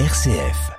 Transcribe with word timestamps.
RCF. 0.00 0.72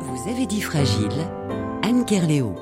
Vous 0.00 0.30
avez 0.30 0.46
dit 0.46 0.60
fragile, 0.60 1.10
Anne 1.82 2.04
Kerléo. 2.04 2.54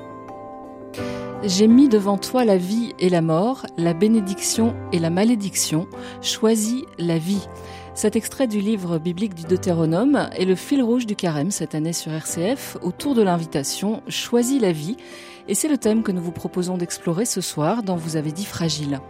J'ai 1.42 1.66
mis 1.66 1.90
devant 1.90 2.16
toi 2.16 2.46
la 2.46 2.56
vie 2.56 2.94
et 2.98 3.10
la 3.10 3.20
mort, 3.20 3.66
la 3.76 3.92
bénédiction 3.92 4.74
et 4.92 4.98
la 4.98 5.10
malédiction. 5.10 5.86
Choisis 6.22 6.84
la 6.98 7.18
vie. 7.18 7.46
Cet 7.94 8.16
extrait 8.16 8.48
du 8.48 8.60
livre 8.60 8.98
biblique 8.98 9.36
du 9.36 9.44
Deutéronome 9.44 10.28
est 10.36 10.44
le 10.44 10.56
fil 10.56 10.82
rouge 10.82 11.06
du 11.06 11.14
carême 11.14 11.52
cette 11.52 11.76
année 11.76 11.92
sur 11.92 12.10
RCF 12.10 12.76
autour 12.82 13.14
de 13.14 13.22
l'invitation 13.22 14.02
Choisis 14.08 14.60
la 14.60 14.72
vie. 14.72 14.96
Et 15.46 15.54
c'est 15.54 15.68
le 15.68 15.76
thème 15.76 16.02
que 16.02 16.10
nous 16.10 16.22
vous 16.22 16.32
proposons 16.32 16.78
d'explorer 16.78 17.26
ce 17.26 17.42
soir 17.42 17.82
dans 17.82 17.96
Vous 17.96 18.16
avez 18.16 18.32
dit 18.32 18.46
fragile. 18.46 19.00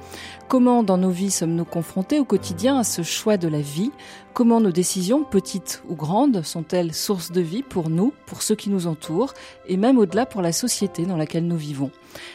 Comment 0.49 0.83
dans 0.83 0.99
nos 0.99 1.11
vies 1.11 1.31
sommes-nous 1.31 1.65
confrontés 1.65 2.19
au 2.19 2.25
quotidien 2.25 2.77
à 2.77 2.85
ce 2.85 3.03
choix 3.03 3.37
de 3.37 3.47
la 3.47 3.61
vie? 3.61 3.93
Comment 4.35 4.61
nos 4.61 4.73
décisions, 4.73 5.23
petites 5.23 5.83
ou 5.89 5.95
grandes, 5.95 6.43
sont-elles 6.43 6.93
source 6.93 7.31
de 7.31 7.41
vie 7.41 7.63
pour 7.63 7.89
nous, 7.89 8.13
pour 8.27 8.43
ceux 8.43 8.57
qui 8.57 8.69
nous 8.69 8.89
entourent, 8.89 9.33
et 9.69 9.77
même 9.77 9.97
au-delà 9.97 10.27
pour 10.27 10.43
la 10.43 10.51
société 10.51 11.07
dans 11.07 11.17
laquelle 11.17 11.47
nous 11.47 11.57
vivons? 11.57 11.93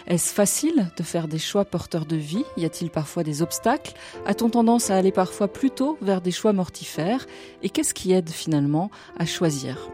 Est-ce 0.07 0.33
facile 0.33 0.89
de 0.95 1.03
faire 1.03 1.27
des 1.27 1.37
choix 1.37 1.65
porteurs 1.65 2.05
de 2.05 2.15
vie? 2.15 2.45
Y 2.55 2.63
a-t-il 2.63 2.89
parfois 2.89 3.23
des 3.23 3.41
obstacles? 3.41 3.93
A-t-on 4.25 4.49
tendance 4.49 4.89
à 4.89 4.95
aller 4.95 5.11
parfois 5.11 5.49
plutôt 5.49 5.97
vers 6.01 6.21
des 6.21 6.31
choix 6.39 6.53
mortifères 6.53 7.27
Et 7.63 7.69
qu'est-ce 7.69 7.93
qui 7.93 8.13
aide 8.13 8.29
finalement 8.29 8.89
à 9.17 9.25
choisir 9.25 9.89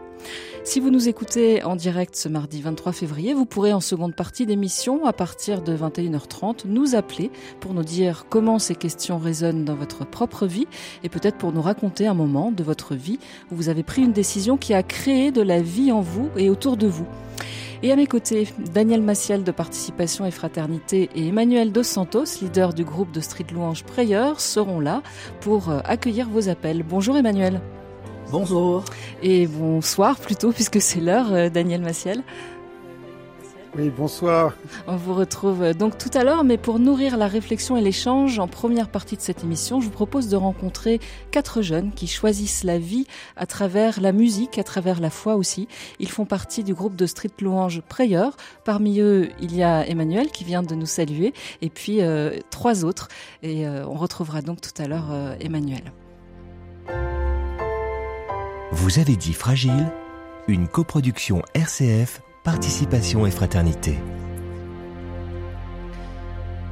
si 0.64 0.80
vous 0.80 0.90
nous 0.90 1.08
écoutez 1.08 1.62
en 1.62 1.76
direct 1.76 2.16
ce 2.16 2.28
mardi 2.28 2.60
23 2.60 2.92
février, 2.92 3.34
vous 3.34 3.46
pourrez 3.46 3.72
en 3.72 3.80
seconde 3.80 4.16
partie 4.16 4.46
d'émission, 4.46 5.06
à 5.06 5.12
partir 5.12 5.62
de 5.62 5.76
21h30, 5.76 6.62
nous 6.66 6.96
appeler 6.96 7.30
pour 7.60 7.72
nous 7.72 7.84
dire 7.84 8.26
comment 8.28 8.58
ces 8.58 8.74
questions 8.74 9.18
résonnent 9.18 9.64
dans 9.64 9.76
votre 9.76 10.04
propre 10.04 10.46
vie 10.46 10.66
et 11.04 11.08
peut-être 11.08 11.36
pour 11.36 11.52
nous 11.52 11.62
raconter 11.62 12.08
un 12.08 12.14
moment 12.14 12.50
de 12.50 12.64
votre 12.64 12.96
vie 12.96 13.20
où 13.52 13.54
vous 13.54 13.68
avez 13.68 13.84
pris 13.84 14.02
une 14.02 14.12
décision 14.12 14.56
qui 14.56 14.74
a 14.74 14.82
créé 14.82 15.30
de 15.30 15.42
la 15.42 15.62
vie 15.62 15.92
en 15.92 16.00
vous 16.00 16.30
et 16.36 16.50
autour 16.50 16.76
de 16.76 16.88
vous. 16.88 17.06
Et 17.82 17.92
à 17.92 17.96
mes 17.96 18.06
côtés, 18.06 18.48
Daniel 18.72 19.02
Maciel 19.02 19.44
de 19.44 19.52
Participation 19.52 20.24
et 20.24 20.30
Fraternité 20.30 21.10
et 21.14 21.28
Emmanuel 21.28 21.72
Dos 21.72 21.82
Santos, 21.82 22.24
leader 22.40 22.72
du 22.72 22.84
groupe 22.84 23.12
de 23.12 23.20
Street 23.20 23.46
Louange 23.52 23.84
Prayeur, 23.84 24.40
seront 24.40 24.80
là 24.80 25.02
pour 25.40 25.70
euh, 25.70 25.80
accueillir 25.84 26.28
vos 26.28 26.48
appels. 26.48 26.82
Bonjour 26.82 27.16
Emmanuel. 27.16 27.60
Bonjour. 28.32 28.84
Et 29.22 29.46
bonsoir 29.46 30.16
plutôt, 30.18 30.52
puisque 30.52 30.80
c'est 30.80 31.00
l'heure, 31.00 31.32
euh, 31.32 31.48
Daniel 31.50 31.82
Maciel. 31.82 32.22
Oui, 33.78 33.90
bonsoir. 33.90 34.54
On 34.86 34.96
vous 34.96 35.12
retrouve 35.12 35.62
euh, 35.62 35.74
donc 35.74 35.98
tout 35.98 36.10
à 36.14 36.24
l'heure, 36.24 36.44
mais 36.44 36.56
pour 36.56 36.78
nourrir 36.78 37.18
la 37.18 37.26
réflexion 37.26 37.76
et 37.76 37.82
l'échange 37.82 38.38
en 38.38 38.48
première 38.48 38.88
partie 38.88 39.16
de 39.16 39.20
cette 39.20 39.44
émission, 39.44 39.80
je 39.80 39.86
vous 39.86 39.92
propose 39.92 40.28
de 40.28 40.36
rencontrer 40.36 40.98
quatre 41.30 41.60
jeunes 41.60 41.92
qui 41.92 42.06
choisissent 42.06 42.64
la 42.64 42.78
vie 42.78 43.06
à 43.36 43.44
travers 43.44 44.00
la 44.00 44.12
musique, 44.12 44.58
à 44.58 44.64
travers 44.64 44.98
la 44.98 45.10
foi 45.10 45.36
aussi. 45.36 45.68
Ils 45.98 46.10
font 46.10 46.24
partie 46.24 46.64
du 46.64 46.72
groupe 46.72 46.96
de 46.96 47.04
Street 47.04 47.30
Louange 47.42 47.82
Prayer. 47.82 48.30
Parmi 48.64 49.00
eux, 49.00 49.28
il 49.40 49.54
y 49.54 49.62
a 49.62 49.86
Emmanuel 49.86 50.30
qui 50.30 50.44
vient 50.44 50.62
de 50.62 50.74
nous 50.74 50.86
saluer, 50.86 51.34
et 51.60 51.68
puis 51.68 52.00
euh, 52.00 52.38
trois 52.50 52.84
autres. 52.84 53.08
Et 53.42 53.66
euh, 53.66 53.86
on 53.86 53.94
retrouvera 53.94 54.40
donc 54.40 54.62
tout 54.62 54.82
à 54.82 54.86
l'heure 54.86 55.08
euh, 55.10 55.36
Emmanuel. 55.40 55.92
Vous 58.72 58.98
avez 58.98 59.16
dit 59.16 59.34
fragile, 59.34 59.92
une 60.48 60.66
coproduction 60.66 61.42
RCF, 61.54 62.22
participation 62.46 63.26
et 63.26 63.32
fraternité. 63.32 63.98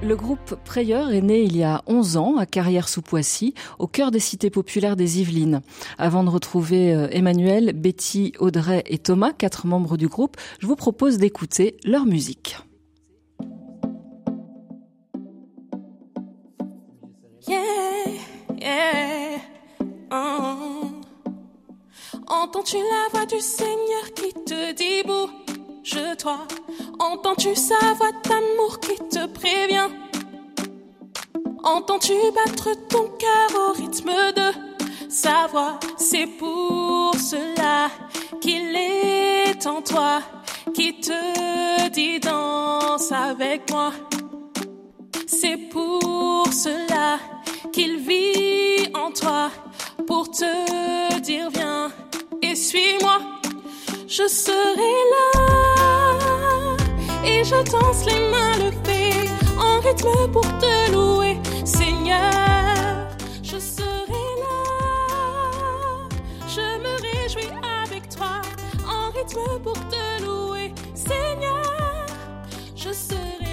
Le 0.04 0.14
groupe 0.14 0.54
Prayer 0.64 1.02
est 1.12 1.20
né 1.20 1.42
il 1.42 1.56
y 1.56 1.64
a 1.64 1.82
11 1.88 2.16
ans 2.16 2.36
à 2.36 2.46
Carrière-sous-Poissy, 2.46 3.54
au 3.80 3.88
cœur 3.88 4.12
des 4.12 4.20
cités 4.20 4.50
populaires 4.50 4.94
des 4.94 5.20
Yvelines. 5.20 5.62
Avant 5.98 6.22
de 6.22 6.30
retrouver 6.30 6.94
euh, 6.94 7.08
Emmanuel, 7.10 7.72
Betty, 7.72 8.34
Audrey 8.38 8.84
et 8.86 8.98
Thomas, 8.98 9.32
quatre 9.32 9.66
membres 9.66 9.96
du 9.96 10.06
groupe, 10.06 10.36
je 10.60 10.68
vous 10.68 10.76
propose 10.76 11.18
d'écouter 11.18 11.76
leur 11.84 12.06
musique. 12.06 12.56
Yeah, 17.48 17.58
yeah. 18.60 19.38
oh. 20.12 20.84
Entends-tu 22.28 22.76
la 22.76 23.08
voix 23.10 23.26
du 23.26 23.40
Seigneur 23.40 24.14
qui 24.14 24.32
te 24.44 24.72
dit 24.72 25.02
bouge-toi 25.84 26.38
Entends-tu 26.98 27.54
sa 27.54 27.92
voix 27.96 28.12
d'amour 28.24 28.80
qui 28.80 28.96
te 29.08 29.26
prévient? 29.26 29.90
Entends-tu 31.62 32.14
battre 32.34 32.70
ton 32.88 33.08
cœur 33.18 33.68
au 33.68 33.72
rythme 33.72 34.12
de 34.36 35.10
sa 35.10 35.46
voix? 35.46 35.78
C'est 35.96 36.26
pour 36.26 37.14
cela 37.16 37.90
qu'il 38.40 38.74
est 38.76 39.66
en 39.66 39.82
toi, 39.82 40.22
qui 40.74 41.00
te 41.00 41.88
dit 41.90 42.20
danse 42.20 43.12
avec 43.12 43.70
moi. 43.70 43.92
C'est 45.26 45.56
pour 45.56 46.46
cela 46.52 47.18
qu'il 47.72 47.98
vit 47.98 48.90
en 48.94 49.10
toi, 49.10 49.50
pour 50.06 50.30
te 50.30 51.20
dire 51.20 51.50
viens 51.50 51.90
et 52.42 52.54
suis-moi. 52.54 53.20
Je 54.16 54.28
serai 54.28 54.94
là 55.12 56.76
et 57.24 57.42
je 57.42 57.56
danse 57.68 58.06
les 58.06 58.30
mains 58.30 58.56
levées 58.58 59.28
en 59.58 59.80
rythme 59.80 60.30
pour 60.30 60.46
te 60.58 60.92
louer, 60.92 61.36
Seigneur. 61.64 63.08
Je 63.42 63.58
serai 63.58 64.26
là, 64.44 66.06
je 66.46 66.60
me 66.78 66.94
réjouis 67.02 67.50
avec 67.82 68.08
toi 68.08 68.40
en 68.86 69.10
rythme 69.10 69.58
pour 69.64 69.80
te 69.88 70.22
louer, 70.22 70.72
Seigneur. 70.94 72.06
Je 72.76 72.92
serai 72.92 73.43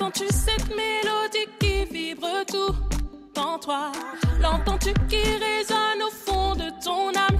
Entends-tu 0.00 0.28
cette 0.28 0.66
mélodie 0.70 1.46
qui 1.58 1.84
vibre 1.84 2.46
tout 2.46 2.74
en 3.38 3.58
toi? 3.58 3.92
L'entends-tu 4.40 4.94
qui 5.10 5.20
résonne 5.20 6.02
au 6.02 6.10
fond 6.10 6.54
de 6.54 6.70
ton 6.82 7.10
âme? 7.10 7.38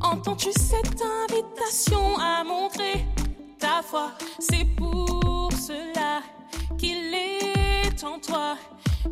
Entends-tu 0.00 0.52
cette 0.52 1.02
invitation 1.02 2.16
à 2.20 2.44
montrer 2.44 3.04
ta 3.58 3.82
foi? 3.82 4.12
C'est 4.38 4.64
pour 4.76 5.50
cela 5.54 6.22
qu'il 6.78 7.12
est 7.12 8.04
en 8.04 8.20
toi, 8.20 8.56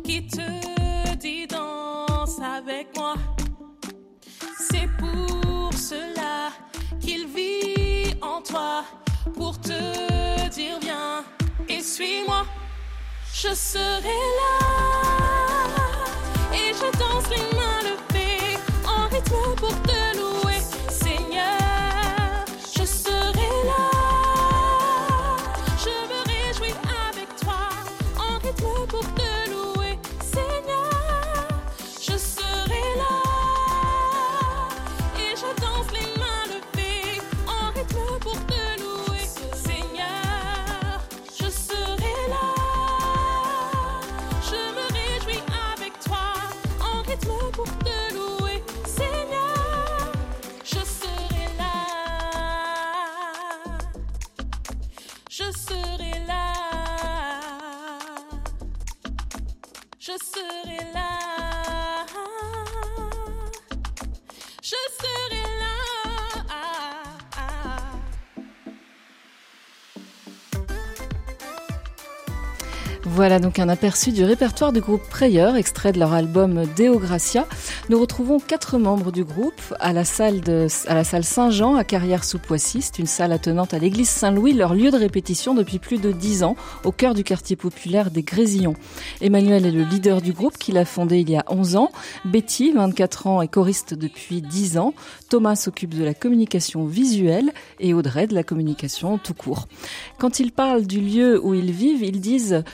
qui 0.05 0.25
te 0.25 1.15
dit 1.17 1.47
danse 1.47 2.39
avec 2.39 2.95
moi. 2.95 3.15
C'est 4.57 4.87
pour 4.97 5.73
cela 5.73 6.49
qu'il 7.01 7.27
vit 7.27 8.15
en 8.21 8.41
toi, 8.41 8.85
pour 9.35 9.59
te 9.59 10.47
dire 10.49 10.79
viens 10.79 11.25
et 11.69 11.81
suis-moi. 11.81 12.45
Je 13.33 13.53
serai 13.53 14.19
là 14.39 14.53
et 16.53 16.73
je 16.73 16.97
danse 16.97 17.29
les 17.29 17.57
mains 17.57 17.81
levées 17.83 18.57
en 18.85 19.07
rythme 19.07 19.55
pour 19.57 19.75
te 19.81 20.17
louer, 20.17 20.52
Voilà 73.23 73.39
donc 73.39 73.57
un 73.57 73.69
aperçu 73.69 74.11
du 74.11 74.25
répertoire 74.25 74.73
du 74.73 74.81
groupe 74.81 75.01
Prayer, 75.09 75.51
extrait 75.55 75.93
de 75.93 75.99
leur 75.99 76.11
album 76.11 76.65
Deo 76.75 76.99
Gracia. 76.99 77.47
Nous 77.87 77.97
retrouvons 77.97 78.37
quatre 78.37 78.77
membres 78.77 79.13
du 79.13 79.23
groupe 79.23 79.61
à 79.79 79.93
la 79.93 80.03
salle, 80.03 80.41
Saint-Jean 80.67 81.77
à 81.77 81.85
Carrière-sous-Poissy. 81.85 82.81
C'est 82.81 82.99
une 82.99 83.07
salle 83.07 83.31
attenante 83.31 83.73
à 83.73 83.79
l'église 83.79 84.09
Saint-Louis, 84.09 84.51
leur 84.51 84.75
lieu 84.75 84.91
de 84.91 84.97
répétition 84.97 85.53
depuis 85.53 85.79
plus 85.79 86.01
de 86.01 86.11
dix 86.11 86.43
ans, 86.43 86.57
au 86.83 86.91
cœur 86.91 87.13
du 87.13 87.23
quartier 87.23 87.55
populaire 87.55 88.11
des 88.11 88.23
Grésillons. 88.23 88.75
Emmanuel 89.21 89.65
est 89.65 89.71
le 89.71 89.83
leader 89.83 90.21
du 90.21 90.33
groupe 90.33 90.57
qu'il 90.57 90.77
a 90.77 90.83
fondé 90.83 91.19
il 91.19 91.29
y 91.29 91.37
a 91.37 91.45
11 91.47 91.77
ans. 91.77 91.91
Betty, 92.25 92.73
24 92.73 93.27
ans, 93.27 93.41
est 93.41 93.47
choriste 93.47 93.93
depuis 93.93 94.41
10 94.41 94.77
ans. 94.77 94.93
Thomas 95.29 95.55
s'occupe 95.55 95.95
de 95.95 96.03
la 96.03 96.13
communication 96.13 96.85
visuelle 96.85 97.53
et 97.79 97.93
Audrey 97.93 98.27
de 98.27 98.35
la 98.35 98.43
communication 98.43 99.17
tout 99.17 99.33
court. 99.33 99.69
Quand 100.19 100.41
ils 100.41 100.51
parlent 100.51 100.85
du 100.85 100.99
lieu 100.99 101.41
où 101.41 101.53
ils 101.53 101.71
vivent, 101.71 102.03
ils 102.03 102.19
disent 102.19 102.65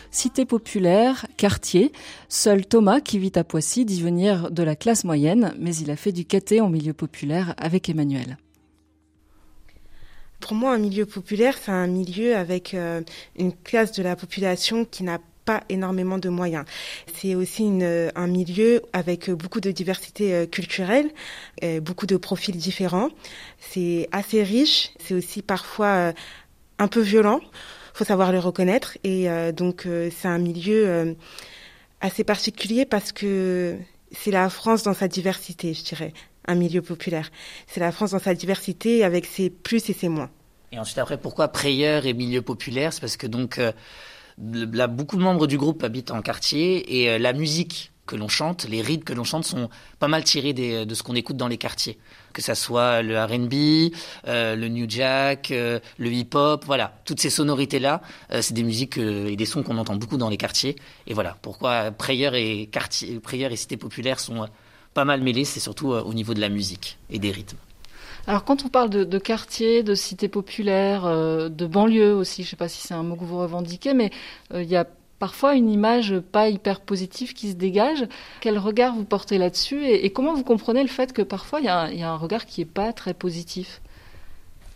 populaire, 0.45 1.25
quartier. 1.37 1.91
Seul 2.27 2.65
Thomas, 2.65 3.01
qui 3.01 3.19
vit 3.19 3.31
à 3.35 3.43
Poissy, 3.43 3.85
dit 3.85 4.01
venir 4.01 4.51
de 4.51 4.63
la 4.63 4.75
classe 4.75 5.03
moyenne, 5.03 5.53
mais 5.59 5.75
il 5.75 5.91
a 5.91 5.95
fait 5.95 6.11
du 6.11 6.25
caté 6.25 6.61
en 6.61 6.69
milieu 6.69 6.93
populaire 6.93 7.53
avec 7.57 7.89
Emmanuel. 7.89 8.37
Pour 10.39 10.53
moi, 10.53 10.73
un 10.73 10.77
milieu 10.77 11.05
populaire, 11.05 11.57
c'est 11.61 11.71
un 11.71 11.87
milieu 11.87 12.35
avec 12.35 12.73
euh, 12.73 13.01
une 13.37 13.53
classe 13.53 13.91
de 13.91 14.03
la 14.03 14.15
population 14.15 14.85
qui 14.85 15.03
n'a 15.03 15.19
pas 15.43 15.63
énormément 15.67 16.17
de 16.17 16.29
moyens. 16.29 16.63
C'est 17.13 17.35
aussi 17.35 17.63
une, 17.63 18.11
un 18.15 18.27
milieu 18.27 18.81
avec 18.93 19.29
beaucoup 19.31 19.59
de 19.59 19.71
diversité 19.71 20.33
euh, 20.33 20.45
culturelle, 20.45 21.09
euh, 21.63 21.81
beaucoup 21.81 22.05
de 22.05 22.15
profils 22.17 22.55
différents. 22.55 23.09
C'est 23.59 24.07
assez 24.11 24.43
riche, 24.43 24.91
c'est 24.99 25.13
aussi 25.13 25.41
parfois 25.41 26.13
un 26.77 26.87
peu 26.87 27.01
violent 27.01 27.41
faut 27.93 28.05
savoir 28.05 28.31
le 28.31 28.39
reconnaître. 28.39 28.97
Et 29.03 29.29
euh, 29.29 29.51
donc, 29.51 29.85
euh, 29.85 30.09
c'est 30.15 30.27
un 30.27 30.37
milieu 30.37 30.87
euh, 30.87 31.13
assez 32.01 32.23
particulier 32.23 32.85
parce 32.85 33.11
que 33.11 33.77
c'est 34.11 34.31
la 34.31 34.49
France 34.49 34.83
dans 34.83 34.93
sa 34.93 35.07
diversité, 35.07 35.73
je 35.73 35.83
dirais, 35.83 36.13
un 36.47 36.55
milieu 36.55 36.81
populaire. 36.81 37.29
C'est 37.67 37.79
la 37.79 37.91
France 37.91 38.11
dans 38.11 38.19
sa 38.19 38.33
diversité 38.33 39.03
avec 39.03 39.25
ses 39.25 39.49
plus 39.49 39.89
et 39.89 39.93
ses 39.93 40.09
moins. 40.09 40.29
Et 40.71 40.79
ensuite, 40.79 40.97
après, 40.99 41.17
pourquoi 41.17 41.47
Prayer 41.47 42.01
et 42.05 42.13
milieu 42.13 42.41
populaire? 42.41 42.93
C'est 42.93 43.01
parce 43.01 43.17
que 43.17 43.27
donc, 43.27 43.59
beaucoup 44.37 45.17
de 45.17 45.21
membres 45.21 45.47
du 45.47 45.57
groupe 45.57 45.83
habitent 45.83 46.11
en 46.11 46.21
quartier 46.21 47.03
et 47.03 47.17
la 47.17 47.33
musique 47.33 47.91
que 48.09 48.15
l'on 48.15 48.27
chante, 48.27 48.65
les 48.67 48.81
rythmes 48.81 49.03
que 49.03 49.13
l'on 49.13 49.23
chante 49.23 49.45
sont 49.45 49.69
pas 49.99 50.07
mal 50.07 50.23
tirés 50.23 50.53
de 50.53 50.95
ce 50.95 51.03
qu'on 51.03 51.13
écoute 51.13 51.37
dans 51.37 51.47
les 51.47 51.57
quartiers. 51.57 51.99
Que 52.33 52.41
ça 52.41 52.55
soit 52.55 53.03
le 53.03 53.19
R&B, 53.19 53.93
euh, 54.27 54.55
le 54.55 54.67
New 54.67 54.89
Jack, 54.89 55.51
euh, 55.51 55.79
le 55.99 56.11
hip-hop, 56.11 56.65
voilà. 56.65 56.93
Toutes 57.05 57.21
ces 57.21 57.29
sonorités-là, 57.29 58.01
euh, 58.31 58.41
c'est 58.41 58.55
des 58.55 58.63
musiques 58.63 58.97
et 58.97 59.35
des 59.35 59.45
sons 59.45 59.61
qu'on 59.61 59.77
entend 59.77 59.95
beaucoup 59.95 60.17
dans 60.17 60.29
les 60.29 60.37
quartiers. 60.37 60.75
Et 61.05 61.13
voilà, 61.13 61.37
pourquoi 61.43 61.91
Prayer 61.91 62.31
et, 62.33 62.65
quartier, 62.65 63.19
Prayer 63.19 63.47
et 63.51 63.55
Cité 63.55 63.77
Populaire 63.77 64.19
sont 64.19 64.47
pas 64.95 65.05
mal 65.05 65.21
mêlés, 65.21 65.45
c'est 65.45 65.59
surtout 65.59 65.89
au 65.89 66.13
niveau 66.15 66.33
de 66.33 66.41
la 66.41 66.49
musique 66.49 66.97
et 67.11 67.19
des 67.19 67.29
rythmes. 67.29 67.57
Alors 68.25 68.43
quand 68.43 68.65
on 68.65 68.69
parle 68.69 68.89
de, 68.89 69.03
de 69.03 69.19
quartier, 69.19 69.83
de 69.83 69.93
cité 69.93 70.27
populaire, 70.27 71.03
de 71.03 71.67
banlieue 71.67 72.13
aussi, 72.13 72.43
je 72.43 72.47
ne 72.47 72.49
sais 72.49 72.55
pas 72.55 72.67
si 72.67 72.85
c'est 72.85 72.93
un 72.93 73.03
mot 73.03 73.15
que 73.15 73.23
vous 73.23 73.37
revendiquez, 73.37 73.93
mais 73.93 74.11
il 74.53 74.63
y 74.63 74.75
a 74.75 74.85
parfois 75.19 75.55
une 75.55 75.69
image 75.69 76.19
pas 76.19 76.49
hyper 76.49 76.79
positive 76.79 77.33
qui 77.33 77.51
se 77.51 77.55
dégage. 77.55 78.07
Quel 78.41 78.57
regard 78.57 78.95
vous 78.95 79.03
portez 79.03 79.37
là-dessus 79.37 79.85
et, 79.85 80.09
comment 80.11 80.33
vous 80.33 80.43
comprenez 80.43 80.81
le 80.81 80.89
fait 80.89 81.13
que 81.13 81.21
parfois 81.21 81.59
il 81.59 81.65
y, 81.65 81.69
a 81.69 82.11
un 82.11 82.15
regard 82.15 82.45
qui 82.45 82.61
n'est 82.61 82.65
pas 82.65 82.93
très 82.93 83.13
positif? 83.13 83.81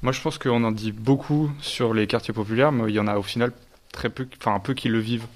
Moi 0.02 0.12
je 0.12 0.22
pense 0.22 0.38
qu'on 0.38 0.64
en 0.64 0.72
dit 0.72 0.92
beaucoup 0.92 1.50
sur 1.62 1.94
les 1.94 2.08
quartiers 2.08 2.34
populaires, 2.34 2.72
mais 2.72 2.92
il 2.92 2.96
y 2.96 3.00
en 3.00 3.08
a 3.08 3.18
au 3.18 3.24
final 3.24 3.54
très 3.94 4.10
peu, 4.10 4.28
enfin 4.38 4.54
un 4.54 4.60
peu 4.60 4.74
qui 4.74 4.90
le 4.90 5.00
vivent. 5.00 5.28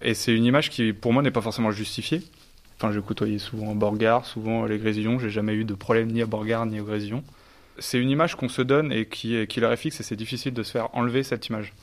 Et 0.00 0.14
c'est 0.14 0.34
une 0.34 0.44
image 0.44 0.70
qui 0.70 0.94
pour 0.94 1.12
moi 1.12 1.22
n'est 1.22 1.30
pas 1.30 1.42
forcément 1.42 1.70
justifiée. 1.70 2.22
Enfin, 2.78 2.92
j'ai 2.92 3.02
côtoyé 3.02 3.38
souvent 3.38 3.74
Borgard, 3.74 4.24
souvent 4.24 4.64
les 4.64 4.78
Grésillons, 4.78 5.18
j'ai 5.18 5.28
jamais 5.28 5.52
eu 5.52 5.64
de 5.64 5.74
problème 5.74 6.10
ni 6.10 6.22
à 6.22 6.26
Borgard 6.26 6.64
ni 6.64 6.80
aux 6.80 6.84
Grésillons. 6.84 7.22
C'est 7.78 7.98
une 7.98 8.08
image 8.08 8.36
qu'on 8.36 8.48
se 8.48 8.62
donne 8.62 8.90
et 8.90 9.04
qui, 9.04 9.46
qui 9.46 9.60
leur 9.60 9.70
est 9.70 9.76
fixe 9.76 10.00
et 10.00 10.02
c'est 10.02 10.16
difficile 10.16 10.54
de 10.54 10.62
se 10.62 10.70
faire 10.70 10.88
enlever 10.94 11.22
cette 11.22 11.46
image. 11.48 11.74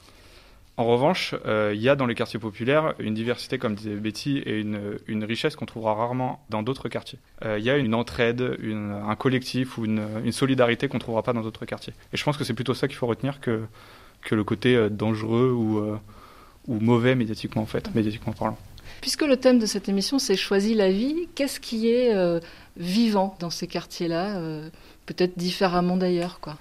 En 0.77 0.85
revanche, 0.85 1.33
euh, 1.47 1.71
il 1.73 1.81
y 1.81 1.89
a 1.89 1.95
dans 1.95 2.05
les 2.05 2.13
quartiers 2.13 2.39
populaires 2.39 2.93
une 2.99 3.15
diversité, 3.15 3.57
comme 3.57 3.73
disait 3.73 3.95
Betty, 3.95 4.37
et 4.37 4.59
une, 4.59 5.23
richesse 5.23 5.55
qu'on 5.55 5.65
trouvera 5.65 5.95
rarement 5.95 6.45
dans 6.51 6.61
d'autres 6.61 6.87
quartiers. 6.87 7.17
Euh, 7.43 7.57
il 7.57 7.65
y 7.65 7.71
a 7.71 7.77
une 7.77 7.95
entraide, 7.95 8.57
un 8.63 9.15
collectif 9.15 9.79
ou 9.79 9.85
une, 9.85 10.31
solidarité 10.31 10.87
qu'on 10.87 10.97
ne 10.97 11.01
trouvera 11.01 11.23
pas 11.23 11.33
dans 11.33 11.41
d'autres 11.41 11.65
quartiers. 11.65 11.93
Et 12.13 12.17
je 12.17 12.23
pense 12.23 12.37
que 12.37 12.43
c'est 12.43 12.53
plutôt 12.53 12.75
ça 12.75 12.87
qu'il 12.87 12.95
faut 12.95 13.07
retenir 13.07 13.39
que, 13.41 13.63
le 14.29 14.43
côté 14.43 14.75
euh, 14.75 14.89
dangereux 14.89 15.51
ou, 15.51 15.81
ou 16.67 16.79
mauvais 16.79 17.15
médiatiquement, 17.15 17.63
en 17.63 17.65
fait, 17.65 17.93
médiatiquement 17.95 18.33
parlant. 18.33 18.57
Puisque 19.01 19.23
le 19.23 19.37
thème 19.37 19.57
de 19.57 19.65
cette 19.65 19.89
émission, 19.89 20.19
c'est 20.19 20.35
Choisis 20.35 20.75
la 20.75 20.91
vie, 20.91 21.27
qu'est-ce 21.33 21.59
qui 21.59 21.89
est 21.89 22.13
vivant 22.77 23.35
dans 23.39 23.49
ces 23.49 23.65
quartiers-là 23.65 24.39
Peut-être 25.07 25.37
différemment 25.37 25.97
d'ailleurs, 25.97 26.39
quoi? 26.39 26.57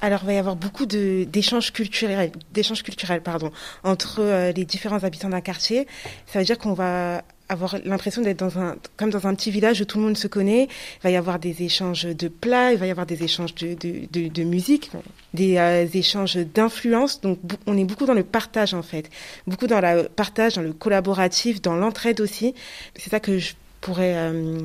Alors, 0.00 0.20
il 0.22 0.26
va 0.26 0.32
y 0.32 0.36
avoir 0.36 0.56
beaucoup 0.56 0.86
d'échanges 0.86 1.72
culturels, 1.72 2.30
d'échanges 2.52 2.82
culturels, 2.82 3.20
pardon, 3.20 3.50
entre 3.82 4.20
euh, 4.20 4.52
les 4.52 4.64
différents 4.64 5.02
habitants 5.02 5.28
d'un 5.28 5.40
quartier. 5.40 5.86
Ça 6.26 6.38
veut 6.38 6.44
dire 6.44 6.58
qu'on 6.58 6.72
va 6.72 7.22
avoir 7.48 7.76
l'impression 7.84 8.22
d'être 8.22 8.38
dans 8.38 8.58
un, 8.58 8.76
comme 8.96 9.10
dans 9.10 9.26
un 9.26 9.34
petit 9.34 9.50
village 9.50 9.80
où 9.80 9.84
tout 9.84 9.98
le 9.98 10.04
monde 10.04 10.16
se 10.16 10.28
connaît. 10.28 10.64
Il 10.64 11.02
va 11.02 11.10
y 11.10 11.16
avoir 11.16 11.38
des 11.38 11.62
échanges 11.62 12.04
de 12.04 12.28
plats, 12.28 12.72
il 12.72 12.78
va 12.78 12.86
y 12.86 12.90
avoir 12.90 13.06
des 13.06 13.22
échanges 13.24 13.54
de, 13.54 14.42
musique, 14.44 14.90
des 15.34 15.56
euh, 15.56 15.86
échanges 15.92 16.36
d'influence. 16.36 17.20
Donc, 17.20 17.38
on 17.66 17.76
est 17.76 17.84
beaucoup 17.84 18.06
dans 18.06 18.14
le 18.14 18.24
partage, 18.24 18.74
en 18.74 18.82
fait. 18.82 19.10
Beaucoup 19.46 19.66
dans 19.66 19.80
le 19.80 20.08
partage, 20.08 20.54
dans 20.54 20.62
le 20.62 20.72
collaboratif, 20.72 21.60
dans 21.60 21.74
l'entraide 21.74 22.20
aussi. 22.20 22.54
C'est 22.94 23.10
ça 23.10 23.18
que 23.18 23.38
je 23.38 23.54
pourrais 23.80 24.14
euh, 24.16 24.58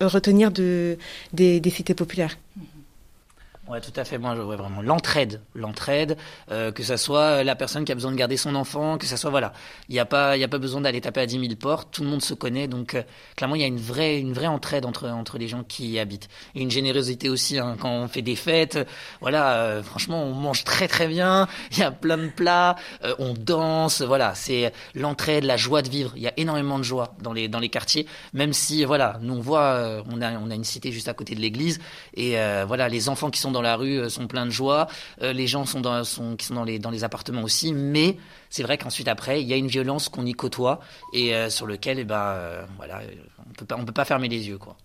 retenir 0.00 0.50
de, 0.50 0.98
des, 1.32 1.60
des 1.60 1.70
cités 1.70 1.94
populaires. 1.94 2.38
Ouais, 3.66 3.80
tout 3.80 3.92
à 3.96 4.04
fait. 4.04 4.18
Moi, 4.18 4.34
vois 4.34 4.56
vraiment 4.56 4.82
l'entraide, 4.82 5.40
l'entraide, 5.54 6.18
euh, 6.50 6.70
que 6.70 6.82
ça 6.82 6.98
soit 6.98 7.42
la 7.44 7.56
personne 7.56 7.86
qui 7.86 7.92
a 7.92 7.94
besoin 7.94 8.12
de 8.12 8.16
garder 8.16 8.36
son 8.36 8.54
enfant, 8.56 8.98
que 8.98 9.06
ça 9.06 9.16
soit 9.16 9.30
voilà, 9.30 9.54
il 9.88 9.94
n'y 9.94 9.98
a 9.98 10.04
pas, 10.04 10.36
il 10.36 10.40
y 10.40 10.44
a 10.44 10.48
pas 10.48 10.58
besoin 10.58 10.82
d'aller 10.82 11.00
taper 11.00 11.22
à 11.22 11.26
10 11.26 11.40
000 11.40 11.54
portes. 11.58 11.88
Tout 11.90 12.02
le 12.02 12.10
monde 12.10 12.20
se 12.20 12.34
connaît, 12.34 12.68
donc 12.68 12.94
euh, 12.94 13.02
clairement, 13.36 13.54
il 13.54 13.62
y 13.62 13.64
a 13.64 13.66
une 13.66 13.78
vraie, 13.78 14.20
une 14.20 14.34
vraie 14.34 14.48
entraide 14.48 14.84
entre 14.84 15.08
entre 15.08 15.38
les 15.38 15.48
gens 15.48 15.64
qui 15.64 15.92
y 15.92 15.98
habitent. 15.98 16.28
Et 16.54 16.60
une 16.60 16.70
générosité 16.70 17.30
aussi 17.30 17.58
hein, 17.58 17.76
quand 17.80 17.90
on 17.90 18.06
fait 18.06 18.20
des 18.20 18.36
fêtes. 18.36 18.86
Voilà, 19.22 19.54
euh, 19.54 19.82
franchement, 19.82 20.22
on 20.24 20.34
mange 20.34 20.64
très 20.64 20.86
très 20.86 21.08
bien. 21.08 21.48
Il 21.72 21.78
y 21.78 21.82
a 21.82 21.90
plein 21.90 22.18
de 22.18 22.28
plats, 22.28 22.76
on 23.18 23.32
danse. 23.32 24.02
Voilà, 24.02 24.34
c'est 24.34 24.74
l'entraide, 24.94 25.44
la 25.44 25.56
joie 25.56 25.80
de 25.80 25.88
vivre. 25.88 26.12
Il 26.16 26.22
y 26.22 26.28
a 26.28 26.34
énormément 26.36 26.78
de 26.78 26.84
joie 26.84 27.14
dans 27.22 27.32
les 27.32 27.48
dans 27.48 27.60
les 27.60 27.70
quartiers, 27.70 28.06
même 28.34 28.52
si 28.52 28.84
voilà, 28.84 29.18
nous 29.22 29.34
on 29.34 29.40
voit, 29.40 30.04
on 30.12 30.20
a 30.20 30.32
on 30.32 30.50
a 30.50 30.54
une 30.54 30.64
cité 30.64 30.92
juste 30.92 31.08
à 31.08 31.14
côté 31.14 31.34
de 31.34 31.40
l'église 31.40 31.80
et 32.14 32.36
voilà, 32.66 32.90
les 32.90 33.08
enfants 33.08 33.30
qui 33.30 33.40
sont 33.40 33.53
dans 33.54 33.62
la 33.62 33.76
rue 33.76 33.98
euh, 33.98 34.10
sont 34.10 34.26
pleins 34.26 34.44
de 34.44 34.50
joie, 34.50 34.86
euh, 35.22 35.32
les 35.32 35.46
gens 35.46 35.64
sont 35.64 35.80
dans, 35.80 36.04
sont, 36.04 36.36
qui 36.36 36.44
sont 36.44 36.54
dans 36.54 36.64
les, 36.64 36.78
dans 36.78 36.90
les 36.90 37.04
appartements 37.04 37.42
aussi, 37.42 37.72
mais 37.72 38.18
c'est 38.50 38.62
vrai 38.62 38.76
qu'ensuite 38.76 39.08
après, 39.08 39.40
il 39.40 39.48
y 39.48 39.54
a 39.54 39.56
une 39.56 39.68
violence 39.68 40.10
qu'on 40.10 40.26
y 40.26 40.32
côtoie 40.32 40.80
et 41.14 41.34
euh, 41.34 41.48
sur 41.48 41.66
lequel, 41.66 41.98
eh 41.98 42.04
ben, 42.04 42.66
voilà, 42.76 43.00
on 43.48 43.52
peut 43.54 43.64
pas, 43.64 43.76
on 43.78 43.84
peut 43.86 43.92
pas 43.92 44.04
fermer 44.04 44.28
les 44.28 44.48
yeux, 44.48 44.58
quoi. 44.58 44.76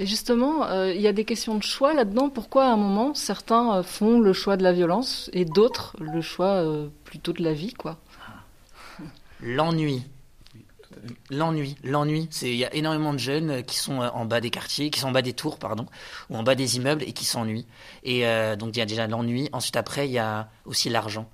Et 0.00 0.06
justement, 0.06 0.84
il 0.84 1.00
y 1.00 1.08
a 1.08 1.12
des 1.12 1.24
questions 1.24 1.56
de 1.56 1.62
choix 1.62 1.92
là-dedans. 1.92 2.28
Pourquoi 2.28 2.66
à 2.66 2.68
un 2.68 2.76
moment 2.76 3.14
certains 3.14 3.82
font 3.82 4.20
le 4.20 4.32
choix 4.32 4.56
de 4.56 4.62
la 4.62 4.72
violence 4.72 5.28
et 5.32 5.44
d'autres 5.44 5.96
le 5.98 6.20
choix 6.20 6.64
plutôt 7.02 7.32
de 7.32 7.42
la 7.42 7.52
vie, 7.52 7.74
quoi? 7.74 7.98
L'ennui. 9.40 10.04
L'ennui, 11.30 11.76
l'ennui, 11.84 12.28
c'est 12.30 12.50
il 12.50 12.56
y 12.56 12.64
a 12.64 12.74
énormément 12.74 13.12
de 13.12 13.18
jeunes 13.18 13.50
euh, 13.50 13.62
qui 13.62 13.76
sont 13.76 14.00
euh, 14.00 14.08
en 14.12 14.24
bas 14.24 14.40
des 14.40 14.50
quartiers, 14.50 14.90
qui 14.90 15.00
sont 15.00 15.08
en 15.08 15.12
bas 15.12 15.22
des 15.22 15.32
tours, 15.32 15.58
pardon, 15.58 15.86
ou 16.30 16.36
en 16.36 16.42
bas 16.42 16.54
des 16.54 16.76
immeubles 16.76 17.02
et 17.04 17.12
qui 17.12 17.24
s'ennuient. 17.24 17.66
Et 18.02 18.26
euh, 18.26 18.56
donc 18.56 18.76
il 18.76 18.78
y 18.78 18.82
a 18.82 18.86
déjà 18.86 19.06
l'ennui. 19.06 19.48
Ensuite 19.52 19.76
après 19.76 20.08
il 20.08 20.12
y 20.12 20.18
a 20.18 20.48
aussi 20.64 20.88
l'argent. 20.88 21.28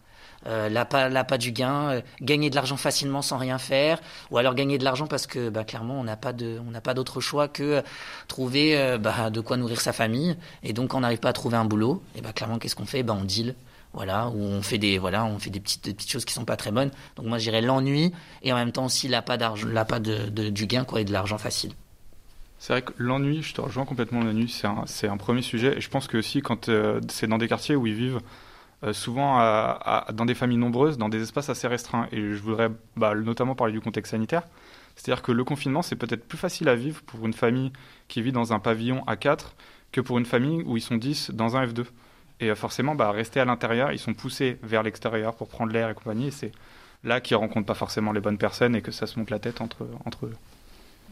Euh, 0.47 0.69
l'appât, 0.69 1.39
du 1.39 1.53
gain, 1.53 2.03
gagner 2.21 2.51
de 2.51 2.55
l'argent 2.55 2.77
facilement 2.77 3.23
sans 3.23 3.39
rien 3.39 3.57
faire, 3.57 3.99
ou 4.31 4.37
alors 4.37 4.55
gagner 4.55 4.77
de 4.77 4.85
l'argent 4.85 5.07
parce 5.07 5.27
que 5.27 5.49
bah, 5.49 5.65
clairement 5.65 5.99
on 5.99 6.05
n'a 6.05 6.17
pas 6.17 6.35
de, 6.35 6.61
on 6.67 6.71
n'a 6.71 6.83
pas 6.83 6.93
d'autre 6.93 7.23
choix 7.23 7.49
que 7.49 7.83
trouver 8.29 8.99
bah, 8.99 9.31
de 9.31 9.41
quoi 9.41 9.57
nourrir 9.57 9.81
sa 9.81 9.95
famille, 9.95 10.37
et 10.63 10.75
donc 10.75 10.93
on 10.93 11.01
n'arrive 11.01 11.21
pas 11.21 11.31
à 11.31 11.33
trouver 11.33 11.57
un 11.57 11.65
boulot, 11.65 12.03
et 12.15 12.21
bah 12.21 12.35
clairement 12.35 12.59
qu'est-ce 12.59 12.77
qu'on 12.77 12.85
fait? 12.85 13.03
Bah 13.03 13.17
on 13.19 13.25
deal, 13.25 13.55
voilà, 13.95 14.29
où 14.29 14.41
on 14.41 14.63
fait 14.63 14.79
des, 14.79 14.99
voilà, 14.99 15.25
on 15.25 15.39
fait 15.39 15.51
des 15.51 15.61
petites, 15.61 15.83
petites 15.83 16.11
choses 16.11 16.25
qui 16.25 16.35
sont 16.35 16.45
pas 16.45 16.57
très 16.57 16.71
bonnes. 16.71 16.91
Donc 17.17 17.27
moi, 17.27 17.39
j'irais 17.39 17.63
l'ennui 17.63 18.13
et 18.43 18.53
en 18.53 18.57
même 18.57 18.73
temps 18.73 18.87
aussi 18.87 19.09
l'appât 19.09 19.37
d'argent, 19.37 19.69
l'appât 19.69 20.01
de, 20.01 20.51
du 20.51 20.67
gain, 20.67 20.85
quoi, 20.85 21.01
et 21.01 21.05
de 21.05 21.13
l'argent 21.13 21.39
facile. 21.39 21.73
C'est 22.59 22.73
vrai 22.73 22.83
que 22.83 22.93
l'ennui, 22.97 23.43
je 23.43 23.55
te 23.55 23.61
rejoins 23.61 23.85
complètement 23.85 24.23
l'ennui, 24.23 24.49
c'est 24.49 24.67
un, 24.67 24.85
c'est 24.87 25.09
un 25.09 25.17
premier 25.17 25.43
sujet. 25.43 25.77
Et 25.77 25.81
je 25.81 25.91
pense 25.91 26.07
que 26.07 26.17
aussi, 26.17 26.41
quand 26.41 26.69
euh, 26.69 27.01
c'est 27.09 27.27
dans 27.27 27.39
des 27.39 27.49
quartiers 27.49 27.77
où 27.77 27.87
ils 27.87 27.95
vivent, 27.95 28.21
euh, 28.85 28.93
souvent 28.93 29.39
dans 30.13 30.27
des 30.27 30.35
familles 30.35 30.59
nombreuses, 30.59 30.99
dans 30.99 31.09
des 31.09 31.23
espaces 31.23 31.49
assez 31.49 31.67
restreints. 31.69 32.07
Et 32.13 32.21
je 32.35 32.43
voudrais 32.43 32.71
bah, 32.97 33.15
notamment 33.15 33.55
parler 33.55 33.73
du 33.73 33.81
contexte 33.81 34.11
sanitaire. 34.11 34.43
C'est-à-dire 34.97 35.23
que 35.23 35.33
le 35.33 35.45
confinement, 35.45 35.83
c'est 35.83 35.97
peut-être 35.97 36.27
plus 36.27 36.39
facile 36.39 36.69
à 36.69 36.75
vivre 36.75 37.03
pour 37.03 37.25
une 37.25 37.33
famille 37.33 37.73
qui 38.09 38.23
vit 38.23 38.33
dans 38.33 38.53
un 38.53 38.59
pavillon 38.59 39.03
à 39.07 39.17
4 39.17 39.55
que 39.93 40.01
pour 40.01 40.19
une 40.19 40.27
famille 40.27 40.63
où 40.67 40.77
ils 40.77 40.83
sont 40.83 40.97
10 40.97 41.31
dans 41.33 41.57
un 41.57 41.67
F2. 41.67 41.85
Et 42.41 42.51
euh, 42.51 42.55
forcément, 42.55 42.95
bah, 42.95 43.11
rester 43.11 43.41
à 43.41 43.45
l'intérieur, 43.45 43.93
ils 43.93 43.99
sont 43.99 44.15
poussés 44.15 44.59
vers 44.63 44.83
l'extérieur 44.83 45.35
pour 45.35 45.49
prendre 45.49 45.73
l'air 45.73 45.91
et 45.91 45.95
compagnie. 45.95 46.33
c'est 46.33 46.53
là 47.05 47.21
qui 47.21 47.35
rencontrent 47.35 47.67
pas 47.67 47.75
forcément 47.75 48.13
les 48.13 48.21
bonnes 48.21 48.39
personnes 48.39 48.75
et 48.75 48.81
que 48.81 48.91
ça 48.91 49.07
se 49.07 49.19
monte 49.19 49.31
la 49.31 49.39
tête 49.39 49.61
entre, 49.61 49.87
entre 50.07 50.27
eux. 50.27 50.35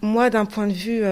Moi, 0.00 0.31
d'un 0.31 0.47
point 0.47 0.67
de 0.67 0.73
vue 0.73 1.02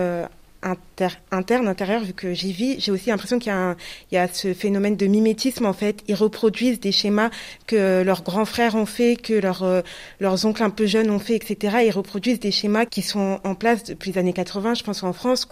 inter, 0.63 1.09
interne, 1.31 1.69
intérieur, 1.69 2.03
vu 2.03 2.13
que 2.13 2.35
j'y 2.35 2.53
vis, 2.53 2.81
j'ai 2.81 2.93
aussi 2.93 3.09
l'impression 3.09 3.39
qu'il 3.39 3.53
y, 3.53 4.15
y 4.15 4.19
a 4.19 4.29
ce 4.29 4.53
phénomène 4.53 4.97
de 4.97 5.07
mimétisme 5.07 5.65
en 5.65 5.73
fait. 5.73 6.03
Ils 6.09 6.15
reproduisent 6.15 6.81
des 6.81 6.93
schémas 6.93 7.31
que 7.67 8.03
leurs 8.03 8.23
grands 8.23 8.45
frères 8.45 8.75
ont 8.75 8.87
fait, 8.87 9.17
que 9.17 9.33
leurs 9.33 9.63
euh, 9.63 9.81
leurs 10.21 10.45
oncles 10.45 10.63
un 10.63 10.71
peu 10.71 10.87
jeunes 10.87 11.11
ont 11.11 11.19
fait, 11.19 11.37
etc. 11.37 11.79
Ils 11.87 11.91
reproduisent 11.91 12.41
des 12.41 12.51
schémas 12.51 12.85
qui 12.85 13.03
sont 13.03 13.41
en 13.45 13.55
place 13.55 13.85
depuis 13.85 14.13
les 14.13 14.19
années 14.19 14.33
80, 14.33 14.75
je 14.75 14.83
pense 14.85 15.03
en 15.03 15.13
France, 15.13 15.49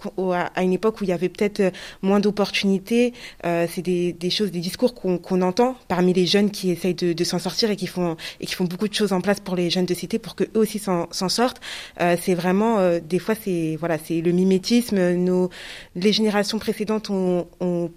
à 0.55 0.63
une 0.63 0.73
époque 0.73 1.01
où 1.01 1.03
il 1.03 1.09
y 1.09 1.13
avait 1.13 1.29
peut-être 1.29 1.59
euh, 1.59 1.71
moins 2.01 2.19
d'opportunités. 2.19 3.13
Euh, 3.45 3.65
c'est 3.69 3.81
des, 3.81 4.13
des 4.13 4.29
choses, 4.29 4.51
des 4.51 4.59
discours 4.59 4.93
qu'on 4.93 5.41
entend 5.41 5.75
parmi 5.87 6.13
les 6.13 6.25
jeunes 6.25 6.51
qui 6.51 6.69
essayent 6.69 6.93
de, 6.93 7.13
de 7.13 7.23
s'en 7.23 7.39
sortir 7.39 7.71
et 7.71 7.75
qui 7.75 7.87
font 7.87 8.15
et 8.39 8.45
qui 8.45 8.53
font 8.53 8.65
beaucoup 8.65 8.87
de 8.87 8.93
choses 8.93 9.13
en 9.13 9.21
place 9.21 9.39
pour 9.39 9.55
les 9.55 9.69
jeunes 9.69 9.85
de 9.85 9.93
cité 9.93 10.19
pour 10.19 10.35
que 10.35 10.43
eux 10.43 10.59
aussi 10.59 10.79
s'en 10.79 11.07
sortent. 11.29 11.61
C'est 11.97 12.33
vraiment 12.33 12.99
des 12.99 13.19
fois 13.19 13.35
c'est 13.35 13.77
voilà 13.79 13.97
c'est 13.97 14.21
le 14.21 14.31
mimétisme 14.31 14.98
nos, 15.15 15.49
les 15.95 16.11
générations 16.11 16.59
précédentes 16.59 17.09
ont, 17.09 17.47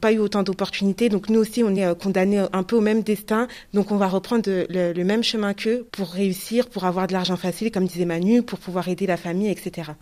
pas 0.01 0.13
eu 0.13 0.19
autant 0.19 0.43
d'opportunités. 0.43 1.09
Donc 1.09 1.29
nous 1.29 1.41
aussi, 1.41 1.63
on 1.63 1.75
est 1.75 1.85
euh, 1.85 1.95
condamnés 1.95 2.45
un 2.53 2.63
peu 2.63 2.77
au 2.77 2.81
même 2.81 3.03
destin. 3.03 3.49
Donc 3.73 3.91
on 3.91 3.97
va 3.97 4.09
reprendre 4.09 4.43
le, 4.47 5.03
même 5.05 5.23
chemin 5.23 5.55
qu'eux 5.55 5.87
pour 5.93 6.09
réussir, 6.09 6.69
pour 6.69 6.85
avoir 6.85 7.07
de 7.07 7.13
l'argent 7.13 7.37
facile, 7.37 7.71
comme 7.71 7.87
disait 7.87 8.05
Manu, 8.05 8.43
pour 8.43 8.59
pouvoir 8.59 8.89
aider 8.89 9.07
la 9.07 9.17
famille, 9.17 9.51
etc. 9.51 9.93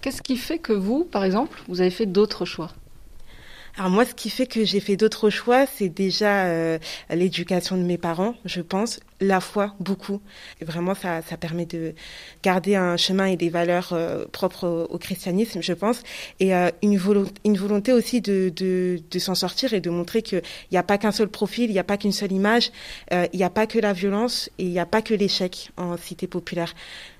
Qu'est-ce 0.00 0.22
qui 0.22 0.36
fait 0.36 0.58
que 0.58 0.72
vous, 0.72 1.04
par 1.04 1.24
exemple, 1.24 1.62
vous 1.68 1.80
avez 1.80 1.90
fait 1.90 2.06
d'autres 2.06 2.44
choix? 2.44 2.70
Alors 3.76 3.90
moi, 3.90 4.04
ce 4.04 4.14
qui 4.14 4.30
fait 4.30 4.46
que 4.46 4.64
j'ai 4.64 4.78
fait 4.78 4.96
d'autres 4.96 5.30
choix, 5.30 5.66
c'est 5.66 5.88
déjà 5.88 6.44
euh, 6.44 6.78
l'éducation 7.10 7.76
de 7.76 7.82
mes 7.82 7.98
parents, 7.98 8.34
je 8.44 8.60
pense, 8.60 9.00
la 9.20 9.40
foi, 9.40 9.74
beaucoup. 9.80 10.20
Et 10.60 10.64
vraiment, 10.64 10.94
ça, 10.94 11.22
ça 11.22 11.36
permet 11.36 11.66
de 11.66 11.94
garder 12.42 12.74
un 12.74 12.96
chemin 12.96 13.26
et 13.26 13.36
des 13.36 13.48
valeurs 13.48 13.90
euh, 13.92 14.24
propres 14.32 14.86
au, 14.90 14.98
christianisme, 14.98 15.62
je 15.62 15.72
pense. 15.72 16.02
Et 16.40 16.54
euh, 16.54 16.70
une, 16.82 16.98
volonté, 16.98 17.32
une 17.44 17.56
volonté 17.56 17.92
aussi 17.92 18.20
de, 18.20 18.52
de, 18.54 19.18
s'en 19.18 19.34
sortir 19.34 19.72
et 19.72 19.80
de 19.80 19.90
montrer 19.90 20.22
qu'il 20.22 20.42
n'y 20.72 20.78
a 20.78 20.82
pas 20.82 20.98
qu'un 20.98 21.12
seul 21.12 21.28
profil, 21.28 21.70
il 21.70 21.72
n'y 21.72 21.78
a 21.78 21.84
pas 21.84 21.96
qu'une 21.96 22.12
seule 22.12 22.32
image, 22.32 22.72
il 23.10 23.36
n'y 23.36 23.44
a 23.44 23.50
pas 23.50 23.66
que 23.66 23.78
la 23.78 23.92
violence 23.92 24.50
et 24.58 24.64
il 24.64 24.70
n'y 24.70 24.80
a 24.80 24.86
pas 24.86 25.02
que 25.02 25.14
l'échec 25.14 25.70
en 25.76 25.96
cité 25.96 26.26
populaire. 26.26 26.74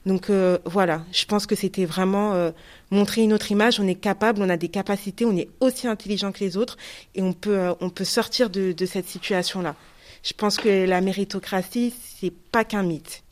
Donc 0.06 0.30
voilà, 0.64 1.02
je 1.12 1.24
pense 1.24 1.46
que 1.46 1.54
c'était 1.54 1.86
vraiment 1.86 2.52
montrer 2.94 3.22
une 3.22 3.32
autre 3.32 3.50
image. 3.52 3.80
On 3.80 3.86
est 3.86 3.94
capable, 3.94 4.40
on 4.42 4.48
a 4.48 4.56
des 4.56 4.68
capacités, 4.68 5.24
on 5.24 5.36
est 5.36 5.48
aussi 5.60 5.86
intelligent 5.86 6.32
que 6.32 6.40
les 6.40 6.56
autres 6.56 6.76
et 7.14 7.22
on 7.22 7.32
peut, 7.32 7.58
euh, 7.58 7.74
on 7.80 7.90
peut 7.90 8.04
sortir 8.04 8.50
de 8.50 8.86
cette 8.86 9.08
situation-là. 9.08 9.74
Je 10.24 10.32
pense 10.32 10.56
que 10.56 10.86
la 10.86 11.00
méritocratie, 11.00 11.92
c'est 12.16 12.32
pas 12.32 12.64
qu'un 12.64 12.82
mythe. 12.82 13.22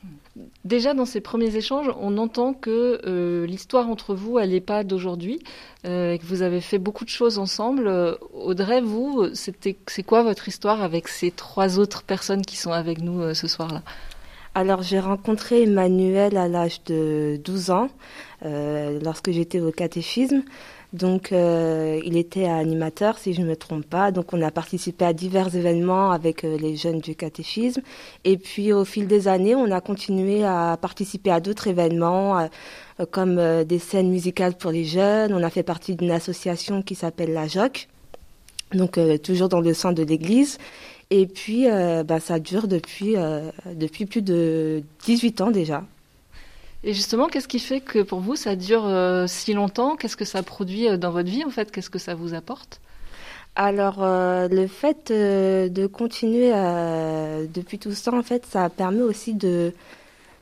Déjà 0.65 0.95
dans 0.95 1.05
ces 1.05 1.21
premiers 1.21 1.57
échanges, 1.57 1.91
on 2.01 2.17
entend 2.17 2.55
que 2.55 3.01
euh, 3.07 3.47
l'histoire 3.47 3.89
entre 3.89 4.15
vous, 4.15 4.39
elle 4.39 4.51
n'est 4.51 4.61
pas 4.61 4.85
d'aujourd'hui, 4.85 5.41
euh, 5.85 6.17
que 6.17 6.25
vous 6.25 6.43
avez 6.43 6.61
fait 6.61 6.79
beaucoup 6.79 7.05
de 7.05 7.11
choses 7.11 7.39
ensemble. 7.39 7.91
Audrey, 8.33 8.81
vous, 8.81 9.35
c'était, 9.35 9.77
c'est 9.89 10.03
quoi 10.03 10.23
votre 10.23 10.49
histoire 10.49 10.83
avec 10.83 11.09
ces 11.09 11.31
trois 11.31 11.79
autres 11.79 12.03
personnes 12.03 12.43
qui 12.43 12.57
sont 12.57 12.73
avec 12.73 13.01
nous 13.01 13.35
ce 13.35 13.49
soir-là? 13.49 13.83
Alors 14.55 14.83
j'ai 14.83 15.01
rencontré 15.01 15.63
Emmanuel 15.63 16.37
à 16.37 16.47
l'âge 16.47 16.85
de 16.85 17.41
12 17.43 17.71
ans, 17.71 17.89
euh, 18.45 19.01
lorsque 19.03 19.31
j'étais 19.31 19.61
au 19.61 19.73
catéchisme. 19.73 20.43
Donc 20.93 21.33
euh, 21.33 22.01
il 22.05 22.17
était 22.17 22.45
animateur, 22.45 23.19
si 23.19 23.33
je 23.33 23.41
ne 23.41 23.47
me 23.47 23.57
trompe 23.57 23.87
pas. 23.87 24.11
Donc 24.11 24.33
on 24.33 24.43
a 24.43 24.51
participé 24.51 25.05
à 25.05 25.13
divers 25.13 25.55
événements 25.55 26.11
avec 26.11 26.45
euh, 26.45 26.59
les 26.59 26.77
jeunes 26.77 27.01
du 27.01 27.15
catéchisme. 27.15 27.81
Et 28.25 28.37
puis 28.37 28.73
au 28.73 28.85
fil 28.85 29.07
des 29.07 29.29
années, 29.29 29.55
on 29.55 29.71
a 29.71 29.81
continué 29.81 30.45
à 30.45 30.79
participer 30.81 31.31
à 31.31 31.41
d'autres 31.41 31.69
événements, 31.69 32.49
comme 33.11 33.65
des 33.65 33.79
scènes 33.79 34.11
musicales 34.11 34.55
pour 34.55 34.71
les 34.71 34.85
jeunes. 34.85 35.33
On 35.33 35.43
a 35.43 35.51
fait 35.51 35.63
partie 35.63 35.97
d'une 35.97 36.11
association 36.11 36.83
qui 36.83 36.95
s'appelle 36.95 37.33
la 37.33 37.49
JOC, 37.49 37.89
donc 38.75 38.99
toujours 39.23 39.49
dans 39.49 39.61
le 39.61 39.75
sein 39.75 39.93
de 39.93 40.03
l'Église. 40.03 40.59
Et 41.15 41.27
puis, 41.27 41.69
euh, 41.69 42.05
bah, 42.05 42.21
ça 42.21 42.39
dure 42.39 42.67
depuis, 42.67 43.19
euh, 43.19 43.51
depuis 43.75 44.07
plus 44.07 44.23
de 44.23 44.83
18 45.05 45.43
ans 45.43 45.51
déjà. 45.51 45.85
Et 46.85 46.95
justement, 46.95 47.29
qu'est-ce 47.29 47.49
qui 47.49 47.61
fait 47.61 47.81
que 47.81 48.03
pour 48.03 48.21
vous, 48.21 48.35
ça 48.37 48.57
dure 48.57 48.85
euh, 48.87 49.27
si 49.29 49.55
longtemps? 49.55 49.97
Qu'est-ce 49.97 50.17
que 50.17 50.25
ça 50.25 50.43
produit 50.43 50.99
dans 50.99 51.11
votre 51.11 51.31
vie, 51.31 51.45
en 51.45 51.51
fait? 51.51 51.71
Qu'est-ce 51.71 51.91
que 51.91 51.99
ça 52.01 52.15
vous 52.15 52.35
apporte? 52.35 52.81
Alors, 53.55 53.99
le 54.01 54.67
fait 54.67 55.13
de 55.13 55.87
continuer 55.87 56.51
depuis 57.55 57.79
tout 57.79 57.93
temps, 57.93 58.19
en 58.19 58.23
fait, 58.23 58.47
ça 58.47 58.71
permet 58.71 59.03
aussi 59.03 59.35
de, 59.35 59.75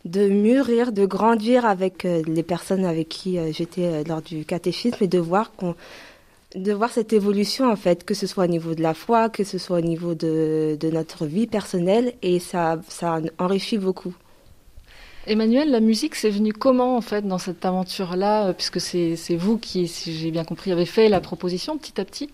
mûrir, 0.04 0.92
de 0.92 1.06
grandir 1.06 1.66
avec 1.66 2.04
les 2.04 2.42
personnes 2.44 2.85
avec 2.85 3.09
qui 3.09 3.37
j'étais 3.52 4.04
lors 4.04 4.23
du 4.23 4.44
catéchisme 4.44 4.99
et 5.00 5.09
de 5.09 5.18
voir 5.18 5.50
cette 6.92 7.12
évolution 7.12 7.68
en 7.70 7.76
fait, 7.76 8.04
que 8.04 8.14
ce 8.14 8.28
soit 8.28 8.44
au 8.44 8.49
niveau 8.49 8.76
de 8.76 8.82
la 8.82 8.94
foi, 8.94 9.28
que 9.28 9.42
ce 9.42 9.59
soit 9.59 9.78
au 9.78 9.82
niveau 9.82 10.14
de, 10.14 10.78
de 10.78 10.90
notre 10.90 11.26
vie 11.26 11.49
personnelle, 11.49 12.14
et 12.23 12.38
ça, 12.38 12.80
ça 12.88 13.20
enrichit 13.38 13.78
beaucoup. 13.78 14.14
Emmanuel, 15.30 15.70
la 15.70 15.78
musique, 15.78 16.16
c'est 16.16 16.28
venu 16.28 16.52
comment 16.52 16.96
en 16.96 17.00
fait 17.00 17.25
dans 17.25 17.38
cette 17.38 17.64
aventure-là, 17.64 18.49
euh, 18.49 18.52
puisque 18.52 18.80
c'est 18.80 19.37
vous 19.37 19.58
qui, 19.58 19.87
si 19.87 20.18
j'ai 20.18 20.32
bien 20.32 20.42
compris, 20.42 20.72
avez 20.72 20.87
fait 20.87 21.08
la 21.08 21.20
proposition 21.20 21.78
petit 21.78 22.00
à 22.00 22.04
petit? 22.04 22.30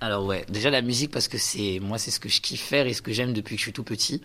Alors 0.00 0.24
ouais, 0.24 0.44
déjà 0.48 0.68
la 0.68 0.82
musique 0.82 1.12
parce 1.12 1.28
que 1.28 1.38
c'est 1.38 1.78
moi 1.80 1.98
c'est 1.98 2.10
ce 2.10 2.18
que 2.18 2.28
je 2.28 2.40
kiffe 2.40 2.62
faire 2.62 2.88
et 2.88 2.94
ce 2.94 3.00
que 3.00 3.12
j'aime 3.12 3.32
depuis 3.32 3.54
que 3.54 3.60
je 3.60 3.66
suis 3.66 3.72
tout 3.72 3.84
petit. 3.84 4.22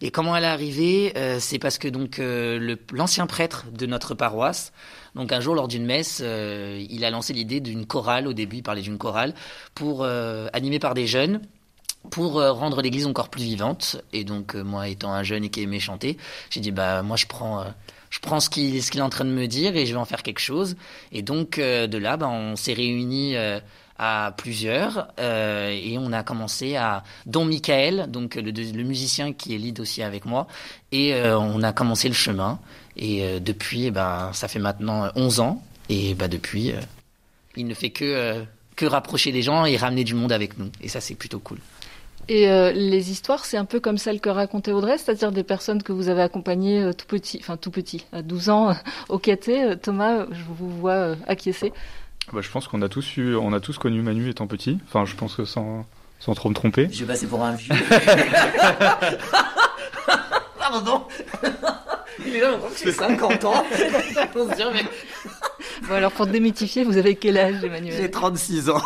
Et 0.00 0.10
comment 0.10 0.34
elle 0.34 0.42
est 0.42 0.48
arrivée 0.48 1.12
euh, 1.16 1.38
C'est 1.38 1.60
parce 1.60 1.78
que 1.78 1.86
donc 1.86 2.18
euh, 2.18 2.74
l'ancien 2.92 3.28
prêtre 3.28 3.66
de 3.70 3.86
notre 3.86 4.16
paroisse, 4.16 4.72
donc 5.14 5.30
un 5.30 5.38
jour 5.38 5.54
lors 5.54 5.68
d'une 5.68 5.86
messe, 5.86 6.18
il 6.20 7.04
a 7.04 7.10
lancé 7.10 7.32
l'idée 7.32 7.60
d'une 7.60 7.86
chorale. 7.86 8.26
Au 8.26 8.32
début, 8.32 8.56
il 8.56 8.62
parlait 8.64 8.82
d'une 8.82 8.98
chorale 8.98 9.34
pour 9.76 10.04
animée 10.04 10.80
par 10.80 10.94
des 10.94 11.06
jeunes 11.06 11.40
pour 12.10 12.34
rendre 12.34 12.82
l'église 12.82 13.06
encore 13.06 13.28
plus 13.28 13.44
vivante. 13.44 14.02
Et 14.12 14.24
donc 14.24 14.54
moi 14.54 14.88
étant 14.88 15.12
un 15.12 15.22
jeune 15.22 15.44
et 15.44 15.48
qui 15.50 15.62
aimait 15.62 15.80
chanter, 15.80 16.18
j'ai 16.50 16.60
dit 16.60 16.72
bah 16.72 17.02
moi 17.02 17.16
je 17.16 17.26
prends 17.26 17.64
je 18.10 18.18
prends 18.20 18.40
ce 18.40 18.50
qu'il 18.50 18.76
est 18.76 19.00
en 19.00 19.08
train 19.08 19.24
de 19.24 19.30
me 19.30 19.46
dire 19.46 19.76
et 19.76 19.86
je 19.86 19.92
vais 19.92 20.00
en 20.00 20.04
faire 20.04 20.22
quelque 20.22 20.40
chose. 20.40 20.76
Et 21.12 21.22
donc 21.22 21.58
de 21.58 21.98
là, 21.98 22.16
bah, 22.16 22.28
on 22.28 22.56
s'est 22.56 22.74
réunis 22.74 23.36
à 24.04 24.34
plusieurs 24.36 25.08
euh, 25.20 25.68
et 25.70 25.96
on 25.96 26.12
a 26.12 26.24
commencé 26.24 26.74
à 26.74 27.04
dont 27.26 27.44
Michael 27.44 28.06
donc 28.10 28.34
le, 28.34 28.82
musicien 28.82 29.32
qui 29.32 29.54
est 29.54 29.58
lead 29.58 29.78
aussi 29.78 30.02
avec 30.02 30.24
moi 30.24 30.48
et 30.90 31.14
euh, 31.14 31.38
on 31.38 31.62
a 31.62 31.72
commencé 31.72 32.08
le 32.08 32.14
chemin 32.14 32.58
et 32.96 33.22
euh, 33.22 33.38
depuis 33.38 33.92
ben 33.92 34.30
ça 34.32 34.48
fait 34.48 34.58
maintenant 34.58 35.08
11 35.14 35.38
ans 35.38 35.62
et 35.88 36.14
bah 36.14 36.26
depuis 36.26 36.72
il 37.54 37.66
ne 37.66 37.74
fait 37.74 37.90
que 37.90 38.44
que 38.74 38.86
rapprocher 38.86 39.30
les 39.30 39.42
gens 39.42 39.66
et 39.66 39.76
ramener 39.76 40.02
du 40.02 40.14
monde 40.14 40.32
avec 40.32 40.58
nous 40.58 40.70
et 40.80 40.88
ça 40.88 41.00
c'est 41.00 41.14
plutôt 41.14 41.38
cool. 41.38 41.58
Et 42.28 42.46
les 42.72 43.10
histoires, 43.10 43.44
c'est 43.44 43.56
un 43.56 43.64
peu 43.64 43.80
comme 43.80 43.98
celle 43.98 44.20
que 44.20 44.28
racontait 44.28 44.72
Audrey, 44.72 44.96
c'est-à-dire 44.96 45.32
des 45.32 45.42
personnes 45.42 45.82
que 45.82 45.92
vous 45.92 46.08
avez 46.08 46.22
accompagnées 46.22 46.90
tout 46.96 47.06
petit, 47.06 47.38
enfin 47.40 47.56
tout 47.56 47.70
petit, 47.70 48.06
à 48.12 48.22
12 48.22 48.48
ans 48.48 48.74
au 49.08 49.18
caté. 49.18 49.74
Thomas, 49.82 50.26
je 50.30 50.42
vous 50.44 50.70
vois 50.70 51.16
acquiescer. 51.26 51.72
Bah, 52.32 52.40
je 52.40 52.50
pense 52.50 52.68
qu'on 52.68 52.80
a 52.82 52.88
tous 52.88 53.16
eu, 53.16 53.34
on 53.34 53.52
a 53.52 53.60
tous 53.60 53.78
connu 53.78 54.00
Manu 54.00 54.30
étant 54.30 54.46
petit. 54.46 54.78
Enfin, 54.86 55.04
je 55.04 55.16
pense 55.16 55.34
que 55.34 55.44
sans, 55.44 55.84
sans 56.20 56.34
trop 56.34 56.48
me 56.48 56.54
tromper. 56.54 56.88
Je 56.90 57.00
vais 57.04 57.12
passer 57.12 57.26
pour 57.26 57.42
un 57.42 57.52
vieux. 57.52 57.74
Pardon. 60.58 61.02
Il 62.24 62.36
est 62.36 62.40
là, 62.40 62.52
on 62.62 62.68
que 62.68 62.76
c'est 62.76 62.92
50 62.92 63.44
ans. 63.44 63.64
on 64.36 64.50
se 64.50 64.54
dit, 64.54 64.62
mais... 64.72 64.84
Bon, 65.88 65.94
alors 65.94 66.12
pour 66.12 66.26
démythifier, 66.26 66.84
vous 66.84 66.96
avez 66.96 67.16
quel 67.16 67.36
âge, 67.36 67.64
Emmanuel? 67.64 67.94
J'ai 68.00 68.10
36 68.10 68.70
ans. 68.70 68.80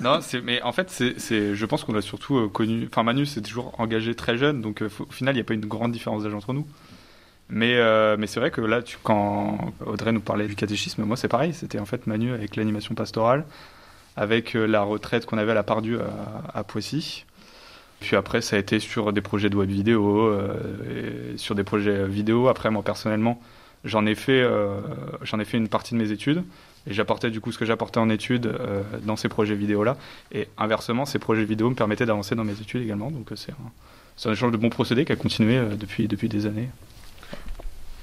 Non, 0.00 0.20
mais 0.42 0.62
en 0.62 0.72
fait, 0.72 0.90
je 0.90 1.66
pense 1.66 1.84
qu'on 1.84 1.94
a 1.94 2.00
surtout 2.00 2.38
euh, 2.38 2.48
connu. 2.48 2.88
Enfin, 2.90 3.02
Manu 3.02 3.26
s'est 3.26 3.42
toujours 3.42 3.78
engagé 3.78 4.14
très 4.14 4.36
jeune, 4.36 4.60
donc 4.60 4.82
euh, 4.82 4.88
au 5.00 5.12
final, 5.12 5.34
il 5.34 5.38
n'y 5.38 5.42
a 5.42 5.44
pas 5.44 5.54
une 5.54 5.66
grande 5.66 5.92
différence 5.92 6.22
d'âge 6.22 6.34
entre 6.34 6.52
nous. 6.52 6.66
Mais, 7.48 7.76
euh, 7.76 8.16
mais 8.18 8.26
c'est 8.26 8.40
vrai 8.40 8.50
que 8.50 8.62
là, 8.62 8.80
quand 9.02 9.72
Audrey 9.84 10.12
nous 10.12 10.20
parlait 10.20 10.46
du 10.46 10.54
catéchisme, 10.54 11.04
moi 11.04 11.16
c'est 11.16 11.28
pareil. 11.28 11.52
C'était 11.52 11.78
en 11.78 11.84
fait 11.84 12.06
Manu 12.06 12.32
avec 12.32 12.56
l'animation 12.56 12.94
pastorale, 12.94 13.44
avec 14.16 14.54
la 14.54 14.82
retraite 14.82 15.26
qu'on 15.26 15.38
avait 15.38 15.52
à 15.52 15.54
la 15.54 15.62
Pardieu 15.62 16.00
à, 16.00 16.58
à, 16.58 16.64
Poissy. 16.64 17.26
Puis 18.00 18.16
après, 18.16 18.40
ça 18.40 18.56
a 18.56 18.58
été 18.58 18.80
sur 18.80 19.12
des 19.12 19.20
projets 19.20 19.50
de 19.50 19.56
web 19.56 19.68
vidéo, 19.68 20.34
sur 21.36 21.54
des 21.54 21.64
projets 21.64 22.06
vidéo. 22.06 22.48
Après, 22.48 22.70
moi 22.70 22.82
personnellement, 22.82 23.40
j'en 23.84 24.06
ai 24.06 24.14
fait, 24.14 24.44
j'en 25.22 25.40
ai 25.40 25.44
fait 25.44 25.56
une 25.56 25.68
partie 25.68 25.94
de 25.94 25.98
mes 25.98 26.10
études 26.10 26.44
et 26.86 26.92
j'apportais 26.92 27.30
du 27.30 27.40
coup 27.40 27.52
ce 27.52 27.58
que 27.58 27.64
j'apportais 27.64 27.98
en 27.98 28.10
études 28.10 28.52
dans 29.02 29.16
ces 29.16 29.28
projets 29.28 29.54
vidéo 29.54 29.84
là. 29.84 29.96
Et 30.32 30.48
inversement, 30.58 31.04
ces 31.04 31.18
projets 31.18 31.44
vidéo 31.44 31.70
me 31.70 31.74
permettaient 31.74 32.06
d'avancer 32.06 32.34
dans 32.34 32.44
mes 32.44 32.60
études 32.60 32.82
également. 32.82 33.10
Donc 33.10 33.30
c'est 33.36 33.52
un, 33.52 34.30
un 34.30 34.32
échange 34.32 34.52
de 34.52 34.56
bons 34.56 34.70
procédés 34.70 35.04
qui 35.04 35.12
a 35.12 35.16
continué 35.16 35.60
depuis 35.78 36.08
depuis 36.08 36.28
des 36.28 36.46
années. 36.46 36.68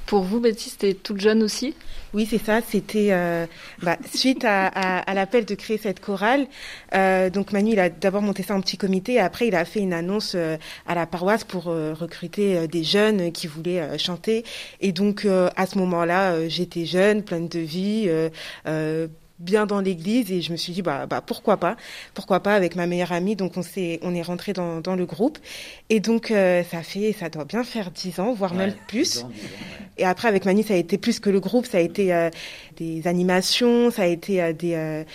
Pour 0.09 0.23
vous, 0.23 0.39
Betty, 0.39 0.71
c'était 0.71 0.95
toute 0.95 1.21
jeune 1.21 1.43
aussi? 1.43 1.75
Oui, 2.15 2.27
c'est 2.27 2.43
ça. 2.43 2.61
C'était 2.67 3.09
euh, 3.11 3.45
bah, 3.83 3.95
suite 4.11 4.43
à, 4.43 4.65
à, 4.65 5.13
l'appel 5.13 5.45
de 5.45 5.53
créer 5.53 5.77
cette 5.77 5.99
chorale. 5.99 6.47
Euh, 6.95 7.29
donc 7.29 7.51
Manu, 7.51 7.73
il 7.73 7.79
a 7.79 7.89
d'abord 7.89 8.23
monté 8.23 8.41
ça 8.41 8.55
en 8.55 8.61
petit 8.61 8.75
comité. 8.75 9.13
Et 9.13 9.19
après, 9.19 9.45
il 9.49 9.55
a 9.55 9.65
fait 9.65 9.81
une 9.81 9.93
annonce 9.93 10.33
euh, 10.33 10.57
à 10.87 10.95
la 10.95 11.05
paroisse 11.05 11.43
pour 11.43 11.65
recruter 11.65 12.67
des 12.67 12.83
jeunes 12.83 13.31
qui 13.31 13.45
voulaient 13.45 13.99
chanter. 13.99 14.45
Et 14.81 14.93
donc, 14.93 15.27
à 15.55 15.65
ce 15.67 15.77
moment-là, 15.77 16.47
j'étais 16.49 16.87
jeune, 16.87 17.21
pleine 17.21 17.47
de 17.47 17.59
vie 17.59 18.09
bien 19.39 19.65
dans 19.65 19.81
l'église 19.81 20.31
et 20.31 20.41
je 20.41 20.51
me 20.51 20.57
suis 20.57 20.73
dit 20.73 20.81
bah, 20.81 21.05
bah 21.05 21.21
pourquoi 21.25 21.57
pas 21.57 21.77
pourquoi 22.13 22.41
pas 22.41 22.55
avec 22.55 22.75
ma 22.75 22.87
meilleure 22.87 23.11
amie. 23.11 23.35
Donc 23.35 23.57
on 23.57 23.61
s'est 23.61 23.99
on 24.03 24.13
est 24.13 24.21
rentré 24.21 24.53
dans, 24.53 24.81
dans 24.81 24.95
le 24.95 25.05
groupe. 25.05 25.37
Et 25.89 25.99
donc 25.99 26.31
euh, 26.31 26.63
ça 26.63 26.83
fait 26.83 27.13
ça 27.13 27.29
doit 27.29 27.45
bien 27.45 27.63
faire 27.63 27.91
dix 27.91 28.19
ans 28.19 28.33
voire 28.33 28.53
même 28.53 28.73
plus. 28.87 29.25
et 29.97 30.05
après 30.05 30.27
avec 30.27 30.45
Manu 30.45 30.63
ça 30.63 30.73
a 30.73 30.77
été 30.77 30.97
plus 30.97 31.19
que 31.19 31.29
le 31.29 31.39
groupe. 31.39 31.65
Ça 31.65 31.77
a 31.77 31.81
été 31.81 32.13
euh, 32.13 32.29
des 32.79 33.07
animations 33.07 33.91
ça 33.91 34.03
a 34.03 34.05
été 34.05 34.41
euh, 34.41 34.53
des 34.53 35.05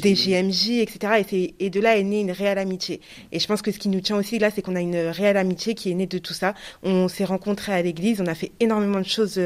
des 0.00 0.14
JMJ. 0.14 0.80
etc 0.80 1.24
et 1.32 1.54
et 1.58 1.70
de 1.70 1.80
là 1.80 1.96
est 1.96 2.02
née 2.02 2.20
une 2.20 2.32
réelle 2.32 2.58
amitié. 2.58 3.00
Et 3.32 3.38
je 3.38 3.46
pense 3.46 3.62
que 3.62 3.70
ce 3.72 3.78
qui 3.78 3.88
nous 3.88 4.00
tient 4.00 4.16
aussi 4.16 4.38
là 4.38 4.50
c'est 4.50 4.62
qu'on 4.62 4.76
a 4.76 4.80
une 4.80 4.96
réelle 4.96 5.36
amitié 5.36 5.74
qui 5.74 5.90
est 5.90 5.94
née 5.94 6.06
de 6.06 6.18
tout 6.18 6.34
ça. 6.34 6.54
On 6.82 7.08
s'est 7.08 7.24
rencontrés 7.24 7.72
à 7.72 7.82
l'église 7.82 8.20
on 8.20 8.26
a 8.26 8.34
fait 8.34 8.52
énormément 8.60 9.00
de 9.00 9.06
choses 9.06 9.40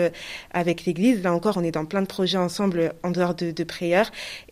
avec 0.52 0.84
l'église. 0.84 1.22
Là 1.22 1.32
encore 1.32 1.56
on 1.56 1.64
est 1.64 1.70
dans 1.70 1.84
plein 1.84 2.02
de 2.02 2.06
projets 2.06 2.38
ensemble 2.38 2.92
en 3.02 3.10
dehors 3.10 3.34
de, 3.34 3.50
de 3.50 3.64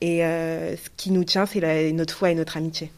et 0.00 0.24
euh, 0.24 0.76
ce 0.76 0.90
qui 0.96 1.10
nous 1.10 1.24
tient, 1.24 1.46
c'est 1.46 1.92
notre 1.92 2.14
foi 2.14 2.30
et 2.30 2.34
notre 2.34 2.56
amitié. 2.56 2.90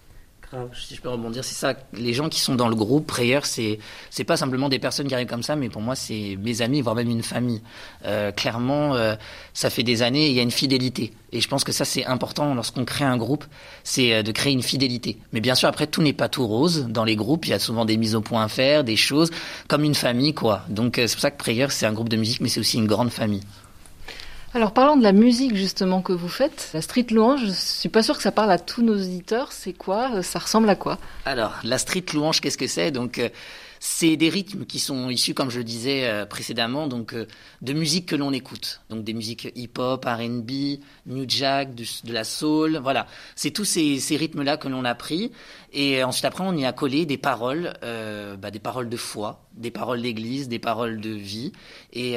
Si 0.72 0.94
je 0.94 1.00
peux 1.02 1.10
rebondir, 1.10 1.44
c'est 1.44 1.54
ça. 1.54 1.74
Les 1.92 2.14
gens 2.14 2.28
qui 2.28 2.40
sont 2.40 2.54
dans 2.54 2.68
le 2.68 2.74
groupe 2.74 3.06
Prayer, 3.06 3.40
c'est 3.42 3.78
c'est 4.08 4.24
pas 4.24 4.36
simplement 4.36 4.68
des 4.68 4.78
personnes 4.78 5.06
qui 5.06 5.14
arrivent 5.14 5.28
comme 5.28 5.42
ça, 5.42 5.56
mais 5.56 5.68
pour 5.68 5.82
moi, 5.82 5.94
c'est 5.94 6.38
mes 6.42 6.62
amis, 6.62 6.80
voire 6.80 6.94
même 6.94 7.10
une 7.10 7.22
famille. 7.22 7.60
Euh, 8.06 8.32
clairement, 8.32 8.94
euh, 8.94 9.14
ça 9.52 9.68
fait 9.68 9.82
des 9.82 10.02
années, 10.02 10.28
il 10.28 10.34
y 10.34 10.40
a 10.40 10.42
une 10.42 10.50
fidélité. 10.50 11.12
Et 11.32 11.40
je 11.42 11.48
pense 11.48 11.64
que 11.64 11.72
ça, 11.72 11.84
c'est 11.84 12.06
important 12.06 12.54
lorsqu'on 12.54 12.86
crée 12.86 13.04
un 13.04 13.18
groupe, 13.18 13.44
c'est 13.84 14.22
de 14.22 14.32
créer 14.32 14.54
une 14.54 14.62
fidélité. 14.62 15.18
Mais 15.32 15.40
bien 15.40 15.54
sûr, 15.54 15.68
après, 15.68 15.86
tout 15.86 16.00
n'est 16.00 16.14
pas 16.14 16.30
tout 16.30 16.46
rose 16.46 16.86
dans 16.88 17.04
les 17.04 17.16
groupes. 17.16 17.44
Il 17.46 17.50
y 17.50 17.54
a 17.54 17.58
souvent 17.58 17.84
des 17.84 17.98
mises 17.98 18.14
au 18.14 18.22
point 18.22 18.42
à 18.42 18.48
faire, 18.48 18.84
des 18.84 18.96
choses 18.96 19.30
comme 19.68 19.84
une 19.84 19.94
famille, 19.94 20.32
quoi. 20.32 20.62
Donc 20.70 20.94
c'est 20.96 21.12
pour 21.12 21.20
ça 21.20 21.30
que 21.30 21.36
Prayer, 21.36 21.66
c'est 21.68 21.84
un 21.84 21.92
groupe 21.92 22.08
de 22.08 22.16
musique, 22.16 22.40
mais 22.40 22.48
c'est 22.48 22.60
aussi 22.60 22.78
une 22.78 22.86
grande 22.86 23.10
famille. 23.10 23.42
Alors 24.54 24.72
parlant 24.72 24.96
de 24.96 25.02
la 25.02 25.12
musique 25.12 25.54
justement 25.54 26.00
que 26.00 26.12
vous 26.12 26.28
faites, 26.28 26.70
la 26.72 26.80
street 26.80 27.06
louange, 27.10 27.44
je 27.44 27.50
suis 27.50 27.90
pas 27.90 28.02
sûr 28.02 28.16
que 28.16 28.22
ça 28.22 28.32
parle 28.32 28.50
à 28.50 28.58
tous 28.58 28.82
nos 28.82 28.94
auditeurs. 28.94 29.52
C'est 29.52 29.74
quoi? 29.74 30.22
Ça 30.22 30.38
ressemble 30.38 30.70
à 30.70 30.74
quoi? 30.74 30.98
Alors 31.26 31.54
la 31.64 31.76
street 31.76 32.04
louange, 32.14 32.40
qu'est-ce 32.40 32.56
que 32.56 32.66
c'est? 32.66 32.90
Donc 32.90 33.18
euh, 33.18 33.28
c'est 33.80 34.16
des 34.16 34.28
rythmes 34.28 34.64
qui 34.64 34.78
sont 34.78 35.10
issus, 35.10 35.34
comme 35.34 35.50
je 35.50 35.58
le 35.58 35.64
disais 35.64 36.08
euh, 36.08 36.26
précédemment, 36.26 36.86
donc 36.86 37.14
euh, 37.14 37.26
de 37.62 37.72
musique 37.72 38.06
que 38.06 38.16
l'on 38.16 38.32
écoute. 38.32 38.80
Donc 38.90 39.04
des 39.04 39.12
musiques 39.12 39.52
hip-hop, 39.54 40.04
R&B, 40.04 40.80
New 41.06 41.24
Jack, 41.28 41.74
de 41.74 42.12
la 42.12 42.24
soul, 42.24 42.78
voilà. 42.78 43.06
C'est 43.36 43.50
tous 43.50 43.64
ces, 43.64 43.98
rythmes-là 44.16 44.56
que 44.56 44.68
l'on 44.68 44.84
a 44.84 44.94
pris. 44.94 45.32
Et 45.72 46.02
ensuite 46.02 46.24
après, 46.24 46.44
on 46.44 46.56
y 46.56 46.64
a 46.64 46.72
collé 46.72 47.06
des 47.06 47.18
paroles, 47.18 47.74
euh, 47.82 48.36
bah, 48.36 48.50
des 48.50 48.58
paroles 48.58 48.88
de 48.88 48.96
foi, 48.96 49.44
des 49.54 49.70
paroles 49.70 50.02
d'église, 50.02 50.48
des 50.48 50.58
paroles 50.58 51.00
de 51.00 51.10
vie. 51.10 51.52
Et, 51.92 52.16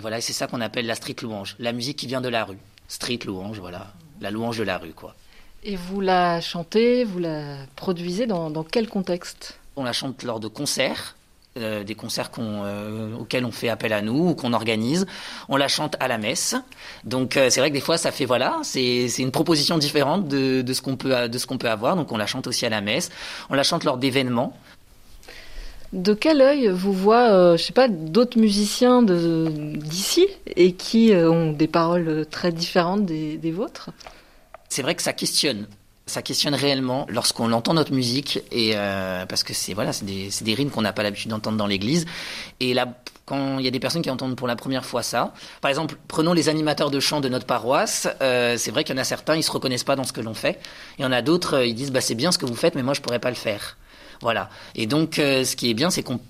voilà, 0.00 0.20
c'est 0.20 0.32
ça 0.32 0.46
qu'on 0.46 0.60
appelle 0.60 0.86
la 0.86 0.94
street 0.94 1.16
louange, 1.22 1.56
la 1.58 1.72
musique 1.72 1.98
qui 1.98 2.06
vient 2.06 2.20
de 2.20 2.28
la 2.28 2.44
rue. 2.44 2.58
Street 2.88 3.20
louange, 3.24 3.58
voilà, 3.58 3.92
la 4.20 4.30
louange 4.30 4.58
de 4.58 4.64
la 4.64 4.78
rue, 4.78 4.92
quoi. 4.92 5.14
Et 5.62 5.76
vous 5.76 6.00
la 6.00 6.40
chantez, 6.40 7.04
vous 7.04 7.18
la 7.18 7.58
produisez 7.76 8.26
dans 8.26 8.64
quel 8.64 8.88
contexte? 8.88 9.60
On 9.80 9.84
la 9.84 9.92
chante 9.92 10.22
lors 10.22 10.40
de 10.40 10.48
concerts. 10.48 11.16
Euh, 11.58 11.82
des 11.82 11.96
concerts 11.96 12.30
euh, 12.38 13.12
auxquels 13.16 13.44
on 13.44 13.50
fait 13.50 13.68
appel 13.68 13.92
à 13.92 14.02
nous 14.02 14.28
ou 14.28 14.34
qu'on 14.36 14.52
organise. 14.52 15.04
On 15.48 15.56
la 15.56 15.66
chante 15.66 15.96
à 15.98 16.06
la 16.06 16.16
messe. 16.16 16.54
Donc 17.02 17.36
euh, 17.36 17.50
c'est 17.50 17.58
vrai 17.58 17.70
que 17.70 17.74
des 17.74 17.80
fois 17.80 17.98
ça 17.98 18.12
fait 18.12 18.24
voilà, 18.24 18.60
c'est 18.62 19.08
une 19.18 19.32
proposition 19.32 19.76
différente 19.76 20.28
de, 20.28 20.64
ce 20.72 20.80
qu'on 20.80 20.96
peut 20.96 21.28
de 21.28 21.38
ce 21.38 21.48
qu'on 21.48 21.58
peut 21.58 21.68
avoir. 21.68 21.96
Donc 21.96 22.12
on 22.12 22.16
la 22.16 22.26
chante 22.26 22.46
aussi 22.46 22.66
à 22.66 22.68
la 22.68 22.80
messe. 22.80 23.10
On 23.48 23.54
la 23.54 23.64
chante 23.64 23.82
lors 23.82 23.98
d'événements. 23.98 24.56
De 25.92 26.14
quel 26.14 26.40
œil 26.40 26.68
vous 26.68 26.92
voit, 26.92 27.56
je 27.56 27.62
sais 27.64 27.72
pas, 27.72 27.88
d'autres 27.88 28.38
musiciens 28.38 29.02
d'ici 29.02 30.28
et 30.54 30.74
qui 30.74 31.12
ont 31.12 31.50
des 31.50 31.66
paroles 31.66 32.26
très 32.30 32.52
différentes 32.52 33.06
des 33.06 33.50
vôtres? 33.50 33.90
C'est 34.68 34.82
vrai 34.82 34.94
que 34.94 35.02
ça 35.02 35.12
questionne 35.12 35.66
ça 36.10 36.22
questionne 36.22 36.54
réellement 36.54 37.06
lorsqu'on 37.08 37.52
entend 37.52 37.74
notre 37.74 37.92
musique 37.92 38.42
et 38.50 38.72
euh, 38.74 39.24
parce 39.26 39.44
que 39.44 39.54
c'est 39.54 39.74
voilà 39.74 39.92
des, 40.02 40.28
des 40.42 40.54
rythmes 40.54 40.70
qu'on 40.70 40.82
n'a 40.82 40.92
pas 40.92 41.02
l'habitude 41.02 41.30
d'entendre 41.30 41.56
dans 41.56 41.66
l'église 41.66 42.04
et 42.58 42.74
là 42.74 42.88
quand 43.24 43.58
il 43.58 43.64
y 43.64 43.68
a 43.68 43.70
des 43.70 43.78
personnes 43.78 44.02
qui 44.02 44.10
entendent 44.10 44.36
pour 44.36 44.48
la 44.48 44.56
première 44.56 44.84
fois 44.84 45.02
ça 45.02 45.32
par 45.60 45.70
exemple 45.70 45.96
prenons 46.08 46.32
les 46.32 46.48
animateurs 46.48 46.90
de 46.90 47.00
chant 47.00 47.20
de 47.20 47.28
notre 47.28 47.46
paroisse 47.46 48.08
euh, 48.20 48.56
c'est 48.58 48.70
vrai 48.72 48.84
qu'il 48.84 48.94
y 48.94 48.98
en 48.98 49.00
a 49.00 49.04
certains 49.04 49.36
ils 49.36 49.44
se 49.44 49.52
reconnaissent 49.52 49.84
pas 49.84 49.96
dans 49.96 50.04
ce 50.04 50.12
que 50.12 50.20
l'on 50.20 50.34
fait 50.34 50.58
il 50.98 51.02
y 51.02 51.04
en 51.04 51.12
a 51.12 51.22
d'autres 51.22 51.58
euh, 51.58 51.66
ils 51.66 51.74
disent 51.74 51.92
bah 51.92 52.00
c'est 52.00 52.16
bien 52.16 52.32
ce 52.32 52.38
que 52.38 52.46
vous 52.46 52.56
faites 52.56 52.74
mais 52.74 52.82
moi 52.82 52.94
je 52.94 53.00
pourrais 53.00 53.20
pas 53.20 53.30
le 53.30 53.36
faire 53.36 53.76
voilà. 54.22 54.50
Et 54.74 54.86
donc, 54.86 55.14
ce 55.14 55.56
qui 55.56 55.70
est 55.70 55.74
bien, 55.74 55.88
c'est 55.88 56.02
qu'on, 56.02 56.20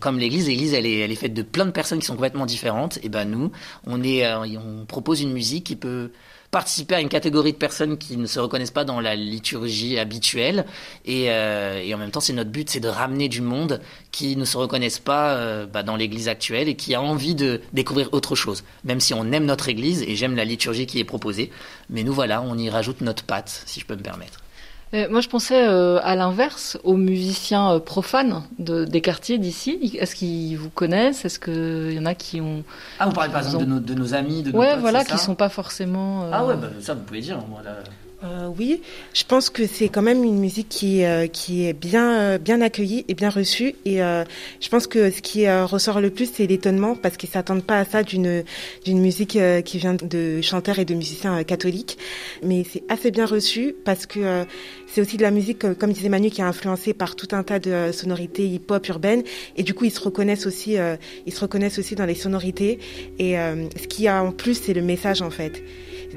comme 0.00 0.18
l'Église, 0.18 0.48
l'Église, 0.48 0.74
elle 0.74 0.86
est, 0.86 0.98
elle 0.98 1.12
est 1.12 1.14
faite 1.14 1.34
de 1.34 1.42
plein 1.42 1.64
de 1.64 1.70
personnes 1.70 2.00
qui 2.00 2.06
sont 2.06 2.14
complètement 2.14 2.46
différentes. 2.46 2.98
Et 3.04 3.08
ben 3.08 3.24
nous, 3.26 3.52
on 3.86 4.02
est, 4.02 4.28
on 4.34 4.84
propose 4.88 5.20
une 5.20 5.32
musique 5.32 5.62
qui 5.62 5.76
peut 5.76 6.10
participer 6.52 6.96
à 6.96 7.00
une 7.00 7.08
catégorie 7.08 7.52
de 7.52 7.56
personnes 7.56 7.96
qui 7.96 8.18
ne 8.18 8.26
se 8.26 8.38
reconnaissent 8.38 8.70
pas 8.70 8.84
dans 8.84 9.00
la 9.00 9.16
liturgie 9.16 9.98
habituelle. 9.98 10.66
Et, 11.06 11.30
euh, 11.30 11.82
en 11.94 11.96
même 11.96 12.10
temps, 12.10 12.20
c'est 12.20 12.34
notre 12.34 12.50
but, 12.50 12.68
c'est 12.68 12.78
de 12.78 12.88
ramener 12.88 13.30
du 13.30 13.40
monde 13.40 13.80
qui 14.12 14.36
ne 14.36 14.44
se 14.44 14.58
reconnaissent 14.58 14.98
pas 14.98 15.34
euh, 15.34 15.66
bah, 15.66 15.82
dans 15.82 15.96
l'Église 15.96 16.28
actuelle 16.28 16.68
et 16.68 16.76
qui 16.76 16.94
a 16.94 17.00
envie 17.00 17.34
de 17.34 17.62
découvrir 17.72 18.10
autre 18.12 18.36
chose. 18.36 18.64
Même 18.84 19.00
si 19.00 19.14
on 19.14 19.32
aime 19.32 19.46
notre 19.46 19.70
Église 19.70 20.02
et 20.02 20.14
j'aime 20.14 20.36
la 20.36 20.44
liturgie 20.44 20.86
qui 20.86 21.00
est 21.00 21.04
proposée, 21.04 21.50
mais 21.88 22.02
nous 22.02 22.12
voilà, 22.12 22.42
on 22.42 22.58
y 22.58 22.68
rajoute 22.68 23.00
notre 23.00 23.24
patte, 23.24 23.62
si 23.64 23.80
je 23.80 23.86
peux 23.86 23.96
me 23.96 24.02
permettre. 24.02 24.41
Euh, 24.94 25.08
moi, 25.10 25.20
je 25.20 25.28
pensais 25.28 25.66
euh, 25.66 26.00
à 26.02 26.14
l'inverse, 26.16 26.78
aux 26.84 26.96
musiciens 26.96 27.72
euh, 27.72 27.78
profanes 27.78 28.42
de, 28.58 28.84
des 28.84 29.00
quartiers 29.00 29.38
d'ici. 29.38 29.96
Est-ce 29.98 30.14
qu'ils 30.14 30.56
vous 30.56 30.68
connaissent? 30.68 31.24
Est-ce 31.24 31.38
qu'il 31.38 31.92
y 31.94 31.98
en 31.98 32.04
a 32.04 32.14
qui 32.14 32.40
ont... 32.40 32.62
Ah, 32.98 33.06
vous 33.06 33.12
parlez 33.12 33.32
par 33.32 33.40
exemple 33.42 33.64
de, 33.64 33.70
nos, 33.70 33.80
de, 33.80 33.94
nos, 33.94 34.14
amis, 34.14 34.42
de 34.42 34.52
nos 34.52 34.58
Ouais, 34.58 34.76
voilà, 34.76 35.04
qui 35.04 35.14
ne 35.14 35.18
sont 35.18 35.34
pas 35.34 35.48
forcément... 35.48 36.28
Ah 36.30 36.44
ouais, 36.44 36.56
bah, 36.56 36.68
ça, 36.80 36.94
vous 36.94 37.02
pouvez 37.02 37.20
dire. 37.20 37.38
Moi, 37.48 37.62
là... 37.64 37.76
Euh, 38.24 38.48
oui, 38.56 38.80
je 39.14 39.24
pense 39.24 39.50
que 39.50 39.66
c'est 39.66 39.88
quand 39.88 40.02
même 40.02 40.22
une 40.22 40.38
musique 40.38 40.68
qui, 40.68 41.04
euh, 41.04 41.26
qui 41.26 41.66
est 41.66 41.72
bien, 41.72 42.20
euh, 42.20 42.38
bien 42.38 42.60
accueillie 42.60 43.04
et 43.08 43.14
bien 43.14 43.30
reçue. 43.30 43.74
Et 43.84 43.96
je 43.98 44.68
pense 44.70 44.86
que 44.86 45.10
ce 45.10 45.20
qui 45.20 45.48
ressort 45.50 46.00
le 46.00 46.10
plus, 46.10 46.30
c'est 46.32 46.46
l'étonnement 46.46 46.94
parce 46.94 47.16
qu'ils 47.16 47.28
s'attendent 47.28 47.64
pas 47.64 47.78
à 47.78 47.84
ça 47.84 48.02
d'une 48.02 48.44
d'une 48.84 49.00
musique 49.00 49.38
qui 49.64 49.78
vient 49.78 49.94
de 49.94 50.40
chanteurs 50.40 50.78
et 50.78 50.84
de 50.84 50.94
musiciens 50.94 51.42
catholiques. 51.44 51.98
Mais 52.42 52.64
c'est 52.70 52.82
assez 52.88 53.10
bien 53.10 53.26
reçu 53.26 53.74
parce 53.84 54.06
que 54.06 54.44
c'est 54.86 55.00
aussi 55.00 55.16
de 55.16 55.22
la 55.22 55.30
musique, 55.30 55.72
comme 55.78 55.92
disait 55.92 56.08
Manu, 56.08 56.30
qui 56.30 56.40
est 56.40 56.44
influencée 56.44 56.94
par 56.94 57.16
tout 57.16 57.28
un 57.32 57.42
tas 57.42 57.58
de 57.58 57.90
sonorités 57.92 58.46
hip-hop 58.46 58.86
urbaines. 58.88 59.22
Et 59.56 59.62
du 59.62 59.74
coup, 59.74 59.84
ils 59.84 59.90
se 59.90 60.00
reconnaissent 60.00 60.46
aussi, 60.46 60.76
ils 61.26 61.32
se 61.32 61.40
reconnaissent 61.40 61.78
aussi 61.78 61.94
dans 61.94 62.06
les 62.06 62.14
sonorités. 62.14 62.78
Et 63.18 63.34
ce 63.34 63.86
qu'il 63.86 64.04
y 64.04 64.08
a 64.08 64.22
en 64.22 64.32
plus, 64.32 64.54
c'est 64.54 64.74
le 64.74 64.82
message 64.82 65.22
en 65.22 65.30
fait. 65.30 65.62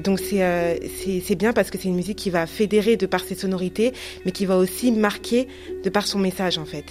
Donc 0.02 0.20
euh, 0.32 0.76
c'est 1.24 1.34
bien 1.34 1.52
parce 1.52 1.70
que 1.70 1.78
c'est 1.78 1.88
une 1.88 1.94
musique 1.94 2.18
qui 2.18 2.30
va 2.30 2.46
fédérer 2.46 2.96
de 2.96 3.06
par 3.06 3.20
ses 3.20 3.34
sonorités, 3.34 3.92
mais 4.24 4.32
qui 4.32 4.46
va 4.46 4.56
aussi 4.56 4.92
marquer 4.92 5.48
de 5.84 5.90
par 5.90 6.06
son 6.06 6.18
message 6.18 6.58
en 6.58 6.64
fait. 6.64 6.86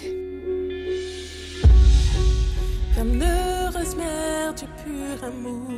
Comme 2.96 3.18
l'heureuse 3.18 3.96
mère 3.96 4.54
du 4.54 4.64
pur 4.84 5.24
amour, 5.24 5.70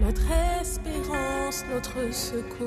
notre 0.00 0.26
espérance, 0.60 1.64
notre 1.72 2.12
secours. 2.12 2.66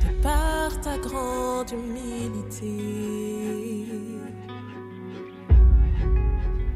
De 0.00 0.22
par 0.22 0.80
ta 0.80 0.96
grande 0.98 1.70
humilité 1.72 3.04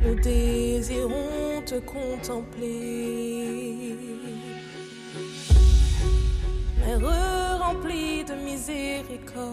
nous 0.01 0.15
désirons 0.15 1.63
te 1.67 1.79
contempler. 1.81 2.69
Mère 6.79 7.59
remplie 7.59 8.25
de 8.25 8.35
miséricorde, 8.35 9.53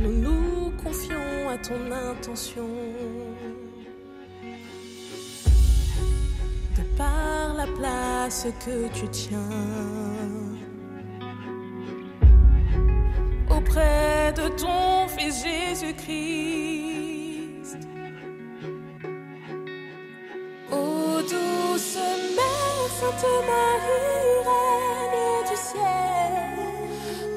nous 0.00 0.12
nous 0.12 0.72
confions 0.82 1.48
à 1.48 1.58
ton 1.58 1.90
intention. 2.10 2.68
De 6.76 6.82
par 6.96 7.54
la 7.54 7.66
place 7.66 8.46
que 8.64 8.88
tu 8.88 9.08
tiens 9.08 10.51
auprès 13.56 14.32
de 14.32 14.48
ton 14.48 15.08
fils 15.08 15.44
Jésus-Christ. 15.44 16.52
Ô 20.70 21.20
douce 21.22 21.98
mère, 22.36 22.90
Sainte 22.98 23.26
Marie, 23.50 24.38
Reine 24.48 25.44
du 25.50 25.56
ciel, 25.56 26.54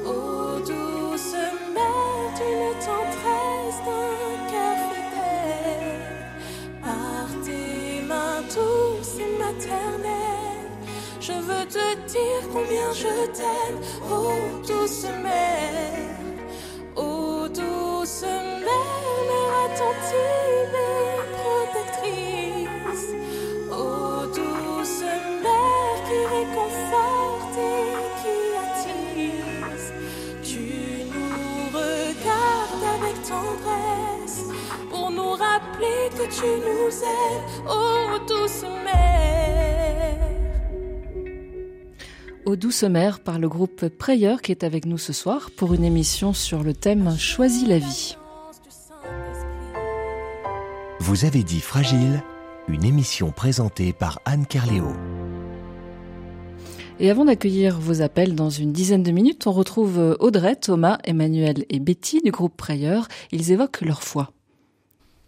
ô 0.05 0.59
douce 0.59 1.35
mère, 1.73 2.27
d'une 2.37 2.73
tendresse 2.85 3.79
d'un 3.87 4.35
cœur 4.51 4.77
fidèle, 4.91 6.05
par 6.81 7.27
tes 7.43 8.01
mains 8.07 8.41
douces 8.53 9.17
et 9.19 9.31
maternelles. 9.37 10.34
Je 11.27 11.31
veux 11.31 11.65
te 11.65 11.95
dire 12.07 12.43
combien 12.53 12.93
je 12.93 13.25
t'aime, 13.33 13.79
oh 14.11 14.61
douce 14.67 15.05
mère, 15.23 16.19
oh 16.95 17.47
douce 17.47 18.21
mère, 18.21 19.09
mère 19.29 19.53
attentive 19.65 20.75
et 20.93 21.17
protectrice, 21.41 23.07
oh 23.71 24.27
douce 24.27 25.01
mère 25.41 25.97
qui 26.05 26.19
réconforte 26.37 27.57
et 27.57 27.95
qui 28.21 28.37
attise. 28.63 29.93
Tu 30.43 30.65
nous 31.11 31.69
regardes 31.73 32.85
avec 32.97 33.15
tendresse 33.23 34.43
pour 34.91 35.09
nous 35.09 35.31
rappeler 35.31 36.01
que 36.11 36.25
tu 36.31 36.45
nous 36.45 37.03
aimes, 37.03 37.45
oh 37.67 38.19
douce 38.27 38.61
mère. 38.83 39.74
Au 42.45 42.55
douce 42.55 42.83
mère 42.83 43.21
par 43.21 43.39
le 43.39 43.49
groupe 43.49 43.87
Prayer 43.87 44.35
qui 44.43 44.51
est 44.51 44.63
avec 44.63 44.85
nous 44.85 44.99
ce 44.99 45.13
soir 45.13 45.49
pour 45.57 45.73
une 45.73 45.83
émission 45.83 46.31
sur 46.31 46.61
le 46.61 46.75
thème 46.75 47.17
Choisis 47.17 47.67
la 47.67 47.79
vie. 47.79 48.17
Vous 50.99 51.25
avez 51.25 51.41
dit 51.41 51.59
Fragile, 51.59 52.21
une 52.67 52.83
émission 52.83 53.31
présentée 53.31 53.93
par 53.93 54.19
Anne 54.25 54.45
Carléo. 54.45 54.93
Et 56.99 57.09
avant 57.09 57.25
d'accueillir 57.25 57.79
vos 57.79 58.03
appels 58.03 58.35
dans 58.35 58.51
une 58.51 58.71
dizaine 58.71 59.03
de 59.03 59.11
minutes, 59.11 59.47
on 59.47 59.51
retrouve 59.51 60.15
Audrey, 60.19 60.55
Thomas, 60.55 60.99
Emmanuel 61.03 61.65
et 61.69 61.79
Betty 61.79 62.21
du 62.23 62.29
groupe 62.29 62.55
Prayer. 62.55 62.99
Ils 63.31 63.51
évoquent 63.51 63.81
leur 63.81 64.03
foi. 64.03 64.34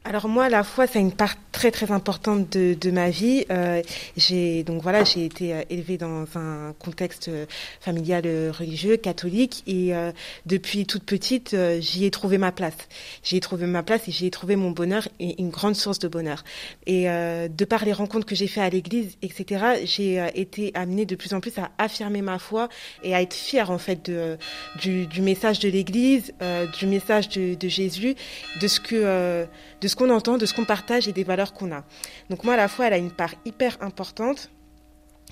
Alors 0.07 0.29
moi, 0.29 0.47
la 0.47 0.63
foi, 0.63 0.87
c'est 0.87 1.01
une 1.01 1.11
part 1.11 1.35
très 1.51 1.69
très 1.69 1.91
importante 1.91 2.49
de, 2.51 2.75
de 2.79 2.91
ma 2.91 3.09
vie. 3.09 3.43
Euh, 3.51 3.81
j'ai 4.15 4.63
donc 4.63 4.81
voilà, 4.81 5.03
j'ai 5.03 5.25
été 5.25 5.53
euh, 5.53 5.63
élevée 5.69 5.97
dans 5.97 6.23
un 6.35 6.73
contexte 6.79 7.27
euh, 7.27 7.45
familial 7.81 8.23
euh, 8.25 8.53
religieux, 8.57 8.95
catholique, 8.95 9.63
et 9.67 9.93
euh, 9.93 10.13
depuis 10.45 10.85
toute 10.85 11.03
petite, 11.03 11.57
j'y 11.79 12.05
ai 12.05 12.11
trouvé 12.11 12.37
ma 12.37 12.53
place. 12.53 12.77
J'y 13.21 13.35
ai 13.35 13.39
trouvé 13.41 13.65
ma 13.65 13.83
place 13.83 14.07
et 14.07 14.13
j'y 14.13 14.27
ai 14.27 14.31
trouvé 14.31 14.55
mon 14.55 14.71
bonheur 14.71 15.09
et 15.19 15.41
une 15.41 15.49
grande 15.49 15.75
source 15.75 15.99
de 15.99 16.07
bonheur. 16.07 16.45
Et 16.85 17.07
de 17.07 17.65
par 17.65 17.83
les 17.83 17.91
rencontres 17.91 18.25
que 18.25 18.35
j'ai 18.35 18.47
fait 18.47 18.61
à 18.61 18.69
l'église, 18.69 19.17
etc., 19.21 19.65
j'ai 19.83 20.25
été 20.35 20.71
amenée 20.73 21.05
de 21.05 21.15
plus 21.15 21.33
en 21.33 21.39
plus 21.39 21.57
à 21.57 21.71
affirmer 21.77 22.21
ma 22.21 22.39
foi 22.39 22.69
et 23.03 23.13
à 23.13 23.21
être 23.21 23.33
fière 23.33 23.71
en 23.71 23.77
fait 23.77 24.09
de, 24.09 24.37
du, 24.79 25.05
du 25.07 25.21
message 25.21 25.59
de 25.59 25.69
l'église, 25.69 26.33
du 26.77 26.85
message 26.87 27.29
de, 27.29 27.55
de, 27.55 27.67
Jésus, 27.67 28.15
de 28.61 28.67
ce 28.67 28.79
que 28.79 29.47
de 29.81 29.87
ce 29.87 29.95
qu'on 29.95 30.09
entend, 30.09 30.37
de 30.37 30.45
ce 30.45 30.53
qu'on 30.53 30.65
partage 30.65 31.07
et 31.07 31.13
des 31.13 31.23
valeurs 31.23 31.53
qu'on 31.53 31.71
a. 31.71 31.83
Donc 32.29 32.43
moi, 32.43 32.55
la 32.55 32.67
foi, 32.67 32.87
elle 32.87 32.93
a 32.93 32.97
une 32.97 33.11
part 33.11 33.33
hyper 33.45 33.77
importante. 33.81 34.49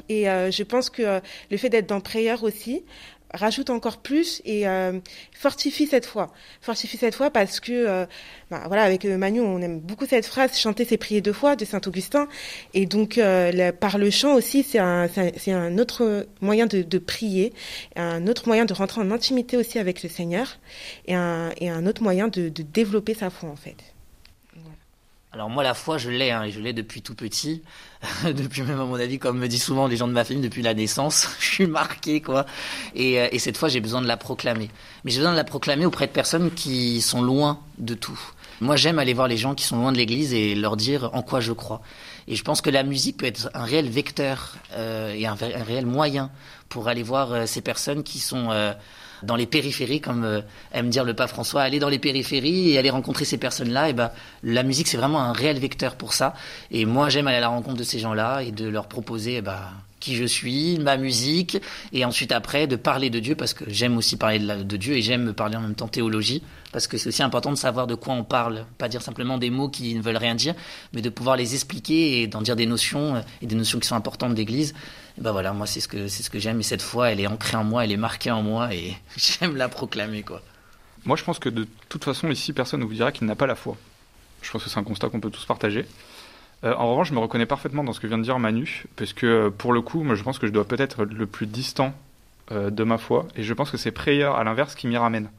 Et 0.09 0.29
euh, 0.29 0.51
je 0.51 0.63
pense 0.63 0.89
que 0.89 1.01
euh, 1.01 1.19
le 1.49 1.57
fait 1.57 1.69
d'être 1.69 1.87
dans 1.87 2.01
prière 2.01 2.43
aussi 2.43 2.83
rajoute 3.33 3.69
encore 3.69 3.97
plus 3.97 4.41
et 4.45 4.65
euh, 4.67 4.99
fortifie 5.33 5.87
cette 5.87 6.05
foi. 6.05 6.31
Fortifie 6.61 6.95
cette 6.95 7.15
foi 7.15 7.31
parce 7.31 7.59
que, 7.59 8.07
bah, 8.49 8.63
voilà, 8.67 8.83
avec 8.83 9.03
Manu, 9.03 9.41
on 9.41 9.59
aime 9.61 9.79
beaucoup 9.79 10.05
cette 10.05 10.25
phrase, 10.25 10.57
chanter 10.57 10.85
c'est 10.85 10.95
prier 10.95 11.19
de 11.19 11.33
foi 11.33 11.57
de 11.57 11.65
Saint-Augustin. 11.65 12.29
Et 12.73 12.85
donc, 12.85 13.19
par 13.81 13.97
le 13.97 14.09
chant 14.09 14.35
aussi, 14.35 14.63
c'est 14.63 14.79
un, 14.79 15.09
c'est 15.09 15.51
un 15.51 15.77
autre 15.79 16.27
moyen 16.39 16.65
de, 16.65 16.81
de, 16.81 16.97
prier, 16.97 17.51
un 17.97 18.25
autre 18.27 18.47
moyen 18.47 18.63
de 18.63 18.73
rentrer 18.73 19.01
en 19.01 19.11
intimité 19.11 19.57
aussi 19.57 19.79
avec 19.79 20.01
le 20.03 20.07
Seigneur 20.07 20.59
et 21.05 21.15
un, 21.15 21.51
et 21.57 21.69
un 21.69 21.87
autre 21.87 22.03
moyen 22.03 22.29
de, 22.29 22.47
de 22.47 22.63
développer 22.63 23.15
sa 23.15 23.29
foi 23.29 23.49
en 23.49 23.57
fait. 23.57 23.94
Alors 25.35 25.49
moi 25.49 25.63
la 25.63 25.73
foi 25.73 25.97
je 25.97 26.09
l'ai 26.09 26.31
hein, 26.31 26.43
et 26.43 26.51
je 26.51 26.61
l'ai 26.61 26.71
depuis 26.71 27.01
tout 27.01 27.13
petit, 27.13 27.61
depuis 28.23 28.61
même 28.61 28.79
à 28.79 28.85
mon 28.85 28.95
avis 28.95 29.19
comme 29.19 29.37
me 29.37 29.49
disent 29.49 29.63
souvent 29.63 29.85
les 29.85 29.97
gens 29.97 30.07
de 30.07 30.13
ma 30.13 30.23
famille 30.23 30.41
depuis 30.41 30.61
la 30.61 30.73
naissance, 30.73 31.27
je 31.41 31.45
suis 31.45 31.67
marqué 31.67 32.21
quoi. 32.21 32.45
Et, 32.95 33.15
et 33.15 33.37
cette 33.37 33.57
fois 33.57 33.67
j'ai 33.67 33.81
besoin 33.81 34.01
de 34.01 34.07
la 34.07 34.15
proclamer. 34.15 34.69
Mais 35.03 35.11
j'ai 35.11 35.17
besoin 35.17 35.33
de 35.33 35.37
la 35.37 35.43
proclamer 35.43 35.85
auprès 35.85 36.07
de 36.07 36.13
personnes 36.13 36.51
qui 36.51 37.01
sont 37.01 37.21
loin 37.21 37.59
de 37.79 37.95
tout. 37.95 38.17
Moi 38.61 38.77
j'aime 38.77 38.97
aller 38.97 39.13
voir 39.13 39.27
les 39.27 39.35
gens 39.35 39.55
qui 39.55 39.65
sont 39.65 39.75
loin 39.75 39.91
de 39.91 39.97
l'église 39.97 40.33
et 40.33 40.55
leur 40.55 40.77
dire 40.77 41.09
en 41.11 41.21
quoi 41.21 41.41
je 41.41 41.51
crois. 41.51 41.81
Et 42.29 42.37
je 42.37 42.43
pense 42.45 42.61
que 42.61 42.69
la 42.69 42.83
musique 42.83 43.17
peut 43.17 43.25
être 43.25 43.49
un 43.53 43.65
réel 43.65 43.89
vecteur 43.89 44.55
euh, 44.71 45.13
et 45.13 45.27
un, 45.27 45.33
un, 45.33 45.63
réel 45.65 45.85
moyen 45.85 46.31
pour 46.69 46.87
aller 46.87 47.03
voir 47.03 47.33
euh, 47.33 47.45
ces 47.45 47.59
personnes 47.59 48.03
qui 48.03 48.19
sont 48.19 48.51
euh, 48.51 48.71
dans 49.25 49.35
les 49.35 49.45
périphéries, 49.45 50.01
comme 50.01 50.23
euh, 50.23 50.41
aime 50.73 50.89
dire 50.89 51.03
le 51.03 51.13
pape 51.13 51.29
François, 51.29 51.61
aller 51.61 51.79
dans 51.79 51.89
les 51.89 51.99
périphéries 51.99 52.71
et 52.71 52.77
aller 52.77 52.89
rencontrer 52.89 53.25
ces 53.25 53.37
personnes-là, 53.37 53.89
et 53.89 53.93
ben 53.93 54.11
la 54.43 54.63
musique 54.63 54.87
c'est 54.87 54.97
vraiment 54.97 55.21
un 55.21 55.33
réel 55.33 55.59
vecteur 55.59 55.95
pour 55.95 56.13
ça. 56.13 56.33
Et 56.71 56.85
moi 56.85 57.09
j'aime 57.09 57.27
aller 57.27 57.37
à 57.37 57.41
la 57.41 57.49
rencontre 57.49 57.77
de 57.77 57.83
ces 57.83 57.99
gens-là 57.99 58.41
et 58.41 58.51
de 58.51 58.67
leur 58.67 58.87
proposer, 58.87 59.41
ben, 59.41 59.59
qui 59.99 60.15
je 60.15 60.25
suis, 60.25 60.77
ma 60.79 60.97
musique, 60.97 61.57
et 61.91 62.05
ensuite 62.05 62.31
après 62.31 62.67
de 62.67 62.75
parler 62.75 63.09
de 63.09 63.19
Dieu 63.19 63.35
parce 63.35 63.53
que 63.53 63.65
j'aime 63.67 63.97
aussi 63.97 64.17
parler 64.17 64.39
de, 64.39 64.63
de 64.63 64.77
Dieu 64.77 64.95
et 64.95 65.01
j'aime 65.01 65.33
parler 65.33 65.55
en 65.55 65.61
même 65.61 65.75
temps 65.75 65.87
théologie 65.87 66.43
parce 66.71 66.87
que 66.87 66.97
c'est 66.97 67.07
aussi 67.07 67.23
important 67.23 67.51
de 67.51 67.57
savoir 67.57 67.87
de 67.87 67.95
quoi 67.95 68.13
on 68.13 68.23
parle, 68.23 68.65
pas 68.77 68.89
dire 68.89 69.01
simplement 69.01 69.37
des 69.37 69.49
mots 69.49 69.69
qui 69.69 69.95
ne 69.95 70.01
veulent 70.01 70.17
rien 70.17 70.35
dire, 70.35 70.53
mais 70.93 71.01
de 71.01 71.09
pouvoir 71.09 71.37
les 71.37 71.53
expliquer 71.53 72.21
et 72.21 72.27
d'en 72.27 72.41
dire 72.41 72.57
des 72.57 72.65
notions 72.65 73.23
et 73.41 73.45
des 73.47 73.55
notions 73.55 73.79
qui 73.79 73.87
sont 73.87 73.95
importantes 73.95 74.35
d'Église. 74.35 74.73
Ben 75.17 75.31
voilà, 75.31 75.53
moi 75.53 75.65
c'est 75.65 75.79
ce 75.79 75.87
que 75.87 76.07
c'est 76.07 76.23
ce 76.23 76.29
que 76.29 76.39
j'aime 76.39 76.59
et 76.59 76.63
cette 76.63 76.81
foi, 76.81 77.11
elle 77.11 77.21
est 77.21 77.27
ancrée 77.27 77.55
en 77.55 77.63
moi, 77.63 77.85
elle 77.85 77.91
est 77.91 77.97
marquée 77.97 78.31
en 78.31 78.43
moi 78.43 78.73
et 78.73 78.95
j'aime 79.17 79.55
la 79.55 79.69
proclamer 79.69 80.23
quoi. 80.23 80.41
Moi 81.05 81.15
je 81.15 81.23
pense 81.23 81.39
que 81.39 81.49
de 81.49 81.67
toute 81.87 82.03
façon 82.03 82.29
ici 82.29 82.51
personne 82.51 82.81
ne 82.81 82.85
vous 82.85 82.93
dira 82.93 83.11
qu'il 83.11 83.27
n'a 83.27 83.35
pas 83.35 83.47
la 83.47 83.55
foi. 83.55 83.77
Je 84.41 84.51
pense 84.51 84.63
que 84.63 84.69
c'est 84.69 84.79
un 84.79 84.83
constat 84.83 85.09
qu'on 85.09 85.19
peut 85.19 85.31
tous 85.31 85.45
partager. 85.45 85.85
Euh, 86.63 86.73
en 86.75 86.89
revanche, 86.89 87.09
je 87.09 87.13
me 87.13 87.19
reconnais 87.19 87.45
parfaitement 87.45 87.83
dans 87.83 87.93
ce 87.93 87.99
que 87.99 88.07
vient 88.07 88.17
de 88.17 88.23
dire 88.23 88.39
Manu, 88.39 88.85
parce 88.95 89.13
que 89.13 89.49
pour 89.49 89.73
le 89.73 89.81
coup, 89.81 90.03
moi 90.03 90.15
je 90.15 90.23
pense 90.23 90.39
que 90.39 90.47
je 90.47 90.51
dois 90.51 90.65
peut-être 90.65 91.01
être 91.01 91.05
le 91.05 91.25
plus 91.25 91.47
distant 91.47 91.93
euh, 92.51 92.69
de 92.69 92.83
ma 92.83 92.97
foi, 92.97 93.27
et 93.35 93.43
je 93.43 93.53
pense 93.53 93.71
que 93.71 93.77
c'est 93.77 93.91
Prayer 93.91 94.23
à 94.23 94.43
l'inverse 94.43 94.75
qui 94.75 94.87
m'y 94.87 94.97
ramène. 94.97 95.29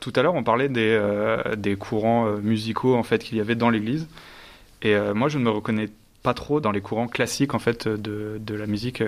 Tout 0.00 0.12
à 0.16 0.22
l'heure, 0.22 0.34
on 0.34 0.44
parlait 0.44 0.68
des, 0.68 0.90
euh, 0.90 1.56
des 1.56 1.76
courants 1.76 2.30
musicaux 2.36 2.96
en 2.96 3.02
fait 3.02 3.22
qu'il 3.22 3.38
y 3.38 3.40
avait 3.40 3.54
dans 3.54 3.70
l'Église, 3.70 4.06
et 4.82 4.94
moi 5.14 5.28
je 5.28 5.38
ne 5.38 5.44
me 5.44 5.50
reconnais 5.50 5.88
pas 6.26 6.34
trop 6.34 6.58
dans 6.60 6.72
les 6.72 6.80
courants 6.80 7.06
classiques 7.06 7.54
en 7.54 7.60
fait 7.60 7.86
de, 7.86 8.38
de 8.40 8.54
la 8.54 8.66
musique 8.66 9.02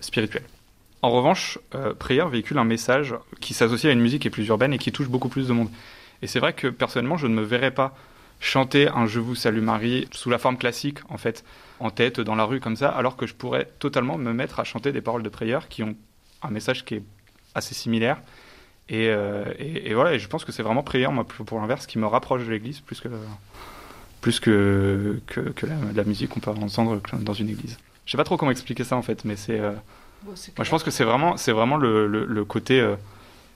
spirituelle. 0.00 0.44
En 1.02 1.10
revanche, 1.10 1.58
Prayer 1.98 2.24
véhicule 2.30 2.58
un 2.58 2.64
message 2.64 3.14
qui 3.40 3.52
s'associe 3.52 3.90
à 3.90 3.92
une 3.92 4.00
musique 4.00 4.22
qui 4.22 4.28
est 4.28 4.36
plus 4.38 4.48
urbaine 4.48 4.72
et 4.72 4.78
qui 4.78 4.90
touche 4.90 5.08
beaucoup 5.08 5.28
plus 5.28 5.46
de 5.46 5.52
monde. 5.52 5.68
Et 6.22 6.26
c'est 6.26 6.40
vrai 6.40 6.54
que 6.54 6.68
personnellement, 6.68 7.18
je 7.18 7.26
ne 7.26 7.34
me 7.34 7.42
verrais 7.42 7.70
pas 7.70 7.94
chanter 8.40 8.88
un 8.88 9.06
Je 9.06 9.20
vous 9.20 9.34
salue 9.34 9.60
Marie 9.60 10.08
sous 10.12 10.30
la 10.30 10.38
forme 10.38 10.56
classique, 10.56 10.98
en 11.08 11.18
fait, 11.18 11.44
en 11.80 11.90
tête, 11.90 12.20
dans 12.20 12.34
la 12.34 12.44
rue, 12.44 12.60
comme 12.60 12.76
ça, 12.76 12.88
alors 12.88 13.16
que 13.16 13.26
je 13.26 13.34
pourrais 13.34 13.68
totalement 13.78 14.16
me 14.18 14.32
mettre 14.32 14.60
à 14.60 14.64
chanter 14.64 14.92
des 14.92 15.00
paroles 15.00 15.22
de 15.22 15.28
prière 15.28 15.68
qui 15.68 15.82
ont 15.82 15.96
un 16.42 16.50
message 16.50 16.84
qui 16.84 16.94
est 16.96 17.02
assez 17.54 17.74
similaire. 17.74 18.20
Et, 18.88 19.08
euh, 19.08 19.44
et, 19.58 19.92
voilà, 19.94 20.14
et 20.14 20.18
je 20.18 20.28
pense 20.28 20.44
que 20.44 20.52
c'est 20.52 20.62
vraiment 20.62 20.82
prière, 20.82 21.12
moi, 21.12 21.24
pour 21.24 21.60
l'inverse, 21.60 21.86
qui 21.86 21.98
me 21.98 22.06
rapproche 22.06 22.44
de 22.44 22.50
l'église 22.50 22.80
plus 22.80 23.00
que, 23.00 23.08
plus 24.20 24.40
que, 24.40 25.20
que, 25.26 25.40
que 25.40 25.66
la, 25.66 25.74
la, 25.94 26.04
musique 26.04 26.30
qu'on 26.30 26.40
peut 26.40 26.50
entendre 26.50 27.00
dans 27.20 27.32
une 27.34 27.48
église. 27.48 27.76
Je 28.04 28.12
sais 28.12 28.16
pas 28.16 28.24
trop 28.24 28.36
comment 28.36 28.50
expliquer 28.50 28.84
ça, 28.84 28.96
en 28.96 29.02
fait, 29.02 29.24
mais 29.24 29.36
c'est. 29.36 29.60
Euh, 29.60 29.72
bon, 30.22 30.32
moi, 30.56 30.64
je 30.64 30.70
pense 30.70 30.82
que 30.82 30.90
c'est 30.90 31.04
vraiment, 31.04 31.36
c'est 31.36 31.52
vraiment 31.52 31.76
le, 31.76 32.06
le, 32.06 32.24
le 32.24 32.44
côté. 32.44 32.80
Euh, 32.80 32.96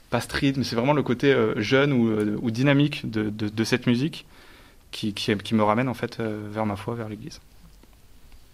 pas 0.09 0.21
street, 0.21 0.53
mais 0.57 0.63
c'est 0.63 0.75
vraiment 0.75 0.93
le 0.93 1.01
côté 1.01 1.35
jeune 1.55 1.91
ou, 1.91 2.37
ou 2.39 2.51
dynamique 2.51 3.09
de, 3.09 3.31
de, 3.31 3.49
de 3.49 3.63
cette 3.63 3.87
musique 3.87 4.27
qui, 4.93 5.13
qui, 5.13 5.35
qui, 5.35 5.55
me 5.55 5.63
ramène 5.63 5.89
en 5.89 5.93
fait 5.93 6.19
euh, 6.19 6.47
vers 6.49 6.65
ma 6.65 6.77
foi, 6.77 6.95
vers 6.95 7.09
l'Église. 7.09 7.41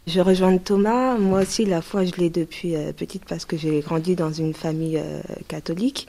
Je 0.08 0.22
rejoins 0.22 0.58
Thomas. 0.58 1.18
Moi 1.18 1.42
aussi, 1.42 1.66
la 1.66 1.84
foi, 1.84 2.06
je 2.06 2.14
l'ai 2.16 2.32
depuis 2.32 2.76
euh, 2.76 2.94
petite 2.94 3.26
parce 3.26 3.46
que 3.46 3.58
j'ai 3.58 3.82
grandi 3.82 4.16
dans 4.16 4.34
une 4.34 4.56
famille 4.56 4.98
euh, 4.98 5.22
catholique. 5.48 6.08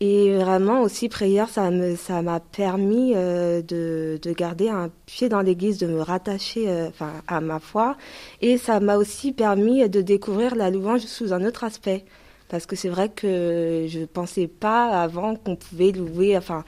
Et 0.00 0.36
vraiment 0.36 0.82
aussi, 0.82 1.08
prière, 1.08 1.48
ça 1.48 1.70
m'a 1.70 2.40
permis 2.40 3.14
euh, 3.16 3.62
de, 3.62 4.18
de 4.22 4.32
garder 4.32 4.68
un 4.68 4.90
pied 5.06 5.28
dans 5.28 5.40
l'église, 5.40 5.78
de 5.78 5.88
me 5.88 6.00
rattacher 6.00 6.70
enfin 6.88 7.14
à 7.26 7.40
ma 7.40 7.58
foi. 7.58 7.96
Et 8.40 8.58
ça 8.58 8.78
m'a 8.78 8.96
aussi 8.96 9.32
permis 9.32 9.88
de 9.88 10.00
découvrir 10.00 10.54
la 10.54 10.70
louange 10.70 11.00
sous 11.00 11.32
un 11.32 11.44
autre 11.44 11.64
aspect. 11.64 12.04
Parce 12.48 12.64
que 12.64 12.76
c'est 12.76 12.88
vrai 12.88 13.08
que 13.10 13.86
je 13.88 14.04
pensais 14.04 14.46
pas 14.46 15.02
avant 15.02 15.34
qu'on 15.36 15.56
pouvait 15.56 15.92
louer, 15.92 16.36
enfin, 16.36 16.64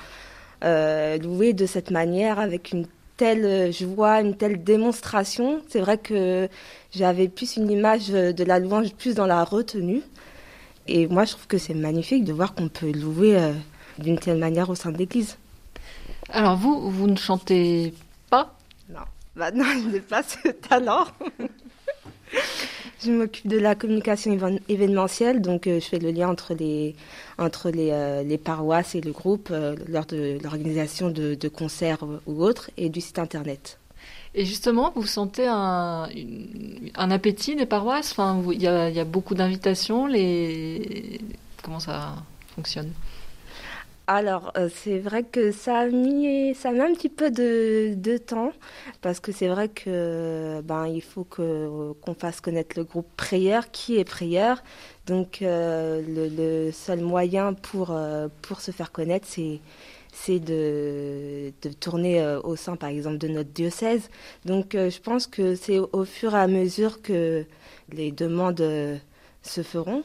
euh, 0.65 1.17
louer 1.19 1.53
de 1.53 1.67
cette 1.67 1.91
manière 1.91 2.39
avec 2.39 2.73
une 2.73 2.87
telle 3.17 3.73
joie, 3.73 4.21
une 4.21 4.37
telle 4.37 4.63
démonstration. 4.65 5.63
C'est 5.69 5.81
vrai 5.81 5.99
que 5.99 6.49
j'avais 6.91 7.29
plus 7.29 7.57
une 7.57 7.71
image 7.71 8.09
de 8.09 8.45
la 8.45 8.59
louange 8.59 8.95
plus 8.95 9.15
dans 9.15 9.27
la 9.27 9.45
retenue. 9.45 10.03
Et 10.93 11.07
moi, 11.07 11.25
je 11.25 11.33
trouve 11.33 11.47
que 11.47 11.57
c'est 11.57 11.75
magnifique 11.75 12.25
de 12.25 12.33
voir 12.33 12.53
qu'on 12.53 12.69
peut 12.69 12.91
louer 12.91 13.37
euh, 13.37 13.53
d'une 13.99 14.19
telle 14.19 14.39
manière 14.39 14.69
au 14.71 14.75
sein 14.75 14.91
de 14.91 14.99
l'Église. 14.99 15.39
Alors 16.31 16.57
vous, 16.57 16.91
vous 16.91 17.07
ne 17.07 17.17
chantez 17.17 17.95
pas? 18.29 18.59
Non, 18.89 18.99
bah 19.37 19.53
non, 19.53 19.65
je 19.85 19.89
n'ai 19.89 20.01
pas 20.01 20.25
ce 20.25 20.49
talent. 20.49 21.07
je 23.05 23.13
m'occupe 23.13 23.47
de 23.47 23.57
la 23.57 23.77
communication 23.77 24.37
événementielle, 24.69 25.41
donc 25.41 25.69
euh, 25.69 25.79
je 25.79 25.87
fais 25.87 26.01
le 26.01 26.11
lien 26.11 26.29
entre 26.29 26.55
les, 26.55 26.97
entre 27.39 27.71
les, 27.71 27.91
euh, 27.93 28.25
les 28.25 28.39
paroisses 28.39 28.97
et 28.97 29.01
le 29.01 29.13
groupe 29.13 29.53
lors 29.87 30.07
de 30.07 30.39
l'organisation 30.43 31.09
de, 31.09 31.37
de, 31.37 31.49
concerts 31.49 32.05
ou 32.27 32.43
autres 32.43 32.73
et 32.77 32.89
du 32.89 33.01
site 33.01 33.21
internet. 33.21 33.80
Et 34.35 34.45
justement, 34.45 34.93
vous 34.95 35.07
sentez 35.07 35.47
un, 35.49 36.09
un 36.95 37.11
appétit 37.11 37.57
des 37.57 37.67
paroisses? 37.67 38.13
Enfin, 38.13 38.41
il 38.53 38.63
y, 38.63 38.69
a, 38.69 39.05
beaucoup 39.05 39.35
d'invitations. 39.35 40.09
Comment 41.63 41.81
ça 41.81 42.15
fonctionne? 42.55 42.93
Alors, 44.13 44.53
euh, 44.57 44.69
c'est 44.75 44.99
vrai 44.99 45.23
que 45.23 45.53
ça 45.53 45.79
a 45.79 45.87
mis, 45.87 46.53
ça 46.57 46.73
mis 46.73 46.81
un 46.81 46.93
petit 46.95 47.09
peu 47.09 47.31
de, 47.31 47.95
de 47.95 48.19
temps, 48.19 48.53
parce 49.03 49.21
que 49.21 49.31
c'est 49.31 49.47
vrai 49.47 49.69
que 49.69 50.61
ben 50.63 50.89
il 50.89 51.01
faut 51.01 51.23
qu'on 51.23 52.15
fasse 52.19 52.41
connaître 52.41 52.77
le 52.77 52.83
groupe 52.83 53.07
Prière, 53.17 53.71
qui 53.71 53.99
est 53.99 54.05
Prière. 54.05 54.65
Donc, 55.07 55.43
euh, 55.43 56.03
le, 56.09 56.73
seul 56.73 57.03
moyen 57.03 57.55
pour 57.55 57.93
euh, 57.93 58.27
pour 58.43 58.61
se 58.61 58.73
faire 58.73 58.91
connaître, 58.91 59.29
c'est 59.29 59.61
c'est 60.25 60.41
de, 60.41 61.53
de 61.63 61.73
tourner 61.73 62.39
au 62.45 62.57
sein, 62.57 62.77
par 62.77 62.89
exemple, 62.89 63.19
de 63.19 63.29
notre 63.29 63.51
diocèse. 63.51 64.11
Donc, 64.45 64.73
je 64.73 65.01
pense 65.01 65.27
que 65.27 65.55
c'est 65.55 65.79
au 65.79 66.05
fur 66.05 66.35
et 66.35 66.39
à 66.39 66.47
mesure 66.47 67.03
que 67.03 67.45
les 67.93 68.13
demandes 68.13 68.63
se 69.43 69.63
feront. 69.63 70.05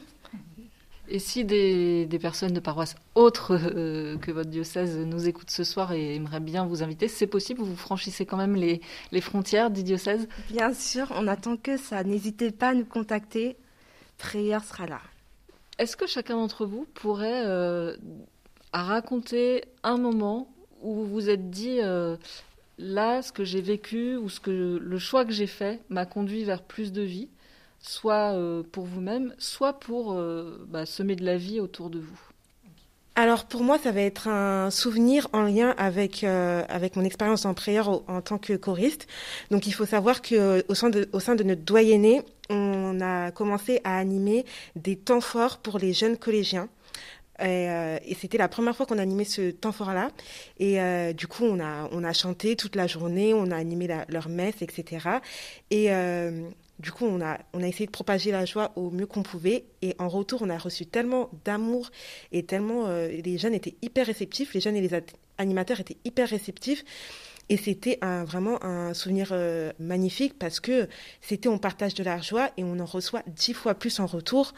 Et 1.08 1.18
si 1.20 1.44
des, 1.44 2.08
personnes 2.20 2.52
de 2.52 2.60
paroisse 2.60 2.96
autres 3.14 3.52
euh, 3.52 4.18
que 4.18 4.32
votre 4.32 4.50
diocèse 4.50 4.98
nous 4.98 5.28
écoutent 5.28 5.50
ce 5.50 5.62
soir 5.62 5.92
et 5.92 6.16
aimeraient 6.16 6.40
bien 6.40 6.66
vous 6.66 6.82
inviter, 6.82 7.06
c'est 7.06 7.28
possible 7.28 7.62
Vous 7.62 7.76
franchissez 7.76 8.26
quand 8.26 8.36
même 8.36 8.56
les, 8.56 8.80
frontières 9.20 9.70
du 9.70 9.84
diocèse? 9.84 10.28
Bien 10.50 10.74
sûr, 10.74 11.12
on 11.14 11.28
attend 11.28 11.56
que 11.56 11.76
ça. 11.76 12.02
N'hésitez 12.02 12.50
pas 12.50 12.70
à 12.70 12.74
nous 12.74 12.84
contacter. 12.84 13.56
Prière 14.18 14.64
sera 14.64 14.86
là. 14.86 15.00
Est-ce 15.78 15.96
que 15.96 16.06
chacun 16.06 16.36
d'entre 16.36 16.66
vous 16.66 16.86
pourrait 16.94 17.44
euh, 17.44 17.96
raconter 18.72 19.64
un 19.82 19.96
moment 19.96 20.48
où 20.82 20.94
vous 20.94 21.06
vous 21.06 21.30
êtes 21.30 21.50
dit 21.50 21.80
euh, 21.80 22.16
là, 22.78 23.22
ce 23.22 23.32
que 23.32 23.44
j'ai 23.44 23.60
vécu 23.60 24.16
ou 24.16 24.28
ce 24.28 24.40
que 24.40 24.78
le 24.80 24.98
choix 24.98 25.24
que 25.24 25.32
j'ai 25.32 25.46
fait 25.46 25.80
m'a 25.88 26.06
conduit 26.06 26.44
vers 26.44 26.62
plus 26.62 26.92
de 26.92 27.02
vie 27.02 27.28
soit 27.80 28.32
euh, 28.32 28.62
pour 28.72 28.84
vous-même, 28.84 29.34
soit 29.38 29.74
pour 29.74 30.12
euh, 30.12 30.66
bah, 30.68 30.86
semer 30.86 31.16
de 31.16 31.24
la 31.24 31.36
vie 31.36 31.60
autour 31.60 31.90
de 31.90 31.98
vous 31.98 32.20
alors 33.18 33.46
pour 33.46 33.62
moi, 33.62 33.78
ça 33.78 33.92
va 33.92 34.02
être 34.02 34.28
un 34.28 34.70
souvenir 34.70 35.26
en 35.32 35.44
lien 35.44 35.74
avec 35.78 36.22
avec 36.22 36.96
mon 36.96 37.02
expérience 37.02 37.46
en 37.46 37.54
prière 37.54 37.88
en 37.88 38.20
tant 38.20 38.36
que 38.36 38.52
choriste. 38.52 39.06
Donc 39.50 39.66
il 39.66 39.72
faut 39.72 39.86
savoir 39.86 40.20
que 40.20 40.62
au 40.68 40.74
sein 40.74 40.90
de 40.90 41.08
au 41.14 41.20
sein 41.20 41.34
de 41.34 41.42
notre 41.42 41.62
doyenné, 41.62 42.20
on 42.50 43.00
a 43.00 43.30
commencé 43.30 43.80
à 43.84 43.96
animer 43.96 44.44
des 44.74 44.96
temps 44.96 45.22
forts 45.22 45.56
pour 45.56 45.78
les 45.78 45.94
jeunes 45.94 46.18
collégiens. 46.18 46.68
Et, 47.40 48.14
c'était 48.18 48.38
la 48.38 48.48
première 48.48 48.76
fois 48.76 48.86
qu'on 48.86 48.98
animait 48.98 49.24
ce 49.24 49.50
temps 49.50 49.72
fort-là. 49.72 50.10
Et 50.58 50.78
du 51.14 51.26
coup, 51.26 51.44
on 51.44 51.60
a, 51.60 51.88
on 51.92 52.04
a 52.04 52.12
chanté 52.12 52.56
toute 52.56 52.76
la 52.76 52.86
journée, 52.86 53.34
on 53.34 53.50
a 53.50 53.56
animé 53.56 53.88
leur 54.08 54.28
messe, 54.28 54.62
etc. 54.62 55.08
Et 55.70 55.90
du 56.78 56.92
coup, 56.92 57.06
on 57.06 57.20
a, 57.22 57.38
on 57.54 57.62
a 57.62 57.66
essayé 57.66 57.86
de 57.86 57.90
propager 57.90 58.30
la 58.30 58.44
joie 58.44 58.72
au 58.76 58.90
mieux 58.90 59.06
qu'on 59.06 59.22
pouvait. 59.22 59.64
Et 59.80 59.94
en 59.98 60.08
retour, 60.08 60.42
on 60.42 60.50
a 60.50 60.58
reçu 60.58 60.86
tellement 60.86 61.30
d'amour 61.44 61.90
et 62.32 62.44
tellement. 62.44 62.86
Euh, 62.86 63.08
les 63.08 63.38
jeunes 63.38 63.54
étaient 63.54 63.76
hyper 63.80 64.06
réceptifs, 64.06 64.52
les 64.52 64.60
jeunes 64.60 64.76
et 64.76 64.82
les 64.86 64.90
animateurs 65.38 65.80
étaient 65.80 65.96
hyper 66.04 66.28
réceptifs. 66.28 66.84
Et 67.48 67.56
c'était 67.56 67.98
un, 68.02 68.24
vraiment 68.24 68.62
un 68.64 68.92
souvenir 68.92 69.28
euh, 69.30 69.72
magnifique 69.78 70.36
parce 70.36 70.58
que 70.58 70.88
c'était 71.20 71.48
on 71.48 71.58
partage 71.58 71.94
de 71.94 72.02
la 72.02 72.20
joie 72.20 72.50
et 72.56 72.64
on 72.64 72.80
en 72.80 72.84
reçoit 72.84 73.22
dix 73.28 73.54
fois 73.54 73.74
plus 73.74 74.00
en 74.00 74.06
retour. 74.06 74.52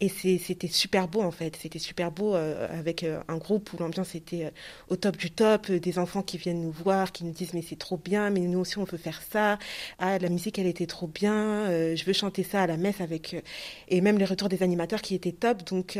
Et 0.00 0.08
c'était 0.08 0.68
super 0.68 1.08
beau 1.08 1.22
en 1.22 1.32
fait, 1.32 1.56
c'était 1.60 1.80
super 1.80 2.12
beau 2.12 2.36
euh, 2.36 2.68
avec 2.70 3.02
euh, 3.02 3.20
un 3.26 3.36
groupe 3.36 3.72
où 3.72 3.78
l'ambiance 3.78 4.14
était 4.14 4.44
euh, 4.44 4.50
au 4.90 4.96
top 4.96 5.16
du 5.16 5.32
top, 5.32 5.72
des 5.72 5.98
enfants 5.98 6.22
qui 6.22 6.38
viennent 6.38 6.62
nous 6.62 6.70
voir, 6.70 7.10
qui 7.10 7.24
nous 7.24 7.32
disent 7.32 7.52
mais 7.52 7.62
c'est 7.62 7.78
trop 7.78 7.96
bien, 7.96 8.30
mais 8.30 8.40
nous 8.40 8.60
aussi 8.60 8.78
on 8.78 8.84
veut 8.84 8.96
faire 8.96 9.20
ça. 9.28 9.58
Ah 9.98 10.16
la 10.20 10.28
musique 10.28 10.56
elle 10.60 10.68
était 10.68 10.86
trop 10.86 11.08
bien, 11.08 11.66
je 11.96 12.04
veux 12.04 12.12
chanter 12.12 12.44
ça 12.44 12.62
à 12.62 12.66
la 12.68 12.76
messe 12.76 13.00
avec 13.00 13.42
et 13.88 14.00
même 14.00 14.18
les 14.18 14.24
retours 14.24 14.48
des 14.48 14.62
animateurs 14.62 15.02
qui 15.02 15.16
étaient 15.16 15.32
top. 15.32 15.64
Donc 15.64 15.98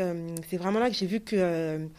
c'est 0.49 0.57
vraiment 0.57 0.79
là 0.79 0.89
que 0.89 0.95
j'ai 0.95 1.05
vu 1.05 1.19
que 1.19 1.89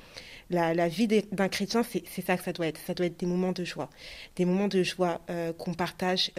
la, 0.48 0.72
la, 0.74 0.88
vie 0.88 1.06
d'un 1.06 1.48
chrétien 1.48 1.82
c'est 1.82 2.24
ça 2.24 2.36
que 2.36 2.42
ça 2.42 2.52
doit 2.54 2.66
être, 2.66 2.80
ça 2.86 2.94
doit 2.94 3.06
être 3.06 3.20
des 3.20 3.26
moments 3.26 3.52
de 3.52 3.64
joie, 3.64 3.90
des 4.36 4.46
moments 4.46 4.68
de 4.68 4.82
joie 4.82 5.20
qu'on 5.58 5.74
partage. 5.74 6.32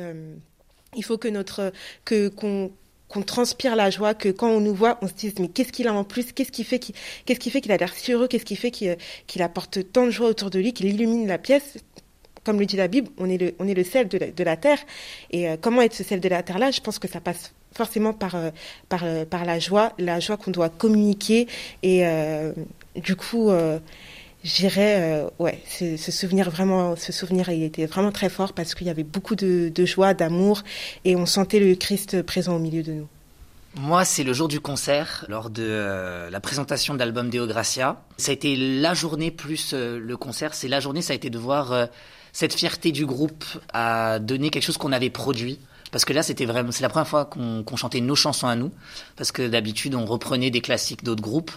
il 0.95 1.03
faut 1.03 1.19
que 1.19 1.27
notre 1.27 1.71
que 2.03 2.29
qu'on 2.29 2.71
qu'on 3.11 3.21
transpire 3.21 3.75
la 3.75 3.89
joie, 3.89 4.13
que 4.13 4.29
quand 4.29 4.49
on 4.49 4.61
nous 4.61 4.73
voit, 4.73 4.97
on 5.01 5.07
se 5.07 5.13
dise 5.13 5.33
mais 5.39 5.49
qu'est-ce 5.49 5.71
qu'il 5.71 5.87
a 5.87 5.93
en 5.93 6.03
plus, 6.03 6.31
qu'est-ce 6.31 6.51
qui 6.51 6.63
fait 6.63 6.79
qu'il, 6.79 6.95
qu'est-ce 7.25 7.39
qui 7.39 7.49
fait 7.49 7.61
qu'il 7.61 7.71
a 7.71 7.77
l'air 7.77 7.93
heureux, 8.09 8.27
qu'est-ce 8.27 8.45
qui 8.45 8.55
fait 8.55 8.71
qu'il, 8.71 9.41
apporte 9.41 9.91
tant 9.91 10.05
de 10.05 10.11
joie 10.11 10.29
autour 10.29 10.49
de 10.49 10.59
lui, 10.59 10.73
qu'il 10.73 10.87
illumine 10.87 11.27
la 11.27 11.37
pièce? 11.37 11.77
Comme 12.43 12.59
le 12.59 12.65
dit 12.65 12.77
la 12.77 12.87
Bible, 12.87 13.09
on 13.17 13.29
est 13.29 13.37
le, 13.37 13.53
on 13.59 13.67
est 13.67 13.73
le 13.73 13.83
sel 13.83 14.07
de 14.07 14.43
la, 14.43 14.57
terre. 14.57 14.79
Et 15.29 15.47
euh, 15.47 15.57
comment 15.61 15.81
être 15.81 15.93
ce 15.93 16.03
sel 16.03 16.19
de 16.19 16.29
la 16.29 16.41
terre-là? 16.41 16.71
Je 16.71 16.79
pense 16.79 16.97
que 16.97 17.07
ça 17.07 17.19
passe 17.19 17.53
forcément 17.75 18.13
par, 18.13 18.35
euh, 18.35 18.49
par, 18.89 19.03
euh, 19.03 19.25
par 19.25 19.45
la 19.45 19.59
joie, 19.59 19.93
la 19.99 20.19
joie 20.19 20.37
qu'on 20.37 20.49
doit 20.49 20.69
communiquer. 20.69 21.47
Et 21.83 22.03
du 22.95 23.15
coup, 23.15 23.51
j'irais, 24.43 25.25
ouais, 25.39 25.61
ce, 25.67 26.11
souvenir 26.11 26.49
vraiment, 26.49 26.95
ce 26.95 27.11
souvenir, 27.11 27.49
il 27.49 27.63
était 27.63 27.85
vraiment 27.85 28.11
très 28.11 28.29
fort 28.29 28.53
parce 28.53 28.75
qu'il 28.75 28.87
y 28.87 28.89
avait 28.89 29.03
beaucoup 29.03 29.35
de, 29.35 29.71
joie, 29.85 30.13
d'amour, 30.13 30.63
et 31.05 31.15
on 31.15 31.25
sentait 31.25 31.59
le 31.59 31.75
Christ 31.75 32.21
présent 32.21 32.55
au 32.55 32.59
milieu 32.59 32.83
de 32.83 32.93
nous. 32.93 33.07
Moi, 33.75 34.03
c'est 34.03 34.23
le 34.23 34.33
jour 34.33 34.49
du 34.49 34.59
concert, 34.59 35.25
lors 35.29 35.49
de 35.49 35.63
euh, 35.63 36.29
la 36.29 36.41
présentation 36.41 36.93
de 36.93 36.99
l'album 36.99 37.29
Deo 37.29 37.47
Gracia. 37.47 38.01
Ça 38.17 38.31
a 38.31 38.33
été 38.33 38.57
la 38.57 38.93
journée 38.93 39.31
plus 39.31 39.71
euh, 39.73 39.97
le 39.97 40.17
concert. 40.17 40.53
C'est 40.53 40.67
la 40.67 40.81
journée, 40.81 41.01
ça 41.01 41.13
a 41.13 41.15
été 41.15 41.29
de 41.29 41.37
voir 41.37 41.71
euh, 41.71 41.85
cette 42.33 42.53
fierté 42.53 42.91
du 42.91 43.05
groupe 43.05 43.45
à 43.71 44.19
donner 44.19 44.49
quelque 44.49 44.63
chose 44.63 44.77
qu'on 44.77 44.91
avait 44.91 45.09
produit. 45.09 45.57
Parce 45.91 46.03
que 46.03 46.11
là, 46.11 46.21
c'était 46.21 46.45
vraiment, 46.45 46.71
c'est 46.71 46.83
la 46.83 46.89
première 46.89 47.07
fois 47.07 47.25
qu'on 47.25 47.77
chantait 47.77 48.01
nos 48.01 48.15
chansons 48.15 48.47
à 48.47 48.57
nous. 48.57 48.71
Parce 49.15 49.31
que 49.31 49.47
d'habitude, 49.47 49.95
on 49.95 50.05
reprenait 50.05 50.49
des 50.49 50.61
classiques 50.61 51.05
d'autres 51.05 51.21
groupes. 51.21 51.51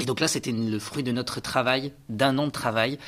Et 0.00 0.04
donc 0.04 0.20
là, 0.20 0.28
c'était 0.28 0.52
le 0.52 0.78
fruit 0.78 1.02
de 1.02 1.12
notre 1.12 1.40
travail, 1.40 1.92
d'un 2.08 2.38
an 2.38 2.46
de 2.46 2.52
travail 2.52 2.98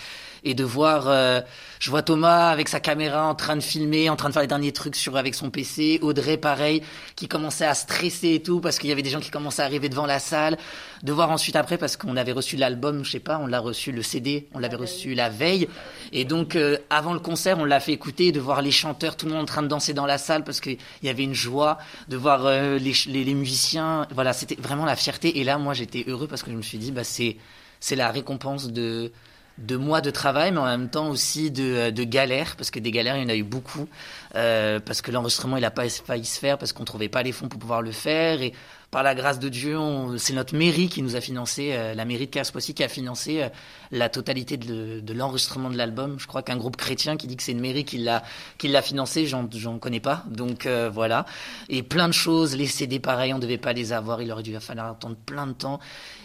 et 0.45 0.55
de 0.55 0.65
voir, 0.65 1.09
euh, 1.09 1.41
je 1.81 1.91
vois 1.91 2.03
Thomas 2.03 2.51
avec 2.51 2.69
sa 2.69 2.81
caméra 2.81 3.27
en 3.27 3.35
train 3.35 3.57
de 3.57 3.61
filmer, 3.61 4.11
en 4.11 4.17
train 4.17 4.29
de 4.29 4.35
faire 4.35 4.43
les 4.43 4.49
derniers 4.49 4.73
trucs 4.73 4.97
sur 4.97 5.17
avec 5.17 5.35
son 5.35 5.51
PC, 5.51 5.99
Audrey 6.03 6.37
pareil, 6.37 6.83
qui 7.17 7.29
commençait 7.29 7.67
à 7.67 7.75
stresser 7.75 8.35
et 8.35 8.43
tout 8.43 8.61
parce 8.61 8.79
qu'il 8.79 8.89
y 8.89 8.93
avait 8.93 9.03
des 9.03 9.11
gens 9.11 9.21
qui 9.21 9.31
commençaient 9.31 9.63
à 9.63 9.65
arriver 9.65 9.89
devant 9.89 10.07
la 10.07 10.19
salle, 10.19 10.57
de 11.03 11.13
voir 11.13 11.31
ensuite 11.31 11.57
après 11.57 11.79
parce 11.79 11.97
qu'on 11.97 12.17
avait 12.17 12.33
reçu 12.33 12.57
l'album, 12.57 13.05
je 13.05 13.13
sais 13.13 13.21
pas, 13.21 13.39
on 13.39 13.47
l'a 13.47 13.61
reçu 13.61 13.93
le 13.93 14.03
CD, 14.03 14.49
on 14.55 14.59
l'avait 14.59 14.77
reçu 14.77 15.15
la 15.15 15.29
veille. 15.29 15.69
Et 16.13 16.25
donc 16.25 16.57
euh, 16.57 16.79
avant 16.91 17.13
le 17.13 17.21
concert, 17.21 17.59
on 17.59 17.65
l'a 17.65 17.81
fait 17.81 17.93
écouter, 17.93 18.33
de 18.33 18.41
voir 18.41 18.63
les 18.63 18.71
chanteurs, 18.71 19.17
tout 19.17 19.27
le 19.27 19.33
monde 19.33 19.43
en 19.43 19.47
train 19.47 19.63
de 19.63 19.69
danser 19.69 19.95
dans 19.95 20.07
la 20.07 20.19
salle 20.19 20.45
parce 20.45 20.61
qu'il 20.61 20.79
y 21.03 21.09
avait 21.09 21.25
une 21.25 21.35
joie, 21.35 21.79
de 22.09 22.17
voir 22.17 22.47
euh, 22.47 22.79
les, 22.79 22.93
les, 23.07 23.25
les 23.25 23.35
musiciens, 23.35 24.07
voilà, 24.13 24.33
c'était 24.33 24.57
vraiment 24.57 24.85
la 24.85 24.97
fierté. 24.97 25.39
Et 25.39 25.45
là 25.45 25.59
moi 25.59 25.75
j'étais 25.75 26.05
heureux 26.07 26.27
parce 26.27 26.43
que 26.43 26.51
je 26.51 26.57
me 26.57 26.63
suis 26.63 26.79
dit 26.79 26.93
bah 26.93 27.05
c'est 27.05 27.37
c'est 27.81 27.97
la 27.97 28.11
récompense 28.11 28.69
de 28.69 29.13
de 29.59 29.77
mois 29.77 30.01
de 30.01 30.11
travail, 30.11 30.53
mais 30.53 30.59
en 30.59 30.67
même 30.67 30.89
temps 30.89 31.09
aussi 31.11 31.51
de, 31.51 31.63
euh, 31.63 31.91
de 31.91 32.05
galères, 32.05 32.57
parce 32.57 32.71
que 32.71 32.79
des 32.79 32.91
galères, 32.91 33.17
il 33.17 33.23
y 33.23 33.27
en 33.27 33.29
a 33.29 33.37
eu 33.37 33.43
beaucoup, 33.43 33.89
euh, 34.35 34.81
parce 34.81 35.03
que 35.03 35.11
l'enregistrement, 35.11 35.57
il 35.57 35.63
n'a 35.63 35.71
pas 35.71 35.89
failli 35.89 36.25
se 36.25 36.39
faire, 36.39 36.59
parce 36.59 36.73
qu'on 36.73 36.83
ne 36.83 36.87
trouvait 36.87 37.09
pas 37.09 37.23
les 37.23 37.33
fonds 37.33 37.49
pour 37.49 37.59
pouvoir 37.59 37.83
le 37.83 37.93
faire, 37.93 38.43
et 38.43 38.53
par 38.91 39.03
la 39.03 39.15
grâce 39.15 39.39
de 39.39 39.51
Dieu, 39.51 39.79
c'est 40.17 40.33
notre 40.33 40.57
mairie 40.57 40.89
qui 40.89 41.03
nous 41.03 41.15
a 41.15 41.21
financé, 41.21 41.73
euh, 41.73 41.95
la 41.95 42.07
mairie 42.07 42.27
de 42.27 42.31
Carspoissy 42.31 42.73
qui 42.73 42.83
a 42.83 42.89
financé 42.89 43.43
euh, 43.43 43.49
la 43.91 44.09
totalité 44.09 44.57
de, 44.57 45.13
l'enregistrement 45.13 45.69
de 45.69 45.77
l'album. 45.77 46.19
Je 46.19 46.27
crois 46.27 46.43
qu'un 46.43 46.57
groupe 46.57 46.77
chrétien 46.77 47.19
qui 47.19 47.27
dit 47.27 47.37
que 47.37 47.43
c'est 47.43 47.53
une 47.53 47.61
mairie 47.61 47.85
qui 47.85 47.99
l'a 47.99 48.23
qui 48.57 48.69
l'a 48.69 48.81
financé, 48.81 49.27
j'en 49.27 49.47
j'en 49.53 49.79
connais 49.79 50.01
pas. 50.01 50.25
Donc 50.31 50.65
euh, 50.65 50.89
voilà. 50.93 51.27
Et 51.69 51.83
plein 51.83 52.09
de 52.09 52.15
choses, 52.15 52.57
les 52.57 52.67
CD 52.67 52.99
pareil, 52.99 53.35
on 53.35 53.39
devait 53.39 53.59
pas 53.59 53.75
les 53.75 53.93
avoir, 53.93 54.23
il 54.23 54.33
aurait 54.33 54.43
dû 54.43 54.59
falloir 54.59 54.91
attendre 54.93 55.17
plein 55.27 55.47
de 55.47 55.53
temps. 55.53 55.81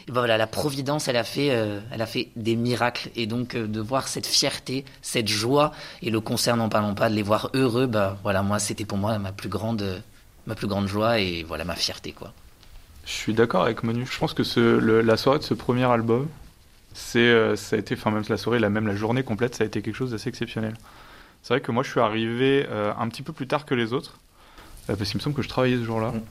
Et 0.08 0.12
ben 0.12 0.20
voilà, 0.20 0.38
la 0.38 0.48
providence, 0.48 1.08
elle 1.08 1.18
a 1.18 1.24
fait 1.24 1.48
elle 1.48 2.02
a 2.02 2.06
fait 2.06 2.30
des 2.36 2.56
miracles 2.56 3.10
et 3.16 3.26
donc 3.26 3.56
de 3.56 3.80
voir 3.80 4.08
cette 4.08 4.26
fierté, 4.26 4.84
cette 5.02 5.28
joie 5.28 5.72
et 6.02 6.10
le 6.10 6.20
concert 6.20 6.58
n'en 6.58 6.70
parlons 6.70 6.94
pas, 6.94 7.10
de 7.10 7.16
les 7.16 7.24
voir 7.24 7.50
heureux, 7.54 7.88
bah 7.94 8.18
voilà, 8.24 8.44
moi 8.44 8.60
c'était 8.60 8.86
pour 8.86 8.98
moi 8.98 9.18
ma 9.20 9.32
plus 9.32 9.50
grande 9.50 10.04
ma 10.48 10.56
plus 10.56 10.68
grande 10.68 10.88
joie 10.88 11.20
et 11.20 11.44
voilà 11.44 11.64
ma 11.64 11.76
fierté 11.76 12.12
quoi. 12.12 12.34
Je 13.06 13.12
suis 13.12 13.34
d'accord 13.34 13.64
avec 13.64 13.84
Manu. 13.84 14.06
Je 14.10 14.18
pense 14.18 14.34
que 14.34 14.44
ce, 14.44 14.60
la 14.60 15.18
soirée 15.18 15.40
de 15.40 15.44
ce 15.44 15.54
premier 15.54 15.84
album, 15.84 16.28
c'est, 16.94 17.20
euh, 17.20 17.56
ça 17.56 17.76
a 17.76 17.80
été, 17.80 17.96
enfin 17.96 18.12
même 18.12 18.24
la 18.30 18.38
soirée, 18.38 18.60
la 18.60 18.70
même 18.70 18.88
la 18.88 18.96
journée 18.96 19.24
complète, 19.24 19.56
ça 19.56 19.64
a 19.64 19.68
été 19.68 19.82
quelque 19.82 19.96
chose 19.96 20.12
d'assez 20.12 20.30
exceptionnel. 20.30 20.76
C'est 21.42 21.54
vrai 21.54 21.62
que 21.62 21.72
moi, 21.72 21.84
je 21.84 21.90
suis 21.90 22.00
arrivé 22.00 22.66
euh, 22.70 22.94
un 22.98 23.10
petit 23.10 23.22
peu 23.22 23.34
plus 23.34 23.48
tard 23.48 23.66
que 23.66 23.76
les 23.76 23.92
autres, 23.92 24.20
euh, 24.90 24.96
parce 24.96 25.10
qu'il 25.10 25.18
me 25.18 25.22
semble 25.22 25.36
que 25.36 25.42
je 25.42 25.50
travaillais 25.50 25.78
ce 25.78 25.84
jour-là. 25.84 26.12
Mm. 26.12 26.22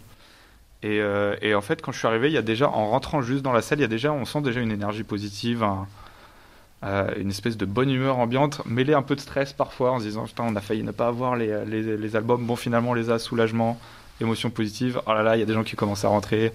Et, 0.84 1.00
et, 1.42 1.54
en 1.54 1.60
fait, 1.60 1.80
quand 1.80 1.92
je 1.92 1.98
suis 1.98 2.08
arrivé, 2.08 2.26
il 2.26 2.32
y 2.32 2.38
a 2.38 2.42
déjà, 2.42 2.68
en 2.68 2.90
rentrant 2.90 3.22
juste 3.22 3.42
dans 3.42 3.52
la 3.52 3.62
salle, 3.62 3.78
il 3.78 3.82
y 3.82 3.84
a 3.84 3.88
déjà, 3.88 4.12
on 4.12 4.24
sent 4.24 4.40
déjà 4.40 4.58
une 4.58 4.72
énergie 4.72 5.04
positive, 5.04 5.62
une 6.82 7.30
espèce 7.30 7.56
de 7.56 7.64
bonne 7.64 7.90
humeur 7.90 8.18
ambiante, 8.18 8.62
mêlée 8.66 8.94
un 8.94 9.02
peu 9.02 9.14
de 9.14 9.20
stress 9.20 9.52
parfois, 9.52 9.92
en 9.92 9.98
se 9.98 10.04
disant, 10.04 10.24
putain, 10.24 10.44
on 10.48 10.56
a 10.56 10.60
failli 10.60 10.82
ne 10.82 10.90
pas 10.90 11.06
avoir 11.06 11.36
les, 11.36 11.64
les, 11.64 11.96
les 11.96 12.16
albums. 12.16 12.44
Bon, 12.44 12.56
finalement, 12.56 12.90
on 12.90 12.94
les 12.94 13.10
a, 13.10 13.18
soulagement 13.18 13.78
émotion 14.20 14.50
positive. 14.50 15.00
Oh 15.06 15.12
là 15.12 15.22
là, 15.22 15.36
il 15.36 15.40
y 15.40 15.42
a 15.42 15.46
des 15.46 15.54
gens 15.54 15.64
qui 15.64 15.76
commencent 15.76 16.04
à 16.04 16.08
rentrer. 16.08 16.52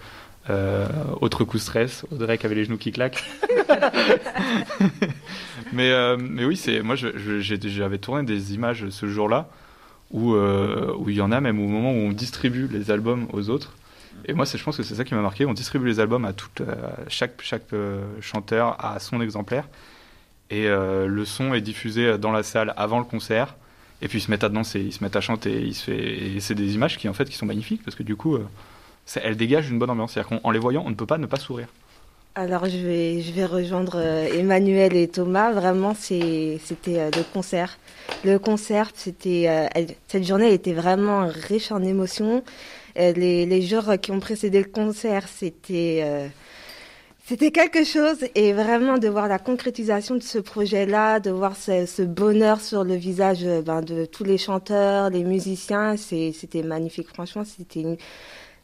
Euh, 0.50 0.88
autre 1.20 1.44
coup 1.44 1.58
stress, 1.58 2.06
Audrey 2.10 2.38
qui 2.38 2.46
avait 2.46 2.56
les 2.56 2.63
genoux 2.63 2.78
qui 2.78 2.94
claquent. 2.94 3.22
mais, 5.74 5.92
euh, 5.92 6.16
mais 6.18 6.46
oui, 6.46 6.56
c'est 6.56 6.82
moi 6.82 6.96
j'avais 6.96 7.98
tourné 7.98 8.24
des 8.24 8.54
images 8.54 8.88
ce 8.90 9.08
jour-là 9.08 9.50
où 10.12 10.36
où 10.36 11.10
il 11.10 11.16
y 11.18 11.22
en 11.22 11.34
a 11.34 11.42
même 11.42 11.60
au 11.60 11.68
moment 11.68 11.92
où 11.92 11.96
on 11.96 12.12
distribue 12.13 12.70
les 12.72 12.92
albums 12.92 13.28
aux 13.34 13.50
autres. 13.50 13.74
Et 14.26 14.34
moi, 14.34 14.46
je 14.46 14.63
pense 14.63 14.78
que 14.78 14.84
c'est 14.84 14.96
ça 14.96 15.04
qui 15.04 15.13
m'a 15.16 15.22
marqué. 15.22 15.46
On 15.46 15.54
distribue 15.54 15.86
les 15.86 16.00
albums 16.00 16.24
à 16.24 16.32
tout, 16.32 16.50
chaque 17.10 17.42
chaque 17.42 17.68
chanteur 18.22 18.78
à 18.80 19.00
son 19.00 19.20
exemplaire, 19.20 19.68
et 20.50 20.68
le 20.68 21.26
son 21.26 21.54
est 21.54 21.62
diffusé 21.62 22.18
dans 22.18 22.32
la 22.32 22.44
salle 22.44 22.74
avant 22.78 23.00
le 23.00 23.06
concert. 23.06 23.56
Et 24.02 24.08
puis 24.08 24.20
ils 24.20 24.22
se 24.22 24.32
mettent 24.32 24.44
à 24.44 24.50
danser, 24.50 24.80
ils 24.80 24.94
se 24.94 25.04
mettent 25.04 25.16
à 25.16 25.22
chanter, 25.22 25.68
et 25.68 26.40
c'est 26.40 26.56
des 26.56 26.76
images 26.76 26.98
qui 26.98 27.10
en 27.10 27.14
fait 27.14 27.26
qui 27.26 27.36
sont 27.36 27.46
magnifiques 27.46 27.84
parce 27.84 27.96
que 27.96 28.04
du 28.04 28.16
coup, 28.16 28.38
elles 29.16 29.38
dégagent 29.38 29.70
une 29.70 29.80
bonne 29.80 29.90
ambiance. 29.90 30.14
C'est-à-dire 30.14 30.42
qu'en 30.42 30.52
les 30.52 30.60
voyant, 30.60 30.84
on 30.86 30.90
ne 30.90 30.96
peut 30.96 31.06
pas 31.06 31.18
ne 31.18 31.26
pas 31.26 31.38
sourire. 31.38 31.68
Alors 32.40 32.66
je 32.66 32.78
vais, 32.78 33.46
rejoindre 33.46 33.94
euh, 33.96 34.28
Emmanuel 34.32 34.96
et 34.96 35.08
Thomas. 35.08 35.52
Vraiment, 35.52 35.96
c'était 35.96 36.60
euh, 37.00 37.10
le 37.10 37.24
concert. 37.34 37.80
Le 38.24 38.38
concert, 38.38 38.92
c'était 38.94 39.46
euh, 39.48 39.86
cette 40.08 40.24
journée 40.24 40.54
était 40.54 40.74
vraiment 40.74 41.28
riche 41.28 41.72
en 41.72 41.82
émotions. 41.82 42.44
Les, 42.96 43.62
jours 43.64 43.94
qui 44.00 44.12
ont 44.12 44.20
précédé 44.20 44.60
le 44.60 44.70
concert, 44.70 45.28
c'était 45.28 46.30
c'était 47.28 47.52
quelque 47.52 47.84
chose. 47.84 48.18
Et 48.36 48.54
vraiment 48.54 48.98
de 48.98 49.08
voir 49.08 49.28
la 49.28 49.40
concrétisation 49.40 50.16
de 50.16 50.24
ce 50.24 50.38
projet-là, 50.38 51.20
de 51.20 51.32
voir 51.32 51.56
ce, 51.56 52.04
bonheur 52.04 52.62
sur 52.62 52.84
le 52.84 52.96
visage 52.96 53.46
ben, 53.66 53.82
de 53.82 54.06
tous 54.06 54.24
les 54.24 54.38
chanteurs, 54.38 55.10
les 55.10 55.24
musiciens, 55.24 55.96
c'était 55.98 56.63
magnifique. 56.63 57.08
Franchement, 57.13 57.44
c'était 57.46 57.98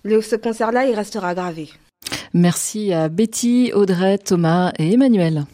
ce 0.05 0.35
concert-là, 0.35 0.85
il 0.85 0.95
restera 0.95 1.35
gravé. 1.35 1.69
Merci 2.33 2.93
à 2.93 3.09
Betty, 3.09 3.71
Audrey, 3.73 4.17
Thomas 4.17 4.71
et 4.79 4.93
Emmanuel. 4.93 5.45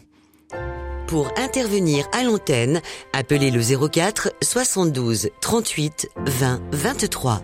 Pour 1.08 1.32
intervenir 1.38 2.08
à 2.14 2.24
l'antenne, 2.24 2.82
appelez 3.14 3.50
le 3.50 3.62
04 3.90 4.32
72 4.44 5.30
38 5.42 6.10
20 6.26 6.62
23. 6.72 7.42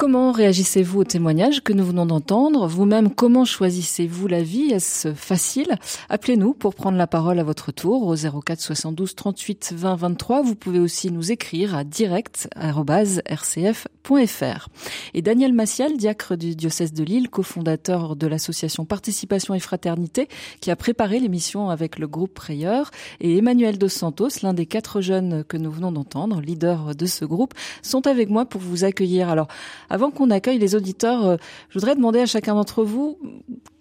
Comment 0.00 0.32
réagissez-vous 0.32 1.00
au 1.00 1.04
témoignage 1.04 1.62
que 1.62 1.74
nous 1.74 1.84
venons 1.84 2.06
d'entendre? 2.06 2.66
Vous-même, 2.66 3.14
comment 3.14 3.44
choisissez-vous 3.44 4.28
la 4.28 4.42
vie? 4.42 4.70
Est-ce 4.70 5.12
facile? 5.12 5.76
Appelez-nous 6.08 6.54
pour 6.54 6.74
prendre 6.74 6.96
la 6.96 7.06
parole 7.06 7.38
à 7.38 7.44
votre 7.44 7.70
tour 7.70 8.06
au 8.06 8.16
04 8.16 8.58
72 8.58 9.14
38 9.14 9.74
20 9.76 9.96
23. 9.96 10.40
Vous 10.40 10.54
pouvez 10.54 10.78
aussi 10.78 11.10
nous 11.10 11.32
écrire 11.32 11.74
à 11.74 11.84
direct@rcf.fr. 11.84 14.68
Et 15.12 15.20
Daniel 15.20 15.52
Massial, 15.52 15.98
diacre 15.98 16.34
du 16.34 16.56
diocèse 16.56 16.94
de 16.94 17.04
Lille, 17.04 17.28
cofondateur 17.28 18.16
de 18.16 18.26
l'association 18.26 18.86
Participation 18.86 19.54
et 19.54 19.60
Fraternité, 19.60 20.28
qui 20.62 20.70
a 20.70 20.76
préparé 20.76 21.20
l'émission 21.20 21.68
avec 21.68 21.98
le 21.98 22.08
groupe 22.08 22.32
Prayeur, 22.32 22.90
et 23.20 23.36
Emmanuel 23.36 23.76
Dos 23.76 23.90
Santos, 23.90 24.30
l'un 24.42 24.54
des 24.54 24.64
quatre 24.64 25.02
jeunes 25.02 25.44
que 25.44 25.58
nous 25.58 25.70
venons 25.70 25.92
d'entendre, 25.92 26.40
leader 26.40 26.94
de 26.94 27.04
ce 27.04 27.26
groupe, 27.26 27.52
sont 27.82 28.06
avec 28.06 28.30
moi 28.30 28.46
pour 28.46 28.62
vous 28.62 28.84
accueillir. 28.84 29.28
Alors, 29.28 29.48
avant 29.90 30.10
qu'on 30.10 30.30
accueille 30.30 30.58
les 30.58 30.74
auditeurs, 30.74 31.26
euh, 31.26 31.36
je 31.68 31.78
voudrais 31.78 31.96
demander 31.96 32.20
à 32.20 32.26
chacun 32.26 32.54
d'entre 32.54 32.84
vous 32.84 33.18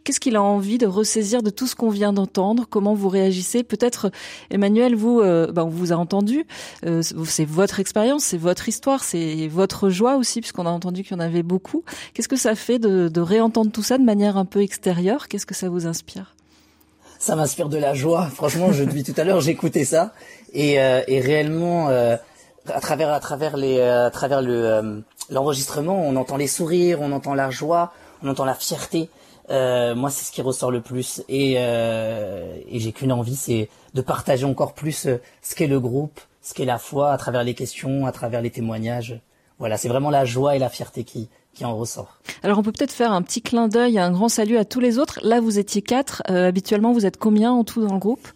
qu'est-ce 0.04 0.20
qu'il 0.20 0.36
a 0.36 0.42
envie 0.42 0.80
de 0.80 0.88
ressaisir 0.88 1.44
de 1.44 1.52
tout 1.52 1.68
ce 1.68 1.76
qu'on 1.76 1.92
vient 1.92 2.12
d'entendre? 2.14 2.66
Comment 2.68 2.96
vous 2.96 3.10
réagissez? 3.10 3.62
Peut-être, 3.62 4.12
Emmanuel, 4.50 4.96
vous, 4.96 5.20
euh, 5.20 5.52
ben, 5.52 5.64
on 5.64 5.70
vous 5.70 5.94
a 5.94 5.96
entendu. 5.96 6.48
Euh, 6.84 7.04
c'est 7.26 7.46
votre 7.46 7.80
expérience, 7.80 8.24
c'est 8.24 8.38
votre 8.38 8.68
histoire, 8.68 9.04
c'est 9.04 9.48
votre 9.48 9.90
joie 9.90 10.16
aussi, 10.16 10.42
puisqu'on 10.42 10.66
a 10.66 10.72
entendu 10.72 11.04
qu'il 11.04 11.12
y 11.12 11.16
en 11.16 11.20
avait 11.20 11.44
beaucoup. 11.44 11.84
Qu'est-ce 12.14 12.28
que 12.28 12.38
ça 12.38 12.56
fait 12.56 12.80
de, 12.80 13.08
de 13.08 13.22
réentendre 13.22 13.72
tout 13.72 13.84
ça 13.84 14.00
de 14.00 14.04
manière 14.04 14.36
un 14.36 14.46
peu 14.46 14.62
extérieure? 14.64 15.28
Qu'est-ce 15.28 15.46
que 15.46 15.56
ça 15.56 15.70
vous 15.70 15.86
inspire? 15.86 16.36
Ça 17.20 17.36
m'inspire 17.36 17.70
de 17.70 17.78
la 17.78 17.94
joie. 17.94 18.26
Franchement, 18.34 18.72
je 18.72 18.84
dis 18.86 19.04
tout 19.04 19.14
à 19.16 19.24
l'heure, 19.26 19.42
j'écoutais 19.42 19.86
ça 19.86 20.14
et, 20.54 20.76
et 20.76 21.20
réellement, 21.20 21.90
à 22.74 22.80
travers 22.80 23.12
à 23.12 23.20
travers 23.20 23.58
les 23.58 23.82
à 23.82 24.10
travers 24.10 24.42
le 24.42 25.04
l'enregistrement, 25.30 26.02
on 26.02 26.16
entend 26.16 26.38
les 26.38 26.48
sourires, 26.48 27.00
on 27.02 27.12
entend 27.12 27.34
la 27.34 27.50
joie, 27.50 27.94
on 28.24 28.30
entend 28.30 28.46
la 28.46 28.56
fierté. 28.56 29.10
Euh, 29.50 29.96
moi, 29.96 30.10
c'est 30.12 30.26
ce 30.26 30.32
qui 30.32 30.42
ressort 30.42 30.72
le 30.72 30.82
plus. 30.82 31.24
Et, 31.28 31.56
euh, 31.58 32.56
et 32.68 32.80
j'ai 32.80 32.92
qu'une 32.92 33.12
envie, 33.12 33.36
c'est 33.36 33.70
de 33.94 34.02
partager 34.02 34.46
encore 34.46 34.74
plus 34.74 35.08
euh, 35.08 35.22
ce 35.42 35.56
qu'est 35.56 35.68
le 35.68 35.80
groupe, 35.80 36.20
ce 36.42 36.54
qu'est 36.54 36.66
la 36.66 36.78
foi, 36.78 37.12
à 37.12 37.18
travers 37.18 37.44
les 37.44 37.56
questions, 37.56 38.06
à 38.06 38.12
travers 38.12 38.42
les 38.42 38.52
témoignages. 38.52 39.20
Voilà, 39.58 39.78
c'est 39.78 39.90
vraiment 39.90 40.12
la 40.12 40.24
joie 40.24 40.56
et 40.56 40.60
la 40.60 40.70
fierté 40.70 41.04
qui, 41.04 41.30
qui 41.54 41.66
en 41.66 41.76
ressort. 41.76 42.20
Alors 42.44 42.60
on 42.60 42.64
peut 42.64 42.72
peut-être 42.72 42.94
faire 42.94 43.12
un 43.12 43.22
petit 43.22 43.42
clin 43.42 43.68
d'œil, 43.68 44.00
un 44.00 44.12
grand 44.12 44.30
salut 44.30 44.58
à 44.58 44.66
tous 44.66 44.80
les 44.80 45.00
autres. 45.00 45.20
Là, 45.24 45.42
vous 45.42 45.60
étiez 45.60 45.82
quatre. 45.82 46.22
Euh, 46.30 46.48
habituellement, 46.48 46.94
vous 46.94 47.06
êtes 47.06 47.18
combien 47.18 47.52
en 47.52 47.64
tout 47.64 47.86
dans 47.86 47.94
le 47.94 48.00
groupe? 48.00 48.28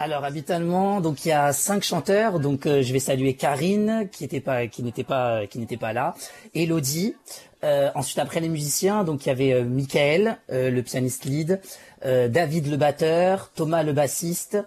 Alors 0.00 0.24
habituellement, 0.24 1.00
donc 1.00 1.24
il 1.24 1.28
y 1.28 1.32
a 1.32 1.52
cinq 1.52 1.82
chanteurs, 1.82 2.38
donc 2.38 2.66
euh, 2.66 2.82
je 2.82 2.92
vais 2.92 3.00
saluer 3.00 3.34
Karine 3.34 4.08
qui 4.12 4.24
était 4.24 4.40
pas, 4.40 4.68
qui 4.68 4.84
n'était 4.84 5.02
pas, 5.02 5.46
qui 5.46 5.58
n'était 5.58 5.76
pas 5.76 5.92
là, 5.92 6.14
Elodie. 6.54 7.16
Euh, 7.64 7.90
ensuite 7.96 8.20
après 8.20 8.38
les 8.38 8.48
musiciens, 8.48 9.02
donc 9.02 9.26
il 9.26 9.30
y 9.30 9.32
avait 9.32 9.52
euh, 9.52 9.64
Michael, 9.64 10.38
le 10.48 10.80
pianiste 10.82 11.24
lead, 11.24 11.60
David 12.04 12.70
le 12.70 12.76
batteur, 12.76 13.50
Thomas 13.56 13.82
le 13.82 13.92
bassiste, 13.92 14.58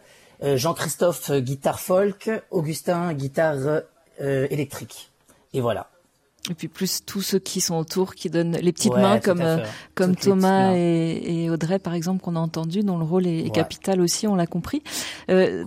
Jean-Christophe 0.44 1.32
guitare 1.32 1.80
folk, 1.80 2.30
Augustin 2.50 3.14
guitare 3.14 3.84
électrique. 4.20 5.12
Et 5.54 5.62
voilà. 5.62 5.91
Et 6.50 6.56
puis 6.56 6.68
plus 6.68 7.06
tous 7.06 7.22
ceux 7.22 7.38
qui 7.38 7.62
sont 7.62 7.76
autour, 7.76 8.16
qui 8.16 8.32
donnent 8.32 8.58
les 8.58 8.72
petites 8.72 8.96
mains, 8.96 9.20
comme 9.20 9.42
euh, 9.42 9.64
comme 9.94 10.16
Thomas 10.16 10.74
et, 10.74 11.50
Audrey 11.52 11.78
par 11.78 11.94
exemple 11.94 12.24
qu'on 12.24 12.36
a 12.36 12.40
entendu, 12.40 12.82
dont 12.82 12.98
le 12.98 13.04
rôle 13.04 13.28
est, 13.28 13.54
capital 13.54 14.02
aussi, 14.02 14.26
on 14.26 14.34
l'a 14.34 14.48
compris. 14.48 14.82
Euh, 15.30 15.64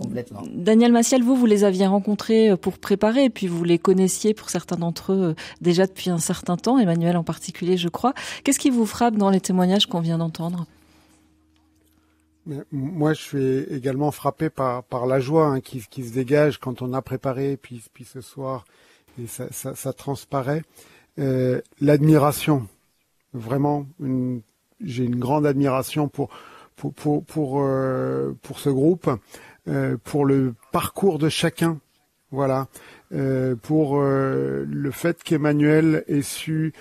Daniel 0.53 0.91
Massiel, 0.91 1.23
vous 1.23 1.37
vous 1.37 1.45
les 1.45 1.63
aviez 1.63 1.87
rencontrés 1.87 2.49
euh, 2.49 2.57
pour 2.57 2.77
préparer, 2.77 3.23
et 3.23 3.29
puis 3.29 3.47
vous 3.47 3.63
les 3.63 3.79
connaissiez 3.79 4.33
pour 4.33 4.49
certains 4.49 4.75
d'entre 4.75 5.13
eux 5.13 5.23
euh, 5.23 5.33
déjà 5.61 5.87
depuis 5.87 6.09
un 6.09 6.17
certain 6.17 6.57
temps, 6.57 6.77
Emmanuel 6.77 7.15
en 7.15 7.23
particulier, 7.23 7.77
je 7.77 7.87
crois. 7.87 8.13
Qu'est-ce 8.43 8.59
qui 8.59 8.69
vous 8.69 8.85
frappe 8.85 9.15
dans 9.15 9.29
les 9.29 9.39
témoignages 9.39 9.85
qu'on 9.85 10.01
vient 10.01 10.17
d'entendre? 10.17 10.65
Moi, 12.71 13.13
je 13.13 13.21
suis 13.21 13.59
également 13.73 14.11
frappé 14.11 14.49
par, 14.49 14.83
par 14.83 15.05
la 15.07 15.21
joie 15.21 15.47
hein, 15.47 15.61
qui, 15.61 15.81
qui 15.89 16.03
se 16.03 16.13
dégage 16.13 16.59
quand 16.59 16.81
on 16.81 16.93
a 16.93 17.01
préparé, 17.01 17.57
puis, 17.57 17.81
puis 17.93 18.03
ce 18.03 18.19
soir, 18.19 18.65
et 19.21 19.27
ça, 19.27 19.47
ça, 19.51 19.75
ça 19.75 19.93
transparaît. 19.93 20.61
Euh, 21.19 21.61
L'admiration, 21.79 22.67
vraiment, 23.33 23.85
j'ai 24.81 25.03
une 25.05 25.17
grande 25.17 25.45
admiration 25.45 26.07
pour 26.07 26.29
pour 26.75 26.93
pour 26.93 27.23
pour, 27.23 27.61
euh, 27.61 28.33
pour 28.41 28.59
ce 28.59 28.69
groupe, 28.69 29.09
euh, 29.67 29.97
pour 30.03 30.25
le 30.25 30.53
parcours 30.71 31.19
de 31.19 31.29
chacun, 31.29 31.79
voilà, 32.31 32.67
pour 33.61 34.01
le 34.01 34.91
fait 34.91 35.23
qu'Emmanuel 35.23 36.03
ait 36.07 36.21
su, 36.21 36.73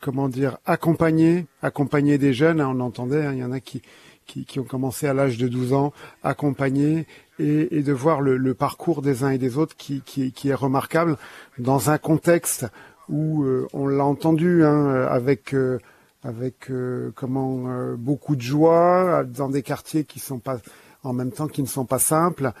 comment 0.00 0.28
dire, 0.28 0.56
accompagner, 0.64 1.46
accompagner 1.60 2.16
des 2.16 2.32
jeunes. 2.32 2.62
Hein, 2.62 2.72
on 2.74 2.80
entendait, 2.80 3.26
hein, 3.26 3.32
il 3.34 3.40
y 3.40 3.44
en 3.44 3.52
a 3.52 3.60
qui 3.60 3.82
qui, 4.30 4.44
qui, 4.44 4.60
ont 4.60 4.64
commencé 4.64 5.06
à 5.08 5.14
l'âge 5.14 5.38
de 5.38 5.48
12 5.48 5.72
ans, 5.72 5.92
accompagner 6.22 7.06
et, 7.40 7.82
de 7.82 7.92
voir 7.92 8.20
le, 8.20 8.54
parcours 8.54 9.02
des 9.02 9.24
uns 9.24 9.30
et 9.30 9.38
des 9.38 9.56
autres 9.56 9.76
qui, 9.76 10.02
qui, 10.02 10.48
est 10.48 10.54
remarquable 10.54 11.16
dans 11.58 11.90
un 11.90 11.98
contexte 11.98 12.66
où 13.08 13.42
euh, 13.42 13.66
on 13.72 13.86
l'a 13.86 14.04
entendu 14.04 14.64
hein, 14.64 15.06
avec 15.08 15.54
euh, 15.54 15.78
avec 16.22 16.70
euh, 16.70 17.12
comment 17.14 17.94
beaucoup 17.96 18.36
de 18.36 18.42
joie 18.42 19.24
dans 19.24 19.48
des 19.48 19.62
quartiers 19.62 20.04
qui 20.04 20.20
sont 20.20 20.38
pas 20.38 20.58
en 21.02 21.14
même 21.14 21.32
temps 21.32 21.48
qui 21.48 21.62
ne 21.62 21.66
sont 21.66 21.86
pas 21.86 21.98
simples 21.98 22.52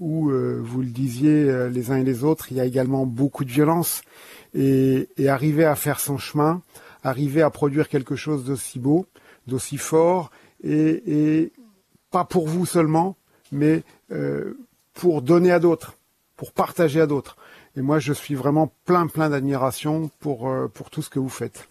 où 0.00 0.32
vous 0.32 0.82
le 0.82 0.88
disiez 0.88 1.68
les 1.70 1.92
uns 1.92 1.96
et 1.96 2.02
les 2.02 2.24
autres 2.24 2.50
il 2.50 2.56
y 2.56 2.60
a 2.60 2.64
également 2.64 3.06
beaucoup 3.06 3.44
de 3.44 3.50
violence. 3.50 4.02
Et, 4.52 5.08
et 5.16 5.28
arriver 5.28 5.64
à 5.64 5.76
faire 5.76 6.00
son 6.00 6.18
chemin 6.18 6.60
arriver 7.04 7.40
à 7.40 7.50
produire 7.50 7.88
quelque 7.88 8.16
chose 8.16 8.44
d'aussi 8.44 8.80
beau 8.80 9.06
d'aussi 9.46 9.78
fort 9.78 10.32
et, 10.64 11.02
et 11.06 11.52
pas 12.10 12.24
pour 12.24 12.48
vous 12.48 12.66
seulement 12.66 13.16
mais 13.52 13.84
euh, 14.12 14.58
pour 14.94 15.22
donner 15.22 15.52
à 15.52 15.58
d'autres, 15.58 15.96
pour 16.36 16.52
partager 16.52 17.00
à 17.00 17.06
d'autres. 17.06 17.36
Et 17.76 17.82
moi, 17.82 17.98
je 17.98 18.12
suis 18.12 18.34
vraiment 18.34 18.72
plein, 18.84 19.06
plein 19.06 19.30
d'admiration 19.30 20.10
pour, 20.20 20.48
euh, 20.48 20.68
pour 20.68 20.90
tout 20.90 21.02
ce 21.02 21.10
que 21.10 21.18
vous 21.18 21.28
faites. 21.28 21.68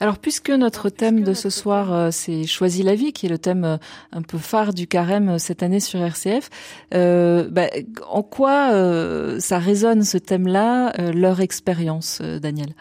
Alors, 0.00 0.18
puisque 0.18 0.50
notre 0.50 0.90
thème 0.90 1.22
de 1.22 1.34
ce 1.34 1.50
soir, 1.50 1.92
euh, 1.92 2.10
c'est 2.10 2.44
Choisis 2.46 2.84
la 2.84 2.94
vie, 2.94 3.12
qui 3.12 3.26
est 3.26 3.28
le 3.28 3.38
thème 3.38 3.78
un 4.12 4.22
peu 4.22 4.38
phare 4.38 4.72
du 4.72 4.86
carême 4.86 5.38
cette 5.38 5.62
année 5.62 5.80
sur 5.80 6.00
RCF, 6.00 6.50
euh, 6.94 7.48
bah, 7.50 7.66
en 8.08 8.22
quoi 8.22 8.72
euh, 8.72 9.40
ça 9.40 9.58
résonne 9.58 10.02
ce 10.04 10.18
thème-là, 10.18 10.92
leur 11.12 11.40
expérience, 11.40 12.20
Daniel? 12.22 12.74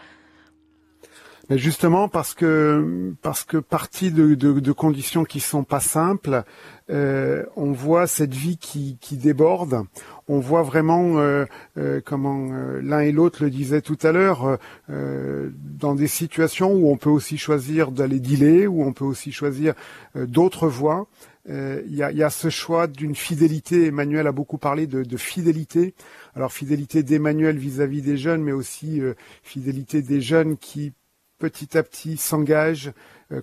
Mais 1.50 1.58
justement 1.58 2.10
parce 2.10 2.34
que 2.34 3.14
parce 3.22 3.44
que 3.44 3.58
partie 3.58 4.12
de, 4.12 4.72
conditions 4.72 5.24
qui 5.24 5.40
sont 5.40 5.64
pas 5.64 5.80
simples, 5.80 6.44
euh, 6.90 7.46
on 7.56 7.72
voit 7.72 8.08
cette 8.08 8.34
vie 8.34 8.58
qui, 8.58 8.98
déborde. 9.12 9.84
On 10.28 10.40
voit 10.40 10.64
vraiment 10.64 11.20
euh, 11.20 11.46
euh, 11.78 12.02
comment 12.04 12.50
l'un 12.82 13.00
et 13.00 13.12
l'autre 13.14 13.44
le 13.44 13.50
disaient 13.50 13.82
tout 13.82 13.98
à 14.04 14.12
l'heure, 14.12 14.58
dans 14.90 15.96
des 15.96 16.08
situations 16.08 16.74
où 16.74 16.90
on 16.92 16.98
peut 16.98 17.10
aussi 17.10 17.38
choisir 17.38 17.92
d'aller 17.92 18.20
dealer, 18.20 18.68
où 18.68 18.84
on 18.84 18.94
peut 18.94 19.06
aussi 19.06 19.32
choisir 19.32 19.74
d'autres 20.16 20.68
voies. 20.68 21.08
il 21.48 21.96
y, 21.96 22.04
a, 22.24 22.30
ce 22.30 22.50
choix 22.50 22.88
d'une 22.88 23.16
fidélité. 23.16 23.86
Emmanuel 23.86 24.28
a 24.28 24.34
beaucoup 24.34 24.58
parlé 24.58 24.86
de 24.86 25.18
fidélité. 25.18 25.94
Alors 26.36 26.52
fidélité 26.52 27.04
d'Emmanuel 27.04 27.58
vis-à-vis 27.58 28.02
des 28.02 28.18
jeunes, 28.18 28.44
mais 28.44 28.52
aussi 28.52 29.02
fidélité 29.44 30.02
des 30.02 30.22
jeunes 30.22 30.58
qui 30.58 30.94
petit 31.38 31.78
à 31.78 31.84
petit 31.84 32.18
s'engagent, 32.18 32.92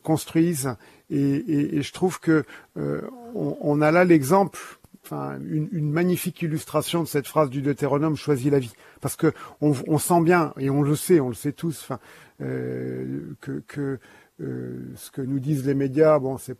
construisent. 0.02 0.76
Et, 1.10 1.82
je 1.82 1.92
trouve 1.92 2.20
que 2.20 2.44
on, 2.76 3.56
on, 3.60 3.80
a 3.80 3.90
là 3.90 4.04
l'exemple 4.04 4.58
une, 5.12 5.90
magnifique 5.90 6.42
illustration 6.42 7.02
de 7.02 7.08
cette 7.08 7.26
phrase 7.26 7.50
du 7.50 7.62
Deutéronome 7.62 8.16
choisis 8.16 8.50
la 8.50 8.58
vie, 8.58 8.72
parce 9.00 9.16
que 9.16 9.32
on, 9.60 9.98
sent 9.98 10.20
bien 10.22 10.52
et 10.58 10.70
on 10.70 10.82
le 10.82 10.96
sait, 10.96 11.20
on 11.20 11.28
le 11.28 11.34
sait 11.34 11.52
tous, 11.52 11.90
euh, 12.40 13.34
que, 13.40 13.62
que 13.66 13.98
euh, 14.40 14.92
ce 14.96 15.10
que 15.10 15.22
nous 15.22 15.38
disent 15.38 15.66
les 15.66 15.74
médias, 15.74 16.18
bon, 16.18 16.38
c'est 16.38 16.56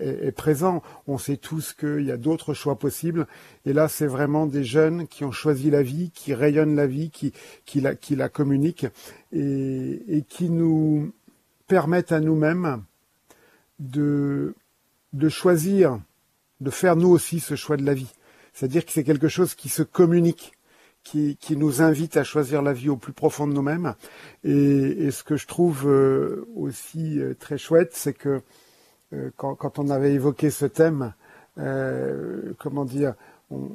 est, 0.00 0.32
présent. 0.32 0.82
On 1.06 1.18
sait 1.18 1.36
tous 1.36 1.72
qu'il 1.72 2.04
y 2.04 2.10
a 2.10 2.16
d'autres 2.16 2.54
choix 2.54 2.78
possibles. 2.78 3.26
Et 3.66 3.72
là, 3.72 3.88
c'est 3.88 4.06
vraiment 4.06 4.46
des 4.46 4.64
jeunes 4.64 5.06
qui 5.06 5.24
ont 5.24 5.32
choisi 5.32 5.70
la 5.70 5.82
vie, 5.82 6.10
qui 6.10 6.34
rayonnent 6.34 6.76
la 6.76 6.86
vie, 6.86 7.10
qui, 7.10 7.32
qui, 7.64 7.80
la, 7.80 7.94
qui 7.94 8.16
la 8.16 8.28
communiquent 8.28 8.86
et, 9.32 10.02
et 10.08 10.22
qui 10.22 10.50
nous 10.50 11.12
permettent 11.66 12.12
à 12.12 12.20
nous-mêmes 12.20 12.82
de, 13.78 14.54
de 15.12 15.28
choisir 15.28 16.00
de 16.60 16.70
faire 16.70 16.96
nous 16.96 17.08
aussi 17.08 17.40
ce 17.40 17.54
choix 17.54 17.76
de 17.76 17.84
la 17.84 17.94
vie. 17.94 18.12
C'est-à-dire 18.52 18.84
que 18.84 18.92
c'est 18.92 19.04
quelque 19.04 19.28
chose 19.28 19.54
qui 19.54 19.68
se 19.68 19.82
communique, 19.82 20.52
qui, 21.02 21.36
qui, 21.40 21.56
nous 21.56 21.80
invite 21.82 22.16
à 22.16 22.24
choisir 22.24 22.62
la 22.62 22.72
vie 22.72 22.88
au 22.88 22.96
plus 22.96 23.12
profond 23.12 23.46
de 23.46 23.52
nous-mêmes. 23.52 23.94
Et, 24.44 25.10
ce 25.10 25.22
que 25.22 25.36
je 25.36 25.46
trouve 25.46 25.88
euh, 25.88 26.46
aussi 26.54 27.18
euh, 27.18 27.34
très 27.34 27.58
chouette, 27.58 27.92
c'est 27.94 28.12
que 28.12 28.42
quand, 29.36 29.54
quand, 29.54 29.78
on 29.78 29.90
avait 29.90 30.12
évoqué 30.12 30.50
ce 30.50 30.66
thème, 30.66 31.14
euh, 31.58 32.52
comment 32.58 32.84
dire, 32.84 33.14
on, 33.50 33.70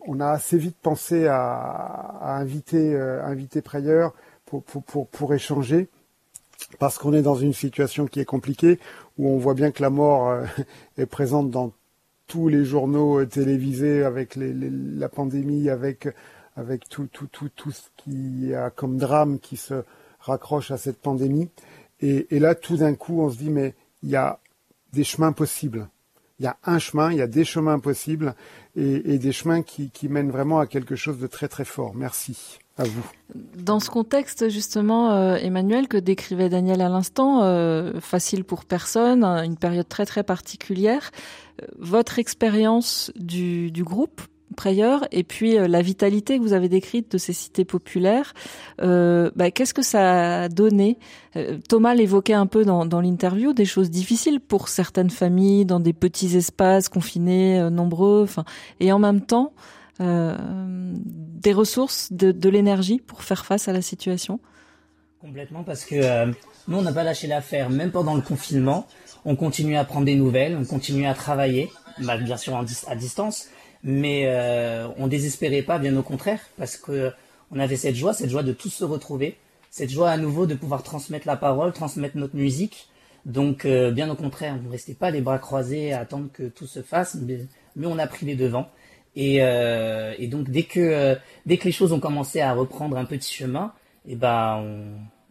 on, 0.00 0.20
a 0.20 0.28
assez 0.28 0.58
vite 0.58 0.76
pensé 0.80 1.26
à, 1.26 1.36
à 1.40 2.38
inviter, 2.38 2.96
inviter 2.96 3.60
Prayeur 3.60 4.14
pour, 4.46 4.62
pour, 4.62 4.82
pour, 4.84 5.08
pour 5.08 5.34
échanger 5.34 5.88
parce 6.78 6.98
qu'on 6.98 7.12
est 7.12 7.22
dans 7.22 7.36
une 7.36 7.52
situation 7.52 8.06
qui 8.06 8.20
est 8.20 8.24
compliquée, 8.24 8.80
où 9.16 9.28
on 9.28 9.38
voit 9.38 9.54
bien 9.54 9.70
que 9.70 9.80
la 9.82 9.90
mort 9.90 10.42
est 10.98 11.06
présente 11.06 11.50
dans 11.50 11.72
tous 12.28 12.48
les 12.48 12.64
journaux 12.64 13.18
euh, 13.18 13.26
télévisés 13.26 14.04
avec 14.04 14.36
les, 14.36 14.52
les, 14.52 14.70
la 14.70 15.08
pandémie, 15.08 15.68
avec, 15.70 16.08
avec 16.56 16.88
tout, 16.88 17.08
tout, 17.10 17.26
tout, 17.26 17.48
tout 17.48 17.72
ce 17.72 17.88
qui 17.96 18.54
a 18.54 18.70
comme 18.70 18.98
drame 18.98 19.40
qui 19.40 19.56
se 19.56 19.82
raccroche 20.20 20.70
à 20.70 20.76
cette 20.76 20.98
pandémie. 20.98 21.48
Et, 22.00 22.36
et 22.36 22.38
là, 22.38 22.54
tout 22.54 22.76
d'un 22.76 22.94
coup, 22.94 23.22
on 23.22 23.30
se 23.30 23.38
dit, 23.38 23.50
mais 23.50 23.74
il 24.02 24.10
y 24.10 24.16
a 24.16 24.38
des 24.92 25.04
chemins 25.04 25.32
possibles. 25.32 25.88
Il 26.38 26.44
y 26.44 26.46
a 26.46 26.56
un 26.64 26.78
chemin, 26.78 27.10
il 27.10 27.18
y 27.18 27.22
a 27.22 27.26
des 27.26 27.44
chemins 27.44 27.80
possibles 27.80 28.34
et, 28.76 29.18
des 29.18 29.32
chemins 29.32 29.62
qui, 29.62 29.90
mènent 30.08 30.30
vraiment 30.30 30.60
à 30.60 30.66
quelque 30.66 30.94
chose 30.94 31.18
de 31.18 31.26
très 31.26 31.48
très 31.48 31.64
fort. 31.64 31.94
Merci. 31.94 32.58
À 32.76 32.84
vous. 32.84 33.02
Dans 33.56 33.80
ce 33.80 33.90
contexte, 33.90 34.48
justement, 34.48 35.10
euh, 35.10 35.34
Emmanuel, 35.34 35.88
que 35.88 35.96
décrivait 35.96 36.48
Daniel 36.48 36.80
à 36.80 36.88
l'instant, 36.88 37.42
euh, 37.42 37.98
facile 37.98 38.44
pour 38.44 38.64
personne, 38.64 39.24
une 39.24 39.56
période 39.56 39.88
très 39.88 40.06
très 40.06 40.22
particulière, 40.22 41.10
euh, 41.60 41.66
votre 41.76 42.20
expérience 42.20 43.10
du 43.16 43.82
groupe 43.82 44.22
Prayeur 44.56 45.06
et 45.12 45.24
puis 45.24 45.58
euh, 45.58 45.68
la 45.68 45.82
vitalité 45.82 46.38
que 46.38 46.42
vous 46.42 46.52
avez 46.52 46.68
décrite 46.68 47.12
de 47.12 47.18
ces 47.18 47.32
cités 47.32 47.64
populaires, 47.64 48.34
euh, 48.80 49.30
bah, 49.36 49.50
qu'est-ce 49.50 49.74
que 49.74 49.82
ça 49.82 50.42
a 50.42 50.48
donné? 50.48 50.98
Euh, 51.36 51.58
Thomas 51.68 51.94
l'évoquait 51.94 52.34
un 52.34 52.46
peu 52.46 52.64
dans, 52.64 53.00
l'interview, 53.00 53.52
des 53.52 53.64
choses 53.64 53.90
difficiles 53.90 54.40
pour 54.40 54.68
certaines 54.68 55.10
familles, 55.10 55.64
dans 55.64 55.80
des 55.80 55.92
petits 55.92 56.36
espaces 56.36 56.88
confinés, 56.88 57.70
nombreux, 57.70 58.26
et 58.80 58.90
en 58.92 58.98
même 58.98 59.20
temps, 59.20 59.52
des 60.00 61.52
ressources, 61.52 62.12
de, 62.12 62.48
l'énergie 62.48 63.00
pour 63.00 63.22
faire 63.22 63.44
face 63.44 63.68
à 63.68 63.72
la 63.72 63.82
situation? 63.82 64.40
Complètement, 65.20 65.62
parce 65.62 65.84
que 65.84 66.26
nous, 66.68 66.78
on 66.78 66.82
n'a 66.82 66.92
pas 66.92 67.04
lâché 67.04 67.26
l'affaire, 67.26 67.70
même 67.70 67.90
pendant 67.90 68.14
le 68.14 68.22
confinement. 68.22 68.86
On 69.24 69.36
continue 69.36 69.76
à 69.76 69.84
prendre 69.84 70.06
des 70.06 70.14
nouvelles, 70.14 70.56
on 70.56 70.64
continue 70.64 71.06
à 71.06 71.14
travailler, 71.14 71.70
bah, 71.98 72.16
bien 72.16 72.36
sûr 72.36 72.56
à 72.56 72.96
distance, 72.96 73.48
mais 73.82 74.24
euh, 74.26 74.88
on 74.96 75.06
désespérait 75.06 75.62
pas, 75.62 75.78
bien 75.78 75.96
au 75.96 76.02
contraire, 76.02 76.40
parce 76.56 76.76
que 76.76 77.12
on 77.50 77.58
avait 77.58 77.76
cette 77.76 77.94
joie, 77.94 78.12
cette 78.12 78.30
joie 78.30 78.42
de 78.42 78.52
tous 78.52 78.70
se 78.70 78.84
retrouver, 78.84 79.38
cette 79.70 79.90
joie 79.90 80.10
à 80.10 80.16
nouveau 80.16 80.46
de 80.46 80.54
pouvoir 80.54 80.82
transmettre 80.82 81.26
la 81.26 81.36
parole, 81.36 81.72
transmettre 81.72 82.16
notre 82.16 82.36
musique. 82.36 82.88
Donc, 83.24 83.64
euh, 83.64 83.90
bien 83.90 84.10
au 84.10 84.14
contraire, 84.14 84.56
on 84.58 84.66
ne 84.66 84.70
restait 84.70 84.94
pas 84.94 85.10
les 85.10 85.20
bras 85.20 85.38
croisés 85.38 85.92
à 85.92 86.00
attendre 86.00 86.28
que 86.32 86.44
tout 86.44 86.66
se 86.66 86.82
fasse, 86.82 87.16
mais, 87.16 87.46
on 87.86 87.98
a 87.98 88.06
pris 88.06 88.26
les 88.26 88.36
devants. 88.36 88.68
Et, 89.16 89.38
euh, 89.42 90.14
et 90.18 90.28
donc 90.28 90.50
dès 90.50 90.64
que 90.64 91.16
dès 91.46 91.56
que 91.56 91.64
les 91.64 91.72
choses 91.72 91.92
ont 91.92 91.98
commencé 91.98 92.40
à 92.40 92.52
reprendre 92.52 92.96
un 92.96 93.04
petit 93.04 93.34
chemin, 93.34 93.72
et 94.06 94.12
eh 94.12 94.16
ben 94.16 94.62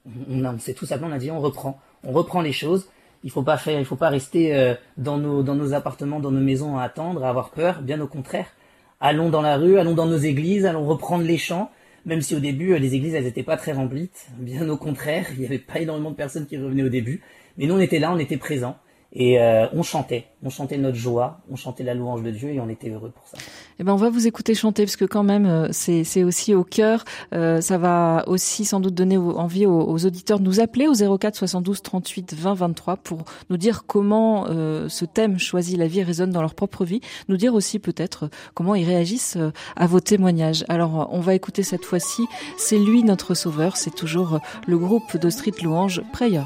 on, 0.07 0.43
on, 0.45 0.45
on 0.45 0.59
s'est 0.59 0.73
tout 0.73 0.85
simplement 0.85 1.11
on 1.11 1.15
a 1.15 1.19
dit 1.19 1.31
on 1.31 1.39
reprend, 1.39 1.79
on 2.03 2.11
reprend 2.11 2.41
les 2.41 2.51
choses. 2.51 2.87
Il 3.23 3.31
faut 3.31 3.43
pas 3.43 3.57
faire, 3.57 3.79
il 3.79 3.85
faut 3.85 3.95
pas 3.95 4.09
rester 4.09 4.55
euh, 4.55 4.75
dans 4.97 5.17
nos 5.17 5.43
dans 5.43 5.55
nos 5.55 5.73
appartements, 5.73 6.19
dans 6.19 6.31
nos 6.31 6.41
maisons 6.41 6.77
à 6.77 6.83
attendre, 6.83 7.23
à 7.23 7.29
avoir 7.29 7.51
peur. 7.51 7.81
Bien 7.81 7.99
au 8.01 8.07
contraire, 8.07 8.47
allons 8.99 9.29
dans 9.29 9.41
la 9.41 9.57
rue, 9.57 9.79
allons 9.79 9.95
dans 9.95 10.05
nos 10.05 10.17
églises, 10.17 10.65
allons 10.65 10.85
reprendre 10.85 11.23
les 11.23 11.37
chants. 11.37 11.71
Même 12.05 12.21
si 12.21 12.35
au 12.35 12.39
début 12.39 12.73
euh, 12.73 12.79
les 12.79 12.95
églises 12.95 13.15
elles 13.15 13.27
étaient 13.27 13.43
pas 13.43 13.57
très 13.57 13.73
remplies, 13.73 14.11
bien 14.37 14.69
au 14.69 14.77
contraire, 14.77 15.25
il 15.33 15.41
y 15.41 15.45
avait 15.45 15.59
pas 15.59 15.79
énormément 15.79 16.11
de 16.11 16.15
personnes 16.15 16.45
qui 16.45 16.57
revenaient 16.57 16.83
au 16.83 16.89
début. 16.89 17.21
Mais 17.57 17.65
nous 17.65 17.75
on 17.75 17.79
était 17.79 17.99
là, 17.99 18.11
on 18.11 18.19
était 18.19 18.37
présents. 18.37 18.77
Et 19.13 19.39
euh, 19.39 19.67
on 19.73 19.83
chantait, 19.83 20.25
on 20.43 20.49
chantait 20.49 20.77
notre 20.77 20.97
joie, 20.97 21.39
on 21.49 21.55
chantait 21.55 21.83
la 21.83 21.93
louange 21.93 22.23
de 22.23 22.31
Dieu 22.31 22.49
et 22.49 22.59
on 22.59 22.69
était 22.69 22.89
heureux 22.89 23.11
pour 23.15 23.25
ça. 23.27 23.37
Eh 23.79 23.83
ben 23.83 23.93
on 23.93 23.97
va 23.97 24.09
vous 24.09 24.27
écouter 24.27 24.53
chanter 24.53 24.83
parce 24.83 24.97
que 24.97 25.05
quand 25.05 25.23
même 25.23 25.45
euh, 25.45 25.69
c'est 25.71 26.23
aussi 26.23 26.53
au 26.53 26.63
cœur. 26.63 27.05
Euh, 27.33 27.61
ça 27.61 27.77
va 27.77 28.23
aussi 28.27 28.65
sans 28.65 28.79
doute 28.79 28.95
donner 28.95 29.17
envie 29.17 29.65
aux, 29.65 29.79
aux, 29.79 30.05
auditeurs 30.05 30.39
de 30.39 30.43
nous 30.43 30.59
appeler 30.59 30.87
au 30.87 31.17
04 31.17 31.35
72 31.35 31.81
38 31.81 32.33
20 32.33 32.53
23 32.53 32.97
pour 32.97 33.23
nous 33.49 33.57
dire 33.57 33.85
comment 33.87 34.47
euh, 34.49 34.89
ce 34.89 35.05
thème 35.05 35.39
choisi 35.39 35.77
la 35.77 35.87
vie 35.87 36.03
résonne 36.03 36.31
dans 36.31 36.41
leur 36.41 36.53
propre 36.53 36.83
vie. 36.83 36.99
Nous 37.29 37.37
dire 37.37 37.53
aussi 37.53 37.79
peut-être 37.79 38.29
comment 38.53 38.75
ils 38.75 38.85
réagissent 38.85 39.37
euh, 39.37 39.51
à 39.77 39.87
vos 39.87 40.01
témoignages. 40.01 40.65
Alors 40.67 41.07
on 41.11 41.21
va 41.21 41.33
écouter 41.33 41.63
cette 41.63 41.85
fois-ci. 41.85 42.25
C'est 42.57 42.79
lui 42.79 43.03
notre 43.03 43.35
sauveur. 43.35 43.77
C'est 43.77 43.95
toujours 43.95 44.39
le 44.67 44.77
groupe 44.77 45.17
de 45.17 45.29
Street 45.29 45.53
Louange 45.63 46.01
Prayer. 46.11 46.43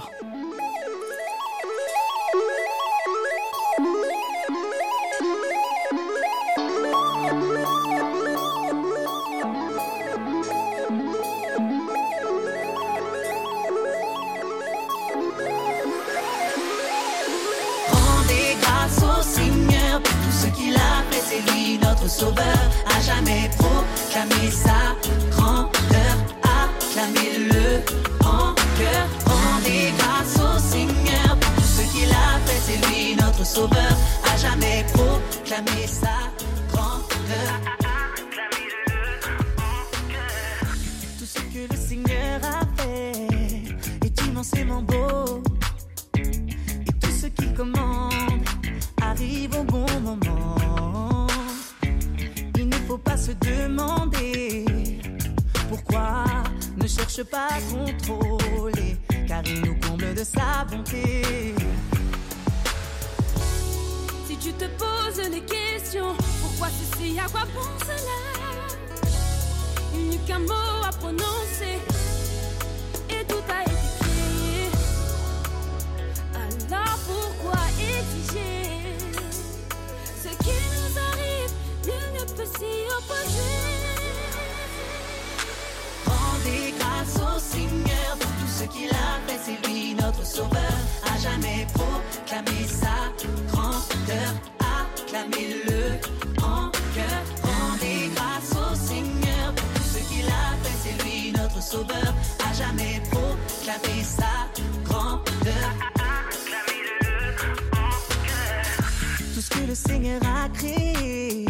Le 109.72 109.76
Seigneur 109.76 110.22
a 110.26 110.50
créé 110.50 111.46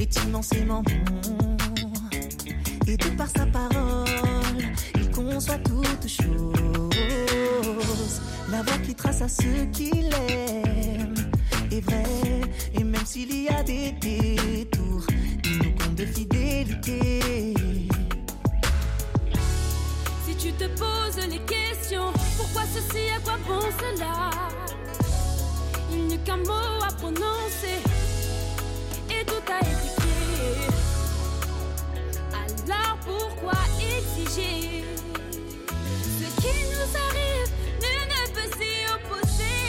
est 0.00 0.24
immensément 0.24 0.82
bon. 0.82 1.56
Et 2.86 2.96
de 2.96 3.10
par 3.10 3.28
sa 3.28 3.44
parole, 3.44 4.64
il 4.94 5.10
conçoit 5.10 5.58
toutes 5.58 6.08
choses. 6.08 8.22
La 8.50 8.62
voie 8.62 8.78
qui 8.86 8.94
trace 8.94 9.20
à 9.20 9.28
ceux 9.28 9.66
qu'il 9.70 10.08
aime 10.30 11.12
est 11.70 11.82
vraie. 11.82 12.40
Et 12.72 12.84
même 12.84 13.04
s'il 13.04 13.44
y 13.44 13.50
a 13.50 13.62
des 13.62 13.92
détours, 14.00 15.04
il 15.44 15.58
nous 15.58 15.74
compte 15.76 15.94
de 15.94 16.06
fidélité. 16.06 17.52
Si 20.26 20.34
tu 20.36 20.52
te 20.52 20.68
poses 20.68 21.22
les 21.28 21.40
questions, 21.40 22.14
pourquoi 22.38 22.62
ceci, 22.74 23.10
à 23.14 23.20
quoi 23.20 23.36
bon 23.46 23.60
cela? 23.78 24.30
Qu'un 26.24 26.36
mot 26.38 26.82
à 26.82 26.92
prononcer 26.92 27.80
et 29.10 29.24
tout 29.24 29.34
été 29.34 29.88
créé. 29.96 30.68
Alors 32.32 32.96
pourquoi 33.04 33.58
exiger 33.80 34.84
ce 36.18 36.40
qui 36.40 36.54
nous 36.72 36.90
arrive 37.06 37.50
Nul 37.82 38.02
ne 38.12 38.22
peut 38.34 38.50
s'y 38.56 38.74
opposer. 38.94 39.60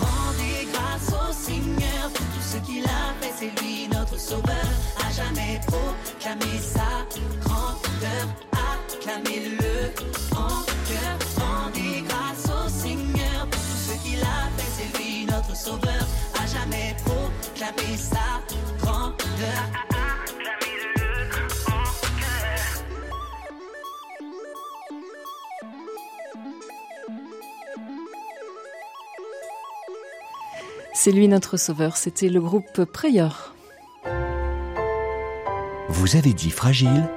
Rendez 0.00 0.68
grâce 0.72 1.08
au 1.12 1.32
Seigneur 1.32 2.10
pour 2.12 2.26
tout 2.26 2.42
ce 2.42 2.56
qu'il 2.58 2.84
a 2.84 3.14
fait, 3.20 3.32
c'est 3.38 3.62
lui 3.62 3.88
notre 3.88 4.18
sauveur. 4.18 4.68
À 5.06 5.12
jamais 5.12 5.60
proclamer 5.66 6.58
sa 6.60 7.06
grandeur, 7.44 8.26
acclamez-le 8.52 9.92
en 10.36 10.62
cœur. 10.88 11.18
Rendez 11.36 12.02
grâce 12.08 12.47
qu'il 14.08 14.20
a 14.20 14.50
fait, 14.56 14.82
c'est 14.82 14.98
lui 14.98 15.26
notre 15.26 15.56
sauveur. 15.56 16.06
À 16.40 16.46
jamais 16.46 16.94
proclamer 17.04 17.96
sa 17.96 18.42
grandeur. 18.80 19.18
C'est 30.94 31.12
lui 31.12 31.28
notre 31.28 31.56
sauveur, 31.56 31.96
c'était 31.96 32.28
le 32.28 32.40
groupe 32.40 32.84
Prayer. 32.84 33.28
Vous 35.88 36.16
avez 36.16 36.32
dit 36.32 36.50
Fragile, 36.50 37.08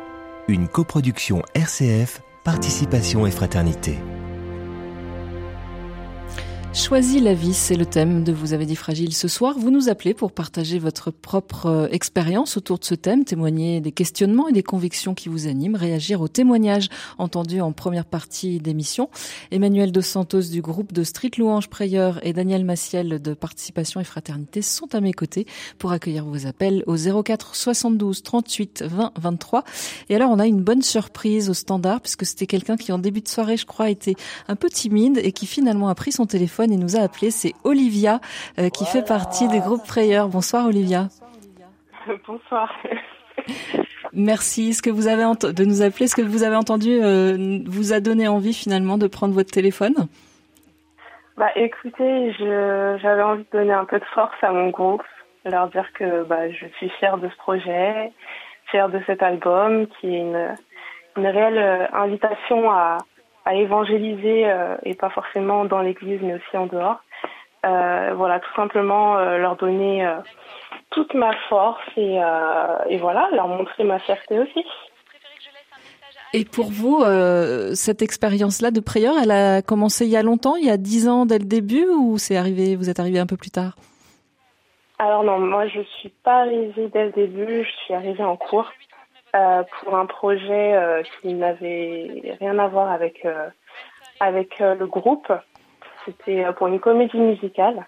une 0.47 0.67
coproduction 0.67 1.41
RCF, 1.55 2.21
Participation 2.43 3.25
et 3.25 3.31
Fraternité. 3.31 3.97
Choisis 6.73 7.21
la 7.21 7.33
vie, 7.33 7.53
c'est 7.53 7.75
le 7.75 7.85
thème 7.85 8.23
de 8.23 8.31
Vous 8.31 8.53
avez 8.53 8.65
dit 8.65 8.77
fragile 8.77 9.13
ce 9.13 9.27
soir. 9.27 9.55
Vous 9.59 9.71
nous 9.71 9.89
appelez 9.89 10.13
pour 10.13 10.31
partager 10.31 10.79
votre 10.79 11.11
propre 11.11 11.65
euh, 11.65 11.87
expérience 11.91 12.55
autour 12.55 12.79
de 12.79 12.85
ce 12.85 12.95
thème, 12.95 13.25
témoigner 13.25 13.81
des 13.81 13.91
questionnements 13.91 14.47
et 14.47 14.53
des 14.53 14.63
convictions 14.63 15.13
qui 15.13 15.27
vous 15.27 15.47
animent, 15.47 15.75
réagir 15.75 16.21
aux 16.21 16.29
témoignages 16.29 16.87
entendus 17.17 17.59
en 17.59 17.73
première 17.73 18.05
partie 18.05 18.59
d'émission. 18.59 19.09
Emmanuel 19.51 19.91
Dos 19.91 20.01
Santos 20.01 20.43
du 20.43 20.61
groupe 20.61 20.93
de 20.93 21.03
Street 21.03 21.31
Louange 21.37 21.67
Prayer 21.67 22.11
et 22.21 22.31
Daniel 22.31 22.63
Massiel 22.63 23.21
de 23.21 23.33
Participation 23.33 23.99
et 23.99 24.05
Fraternité 24.05 24.61
sont 24.61 24.95
à 24.95 25.01
mes 25.01 25.11
côtés 25.11 25.47
pour 25.77 25.91
accueillir 25.91 26.23
vos 26.23 26.47
appels 26.47 26.85
au 26.87 26.95
04 26.95 27.53
72 27.53 28.23
38 28.23 28.85
20 28.87 29.11
23. 29.19 29.65
Et 30.07 30.15
alors, 30.15 30.31
on 30.31 30.39
a 30.39 30.47
une 30.47 30.61
bonne 30.61 30.83
surprise 30.83 31.49
au 31.49 31.53
standard 31.53 31.99
puisque 31.99 32.25
c'était 32.25 32.47
quelqu'un 32.47 32.77
qui 32.77 32.93
en 32.93 32.97
début 32.97 33.21
de 33.21 33.27
soirée, 33.27 33.57
je 33.57 33.65
crois, 33.65 33.89
était 33.89 34.15
un 34.47 34.55
peu 34.55 34.69
timide 34.69 35.19
et 35.21 35.33
qui 35.33 35.47
finalement 35.47 35.89
a 35.89 35.95
pris 35.95 36.13
son 36.13 36.25
téléphone 36.25 36.60
et 36.69 36.77
nous 36.77 36.95
a 36.95 37.01
appelé. 37.01 37.31
C'est 37.31 37.53
Olivia 37.63 38.19
euh, 38.59 38.69
qui 38.69 38.85
fait 38.85 39.05
partie 39.05 39.47
du 39.47 39.59
groupe 39.59 39.85
Prayer. 39.87 40.23
Bonsoir 40.29 40.67
Olivia. 40.67 41.07
Bonsoir. 42.27 42.71
Merci. 44.13 44.73
Ce 44.73 44.81
que 44.81 44.89
vous 44.89 45.07
avez 45.07 45.23
de 45.23 45.65
nous 45.65 45.81
appeler, 45.81 46.07
ce 46.07 46.15
que 46.15 46.21
vous 46.21 46.43
avez 46.43 46.55
entendu 46.55 46.99
euh, 47.01 47.59
vous 47.65 47.93
a 47.93 47.99
donné 47.99 48.27
envie 48.27 48.53
finalement 48.53 48.97
de 48.97 49.07
prendre 49.07 49.33
votre 49.33 49.51
téléphone? 49.51 49.95
Bah 51.37 51.49
écoutez, 51.55 52.33
j'avais 52.37 53.23
envie 53.23 53.43
de 53.43 53.57
donner 53.57 53.73
un 53.73 53.85
peu 53.85 53.97
de 53.97 54.05
force 54.13 54.35
à 54.43 54.51
mon 54.51 54.69
groupe, 54.69 55.03
leur 55.45 55.69
dire 55.69 55.87
que 55.93 56.23
bah 56.25 56.51
je 56.51 56.65
suis 56.77 56.89
fière 56.99 57.17
de 57.17 57.29
ce 57.29 57.37
projet, 57.37 58.11
fière 58.69 58.89
de 58.89 58.99
cet 59.07 59.23
album 59.23 59.87
qui 59.87 60.13
est 60.13 60.19
une 60.19 60.55
une 61.17 61.27
réelle 61.27 61.57
euh, 61.57 61.87
invitation 61.93 62.71
à 62.71 62.97
à 63.45 63.55
évangéliser 63.55 64.49
euh, 64.49 64.75
et 64.83 64.93
pas 64.93 65.09
forcément 65.09 65.65
dans 65.65 65.81
l'église 65.81 66.19
mais 66.21 66.35
aussi 66.35 66.57
en 66.57 66.67
dehors. 66.67 67.01
Euh, 67.65 68.13
voilà, 68.15 68.39
tout 68.39 68.53
simplement 68.55 69.17
euh, 69.17 69.37
leur 69.37 69.55
donner 69.55 70.07
toute 70.89 71.13
ma 71.13 71.33
force 71.49 71.81
et, 71.95 72.19
et 72.89 72.97
voilà, 72.97 73.29
leur 73.33 73.47
montrer 73.47 73.83
ma 73.83 73.99
fierté 73.99 74.39
aussi. 74.39 74.65
Et 76.33 76.45
pour 76.45 76.71
vous, 76.71 77.03
cette 77.73 78.01
expérience-là 78.01 78.71
de 78.71 78.79
prière, 78.79 79.13
elle 79.21 79.31
a 79.31 79.61
commencé 79.61 80.05
il 80.05 80.11
y 80.11 80.17
a 80.17 80.23
longtemps, 80.23 80.55
il 80.55 80.65
y 80.65 80.69
a 80.69 80.77
dix 80.77 81.09
ans 81.09 81.25
dès 81.25 81.39
le 81.39 81.45
début, 81.45 81.85
ou 81.87 82.17
c'est 82.17 82.37
arrivé, 82.37 82.75
vous 82.75 82.89
êtes 82.89 82.99
arrivé 82.99 83.19
un 83.19 83.25
peu 83.25 83.37
plus 83.37 83.51
tard? 83.51 83.75
Alors 84.97 85.23
non, 85.23 85.39
moi 85.39 85.67
je 85.67 85.81
suis 85.99 86.13
pas 86.23 86.41
arrivée 86.41 86.87
dès 86.93 87.05
le 87.05 87.11
début, 87.11 87.63
je 87.63 87.83
suis 87.83 87.93
arrivée 87.93 88.23
en 88.23 88.37
cours 88.37 88.71
euh, 89.33 89.63
pour 89.79 89.95
un 89.95 90.05
projet 90.05 90.75
euh, 90.75 91.03
qui 91.21 91.33
n'avait 91.33 92.35
rien 92.39 92.59
à 92.59 92.67
voir 92.67 92.91
avec 92.91 93.23
euh, 93.25 93.49
avec 94.19 94.59
le 94.59 94.85
groupe. 94.85 95.31
C'était 96.05 96.45
pour 96.57 96.67
une 96.67 96.79
comédie 96.79 97.17
musicale. 97.17 97.85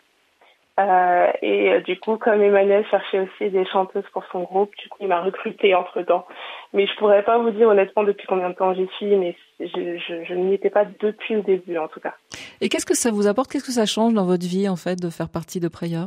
Et 1.42 1.80
du 1.82 2.00
coup, 2.00 2.18
comme 2.18 2.42
Emmanuel 2.42 2.86
cherchait 2.90 3.20
aussi 3.20 3.52
des 3.52 3.66
chanteuses 3.66 4.08
pour 4.12 4.24
son 4.32 4.42
groupe, 4.42 4.72
du 4.78 4.90
coup, 4.90 4.98
il 5.02 5.08
m'a 5.08 5.22
recruté 5.22 5.76
entre 5.76 6.02
temps. 6.02 6.26
Mais 6.74 6.88
je 6.88 6.96
pourrais 6.96 7.24
pas 7.24 7.38
vous 7.38 7.52
dire 7.52 7.68
honnêtement 7.68 8.04
depuis 8.04 8.26
combien 8.26 8.50
de 8.50 8.56
temps 8.56 8.74
j'y 8.74 8.88
suis, 8.98 9.16
mais 9.16 9.36
je, 9.60 9.98
je, 9.98 10.24
je 10.24 10.34
n'y 10.34 10.56
étais 10.56 10.72
pas 10.72 10.86
depuis 10.86 11.36
le 11.36 11.42
début 11.42 11.78
en 11.78 11.88
tout 11.88 12.00
cas. 12.00 12.16
Et 12.62 12.70
qu'est-ce 12.70 12.86
que 12.86 12.96
ça 12.96 13.12
vous 13.12 13.28
apporte? 13.28 13.52
Qu'est-ce 13.52 13.66
que 13.66 13.72
ça 13.72 13.86
change 13.86 14.14
dans 14.14 14.26
votre 14.26 14.46
vie, 14.48 14.68
en 14.70 14.76
fait, 14.76 14.96
de 14.96 15.10
faire 15.10 15.30
partie 15.30 15.60
de 15.60 15.68
Prayer 15.68 16.06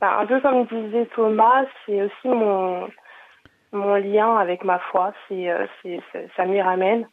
Bah, 0.00 0.18
un 0.20 0.26
peu 0.26 0.40
comme 0.40 0.66
disait 0.66 1.08
Thomas, 1.16 1.64
c'est 1.84 2.02
aussi 2.02 2.28
mon 2.28 2.86
mon 3.72 3.94
lien 3.96 4.36
avec 4.36 4.64
ma 4.64 4.78
foi. 4.78 5.12
C'est 5.28 5.50
euh, 5.50 5.66
c'est 5.82 6.00
c'est- 6.12 6.28
ça 6.36 6.44
m'y 6.44 6.60
ramène. 6.60 7.06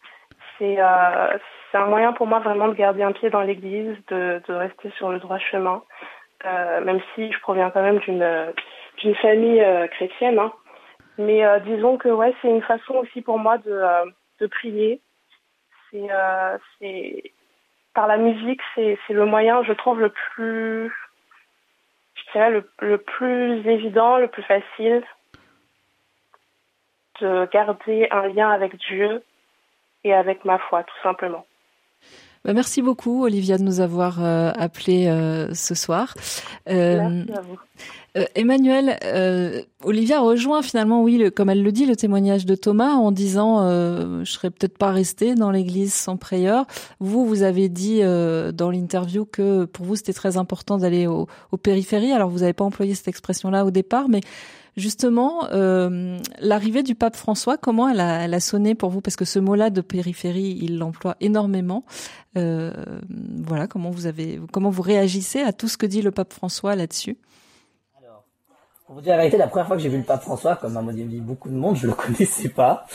C'est 0.58 0.78
euh, 0.80 1.38
c'est 1.72 1.78
un 1.78 1.86
moyen 1.88 2.14
pour 2.14 2.28
moi 2.28 2.40
vraiment 2.40 2.68
de 2.68 2.74
garder 2.74 3.04
un 3.04 3.12
pied 3.12 3.30
dans 3.30 3.42
l'Église, 3.42 3.96
de 4.10 4.42
de 4.48 4.54
rester 4.54 4.92
sur 4.98 5.12
le 5.12 5.20
droit 5.20 5.40
chemin, 5.40 5.84
euh, 6.46 6.82
même 6.82 7.02
si 7.16 7.32
je 7.32 7.40
proviens 7.40 7.70
quand 7.72 7.82
même 7.82 8.00
d'une 8.00 8.54
d'une 9.00 9.16
famille 9.16 9.62
euh, 9.62 9.88
chrétienne. 9.88 10.40
Hein. 10.40 10.52
Mais 11.18 11.46
euh, 11.46 11.60
disons 11.60 11.98
que 11.98 12.10
ouais, 12.10 12.34
c'est 12.42 12.50
une 12.50 12.62
façon 12.64 12.96
aussi 12.96 13.22
pour 13.22 13.40
moi 13.40 13.58
de 13.60 13.82
de 14.40 14.48
prier. 14.48 15.02
C'est 15.92 16.08
c'est 16.80 17.24
par 17.94 18.08
la 18.08 18.18
musique, 18.18 18.62
c'est 18.76 18.98
c'est 19.06 19.14
le 19.14 19.26
moyen, 19.26 19.64
je 19.64 19.74
trouve 19.74 20.00
le 20.00 20.10
plus 20.10 20.92
je 22.16 22.32
dirais 22.32 22.52
le, 22.52 22.70
le 22.80 22.98
plus 22.98 23.68
évident, 23.68 24.18
le 24.18 24.28
plus 24.28 24.44
facile 24.44 25.04
de 27.22 27.48
garder 27.52 28.08
un 28.12 28.28
lien 28.28 28.50
avec 28.50 28.74
Dieu 28.90 29.22
et 30.04 30.14
avec 30.14 30.44
ma 30.46 30.58
foi, 30.58 30.84
tout 30.84 31.02
simplement. 31.04 31.46
Bah, 32.46 32.52
Merci 32.54 32.82
beaucoup, 32.82 33.24
Olivia, 33.24 33.58
de 33.58 33.64
nous 33.64 33.80
avoir 33.80 34.22
euh, 34.24 34.52
appelé 34.58 35.08
euh, 35.08 35.54
ce 35.54 35.76
soir. 35.76 36.14
Euh, 36.70 36.98
Merci 37.10 37.32
à 37.34 37.42
vous. 37.42 37.58
Euh, 38.16 38.26
Emmanuel, 38.36 39.00
euh, 39.06 39.62
Olivia 39.84 40.20
rejoint 40.20 40.62
finalement, 40.62 41.02
oui, 41.02 41.18
le- 41.18 41.32
comme 41.32 41.50
elle 41.50 41.64
le 41.64 41.72
dit, 41.72 41.86
le 41.88 41.96
témoignage 41.96 42.46
de 42.46 42.54
Thomas 42.54 42.92
en 42.92 43.12
disant 43.12 43.64
euh, 43.64 44.24
je 44.24 44.32
serais 44.32 44.52
peut-être 44.52 44.78
pas 44.78 44.92
resté 44.92 45.34
dans 45.34 45.50
l'Église 45.50 45.94
sans 45.96 46.16
prière. 46.18 46.66
Vous, 47.00 47.26
vous 47.26 47.42
avez 47.42 47.70
dit 47.70 48.02
euh, 48.04 48.52
dans 48.52 48.70
l'interview 48.70 49.26
que 49.26 49.66
pour 49.66 49.86
vous 49.86 49.96
c'était 49.96 50.14
très 50.14 50.38
important 50.38 50.78
d'aller 50.78 51.08
au, 51.08 51.28
aux 51.52 51.58
périphéries. 51.58 52.12
Alors 52.12 52.30
vous 52.30 52.40
n'avez 52.40 52.54
pas 52.54 52.66
employé 52.66 52.94
cette 52.94 53.08
expression-là 53.08 53.66
au 53.66 53.72
départ, 53.72 54.10
mais 54.10 54.20
justement 54.76 55.48
euh, 55.52 56.18
l'arrivée 56.40 56.84
du 56.84 56.96
pape 56.96 57.16
François, 57.16 57.58
comment 57.58 57.90
elle 57.90 58.00
a, 58.00 58.40
sonné 58.40 58.76
pour 58.76 58.90
vous? 58.90 59.02
Parce 59.02 59.16
que 59.16 59.26
ce 59.26 59.40
mot-là 59.40 59.70
de 59.70 59.82
périphérie, 59.82 60.58
il 60.62 60.78
l'emploie 60.78 61.16
énormément. 61.20 61.84
Euh, 62.38 62.72
voilà, 63.46 63.68
comment 63.68 63.90
vous 63.90 64.06
avez, 64.08 64.40
comment 64.52 64.70
vous 64.70 64.82
réagissez 64.82 65.42
à 65.42 65.54
tout 65.54 65.68
ce 65.68 65.78
que 65.78 65.86
dit 65.86 66.02
le 66.02 66.12
pape 66.12 66.34
François 66.34 66.76
là-dessus? 66.76 67.18
Pour 68.86 68.96
vous 68.96 69.02
dire 69.02 69.14
la 69.14 69.20
vérité, 69.20 69.38
la 69.38 69.48
première 69.48 69.68
fois 69.68 69.78
que 69.78 69.82
j'ai 69.82 69.90
vu 69.90 69.98
le 69.98 70.04
pape 70.04 70.24
François, 70.24 70.56
comme 70.56 70.76
à 70.76 70.82
mon 70.82 70.90
avis 70.90 71.22
beaucoup 71.22 71.50
de 71.50 71.56
monde, 71.56 71.78
je 71.78 71.88
le 71.88 71.94
connaissais 71.94 72.50
pas. 72.50 72.86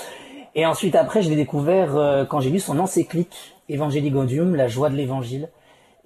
Et 0.55 0.67
ensuite, 0.67 0.95
après, 0.95 1.23
je 1.23 1.31
l'ai 1.31 1.37
découvert 1.37 1.97
euh, 1.97 2.25
quand 2.25 2.41
j'ai 2.41 2.51
lu 2.51 2.59
son 2.59 2.79
encyclique 2.79 3.55
Evangelii 3.69 4.11
Gaudium, 4.11 4.55
la 4.55 4.67
joie 4.67 4.91
de 4.91 4.97
l'évangile. 4.97 5.49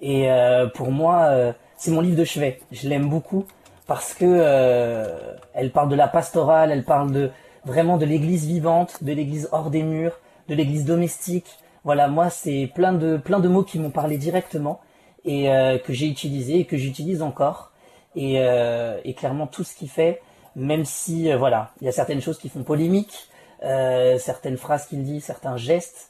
Et 0.05 0.27
pour 0.73 0.91
moi, 0.91 1.53
c'est 1.77 1.89
mon 1.89 2.01
livre 2.01 2.17
de 2.17 2.25
chevet. 2.25 2.59
Je 2.73 2.89
l'aime 2.89 3.07
beaucoup 3.07 3.45
parce 3.93 4.15
que 4.15 4.25
euh, 4.25 5.05
elle 5.53 5.71
parle 5.71 5.87
de 5.87 5.95
la 5.95 6.07
pastorale, 6.07 6.71
elle 6.71 6.83
parle 6.83 7.11
de 7.11 7.29
vraiment 7.63 7.97
de 7.97 8.07
l'église 8.07 8.43
vivante, 8.47 9.03
de 9.03 9.13
l'église 9.13 9.49
hors 9.51 9.69
des 9.69 9.83
murs, 9.83 10.19
de 10.49 10.55
l'église 10.55 10.83
domestique. 10.83 11.59
Voilà, 11.83 12.07
moi, 12.07 12.31
c'est 12.31 12.71
plein 12.73 12.93
de 12.93 13.17
plein 13.17 13.39
de 13.39 13.47
mots 13.47 13.61
qui 13.61 13.77
m'ont 13.77 13.91
parlé 13.91 14.17
directement 14.17 14.81
et 15.25 15.53
euh, 15.53 15.77
que 15.77 15.93
j'ai 15.93 16.07
utilisé 16.07 16.61
et 16.61 16.65
que 16.65 16.75
j'utilise 16.75 17.21
encore. 17.21 17.71
Et, 18.15 18.37
euh, 18.39 18.99
et 19.03 19.13
clairement, 19.13 19.45
tout 19.45 19.63
ce 19.63 19.75
qu'il 19.75 19.91
fait, 19.91 20.23
même 20.55 20.85
si 20.85 21.31
voilà, 21.31 21.69
il 21.79 21.85
y 21.85 21.87
a 21.87 21.91
certaines 21.91 22.21
choses 22.21 22.39
qui 22.39 22.49
font 22.49 22.63
polémique, 22.63 23.29
certaines 23.61 24.57
phrases 24.57 24.87
qu'il 24.87 25.03
dit, 25.03 25.21
certains 25.21 25.55
gestes. 25.55 26.09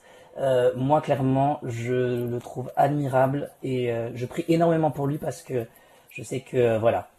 moi, 0.77 1.01
clairement, 1.01 1.59
je 1.63 2.27
le 2.31 2.39
trouve 2.39 2.71
admirable 2.77 3.51
et 3.61 3.93
je 4.15 4.25
prie 4.25 4.45
énormément 4.47 4.89
pour 4.89 5.05
lui 5.05 5.17
parce 5.17 5.41
que 5.41 5.67
je 6.09 6.23
sais 6.23 6.39
que 6.39 6.77
voilà, 6.77 7.09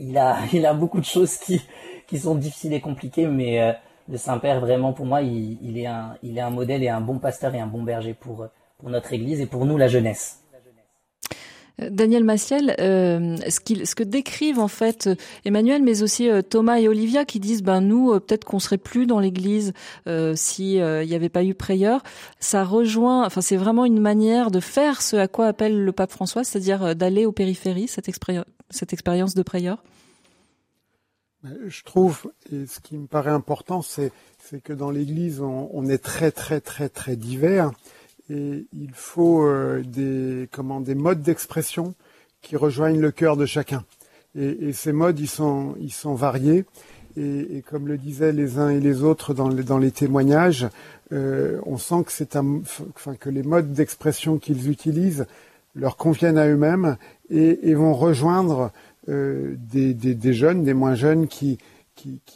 il 0.00 0.18
a, 0.18 0.38
il 0.52 0.66
a 0.66 0.74
beaucoup 0.74 1.00
de 1.00 1.04
choses 1.04 1.36
qui, 1.36 1.62
qui 2.06 2.18
sont 2.18 2.34
difficiles 2.34 2.72
et 2.72 2.80
compliquées, 2.80 3.26
mais 3.26 3.60
euh, 3.60 3.72
le 4.08 4.18
Saint-Père, 4.18 4.60
vraiment, 4.60 4.92
pour 4.92 5.06
moi, 5.06 5.22
il, 5.22 5.58
il, 5.62 5.78
est 5.78 5.86
un, 5.86 6.16
il 6.22 6.38
est 6.38 6.42
un 6.42 6.50
modèle 6.50 6.82
et 6.82 6.88
un 6.88 7.00
bon 7.00 7.18
pasteur 7.18 7.54
et 7.54 7.60
un 7.60 7.66
bon 7.66 7.82
berger 7.82 8.14
pour, 8.14 8.46
pour 8.78 8.90
notre 8.90 9.12
Église 9.12 9.40
et 9.40 9.46
pour 9.46 9.64
nous, 9.64 9.76
la 9.76 9.88
jeunesse. 9.88 10.43
Euh, 11.80 11.88
Daniel 11.90 12.24
Massiel, 12.24 12.74
euh, 12.78 13.36
ce, 13.48 13.84
ce 13.84 13.94
que 13.94 14.02
décrivent 14.02 14.60
en 14.60 14.68
fait 14.68 15.08
euh, 15.08 15.14
Emmanuel, 15.44 15.82
mais 15.82 16.02
aussi 16.02 16.28
euh, 16.28 16.42
Thomas 16.42 16.78
et 16.78 16.88
Olivia, 16.88 17.24
qui 17.24 17.40
disent 17.40 17.62
ben 17.62 17.80
nous 17.80 18.12
peut-être 18.20 18.44
qu'on 18.44 18.58
serait 18.58 18.78
plus 18.78 19.06
dans 19.06 19.20
l'Église 19.20 19.72
si 20.34 20.74
il 20.74 21.06
n'y 21.06 21.14
avait 21.14 21.28
pas 21.28 21.44
eu 21.44 21.54
Prieur, 21.54 22.02
ça 22.40 22.64
rejoint. 22.64 23.24
Enfin, 23.24 23.40
c'est 23.40 23.56
vraiment 23.56 23.84
une 23.84 24.00
manière 24.00 24.50
de 24.50 24.60
faire 24.60 25.02
ce 25.02 25.16
à 25.16 25.28
quoi 25.28 25.46
appelle 25.46 25.84
le 25.84 25.92
pape 25.92 26.10
François, 26.10 26.44
c'est-à-dire 26.44 26.94
d'aller 26.94 27.26
aux 27.26 27.32
périphéries, 27.32 27.88
cette, 27.88 28.10
cette 28.70 28.92
expérience 28.92 29.34
de 29.34 29.42
Prieur. 29.42 29.82
Je 31.66 31.82
trouve, 31.82 32.32
et 32.52 32.66
ce 32.66 32.80
qui 32.80 32.96
me 32.96 33.06
paraît 33.06 33.30
important, 33.30 33.82
c'est 33.82 34.12
c'est 34.38 34.62
que 34.62 34.72
dans 34.72 34.90
l'Église, 34.90 35.40
on, 35.40 35.70
on 35.72 35.86
est 35.86 36.02
très 36.02 36.30
très 36.30 36.60
très 36.60 36.88
très 36.88 37.16
divers, 37.16 37.70
et 38.30 38.66
il 38.72 38.92
faut 38.92 39.44
euh, 39.44 39.82
des 39.82 40.48
des 40.80 40.94
modes 40.94 41.22
d'expression 41.22 41.94
qui 42.40 42.56
rejoignent 42.56 43.00
le 43.00 43.10
cœur 43.10 43.36
de 43.36 43.46
chacun. 43.46 43.84
Et, 44.36 44.72
ces 44.72 44.92
modes, 44.92 45.20
ils 45.20 45.28
sont 45.28 46.14
variés. 46.14 46.64
Et, 47.16 47.62
comme 47.68 47.86
le 47.86 47.96
disaient 47.96 48.32
les 48.32 48.58
uns 48.58 48.70
et 48.70 48.80
les 48.80 49.02
autres 49.02 49.34
dans 49.34 49.78
les, 49.78 49.90
témoignages, 49.92 50.66
euh, 51.12 51.60
on 51.64 51.78
sent 51.78 52.04
que 52.04 52.38
un, 52.38 52.62
que 53.20 53.30
les 53.30 53.44
modes 53.44 53.72
d'expression 53.72 54.38
qu'ils 54.38 54.68
utilisent 54.68 55.26
leur 55.76 55.96
conviennent 55.96 56.38
à 56.38 56.48
eux-mêmes 56.48 56.96
et, 57.30 57.74
vont 57.74 57.94
rejoindre 57.94 58.72
euh, 59.08 59.54
des, 59.58 60.32
jeunes, 60.32 60.64
des 60.64 60.74
moins 60.74 60.94
jeunes 60.94 61.28
qui, 61.28 61.58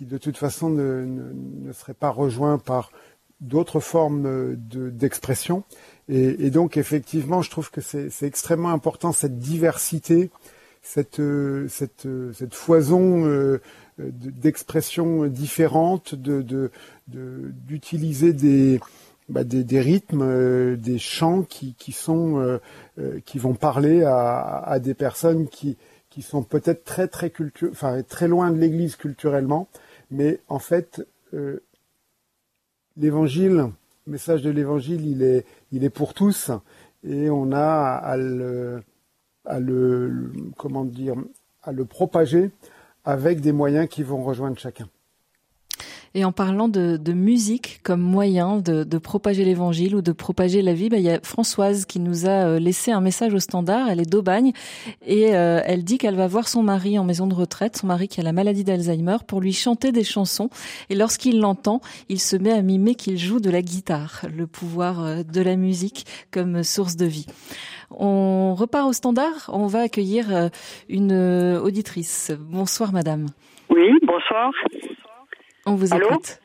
de 0.00 0.18
toute 0.18 0.36
façon 0.36 0.70
ne 0.70 1.72
seraient 1.72 1.94
pas 1.94 2.10
rejoints 2.10 2.58
par 2.58 2.92
d'autres 3.40 3.80
formes 3.80 4.56
de- 4.56 4.90
d'expression. 4.90 5.62
et, 6.08 6.50
donc 6.50 6.76
effectivement, 6.76 7.42
je 7.42 7.50
trouve 7.50 7.70
que 7.70 7.80
c'est 7.80 8.08
extrêmement 8.22 8.70
important 8.70 9.12
cette 9.12 9.38
diversité, 9.38 10.30
cette, 10.82 11.20
euh, 11.20 11.68
cette, 11.68 12.06
euh, 12.06 12.32
cette 12.32 12.54
foison 12.54 13.26
euh, 13.26 13.60
euh, 14.00 14.10
de- 14.10 14.30
d'expressions 14.30 15.26
différentes, 15.26 16.14
d'utiliser 17.06 18.32
des, 18.32 18.80
bah, 19.28 19.44
des, 19.44 19.64
des 19.64 19.80
rythmes, 19.80 20.22
euh, 20.22 20.76
des 20.76 20.98
chants 20.98 21.42
qui, 21.42 21.74
qui 21.74 21.92
sont 21.92 22.38
euh, 22.40 22.58
euh, 22.98 23.20
qui 23.24 23.38
vont 23.38 23.54
parler 23.54 24.02
à, 24.04 24.38
à 24.60 24.78
des 24.78 24.94
personnes 24.94 25.48
qui 25.48 25.76
qui 26.10 26.22
sont 26.22 26.42
peut-être 26.42 26.84
très 26.84 27.06
très 27.06 27.30
enfin 27.70 28.02
très 28.02 28.28
loin 28.28 28.50
de 28.50 28.58
l'Église 28.58 28.96
culturellement, 28.96 29.68
mais 30.10 30.40
en 30.48 30.58
fait 30.58 31.06
euh, 31.34 31.60
l'Évangile, 32.98 33.70
le 34.06 34.12
message 34.12 34.42
de 34.42 34.50
l'Évangile, 34.50 35.44
il 35.72 35.84
est 35.84 35.90
pour 35.90 36.14
tous 36.14 36.50
et 37.04 37.30
on 37.30 37.52
a 37.52 37.94
à 37.94 38.16
le 38.16 38.82
à 39.44 39.60
le- 39.60 40.32
comment 40.56 40.84
dire 40.84 41.14
à 41.62 41.72
le 41.72 41.84
propager 41.84 42.50
avec 43.04 43.40
des 43.40 43.52
moyens 43.52 43.88
qui 43.88 44.02
vont 44.02 44.22
rejoindre 44.22 44.58
chacun. 44.58 44.88
Et 46.18 46.24
en 46.24 46.32
parlant 46.32 46.66
de, 46.66 46.96
de 46.96 47.12
musique 47.12 47.78
comme 47.84 48.00
moyen 48.00 48.56
de, 48.56 48.82
de 48.82 48.98
propager 48.98 49.44
l'évangile 49.44 49.94
ou 49.94 50.02
de 50.02 50.10
propager 50.10 50.62
la 50.62 50.74
vie, 50.74 50.88
bah, 50.88 50.96
il 50.96 51.04
y 51.04 51.10
a 51.10 51.20
Françoise 51.22 51.84
qui 51.84 52.00
nous 52.00 52.26
a 52.26 52.48
euh, 52.48 52.58
laissé 52.58 52.90
un 52.90 53.00
message 53.00 53.32
au 53.34 53.38
standard. 53.38 53.88
Elle 53.88 54.00
est 54.00 54.10
d'Aubagne 54.10 54.50
et 55.06 55.36
euh, 55.36 55.60
elle 55.64 55.84
dit 55.84 55.96
qu'elle 55.96 56.16
va 56.16 56.26
voir 56.26 56.48
son 56.48 56.64
mari 56.64 56.98
en 56.98 57.04
maison 57.04 57.28
de 57.28 57.34
retraite, 57.34 57.76
son 57.76 57.86
mari 57.86 58.08
qui 58.08 58.18
a 58.18 58.24
la 58.24 58.32
maladie 58.32 58.64
d'Alzheimer, 58.64 59.18
pour 59.28 59.40
lui 59.40 59.52
chanter 59.52 59.92
des 59.92 60.02
chansons. 60.02 60.50
Et 60.90 60.96
lorsqu'il 60.96 61.38
l'entend, 61.38 61.82
il 62.08 62.18
se 62.18 62.34
met 62.34 62.50
à 62.50 62.62
mimer 62.62 62.96
qu'il 62.96 63.16
joue 63.16 63.38
de 63.38 63.50
la 63.50 63.62
guitare, 63.62 64.22
le 64.36 64.48
pouvoir 64.48 65.04
euh, 65.04 65.22
de 65.22 65.40
la 65.40 65.54
musique 65.54 66.04
comme 66.32 66.64
source 66.64 66.96
de 66.96 67.06
vie. 67.06 67.26
On 67.92 68.56
repart 68.56 68.88
au 68.88 68.92
standard. 68.92 69.50
On 69.52 69.68
va 69.68 69.82
accueillir 69.82 70.50
une 70.88 71.12
auditrice. 71.62 72.32
Bonsoir, 72.38 72.92
madame. 72.92 73.28
Oui, 73.70 73.92
bonsoir. 74.02 74.50
On 75.68 75.76
vous 75.76 75.92
Allô 75.92 76.06
écoute. 76.06 76.40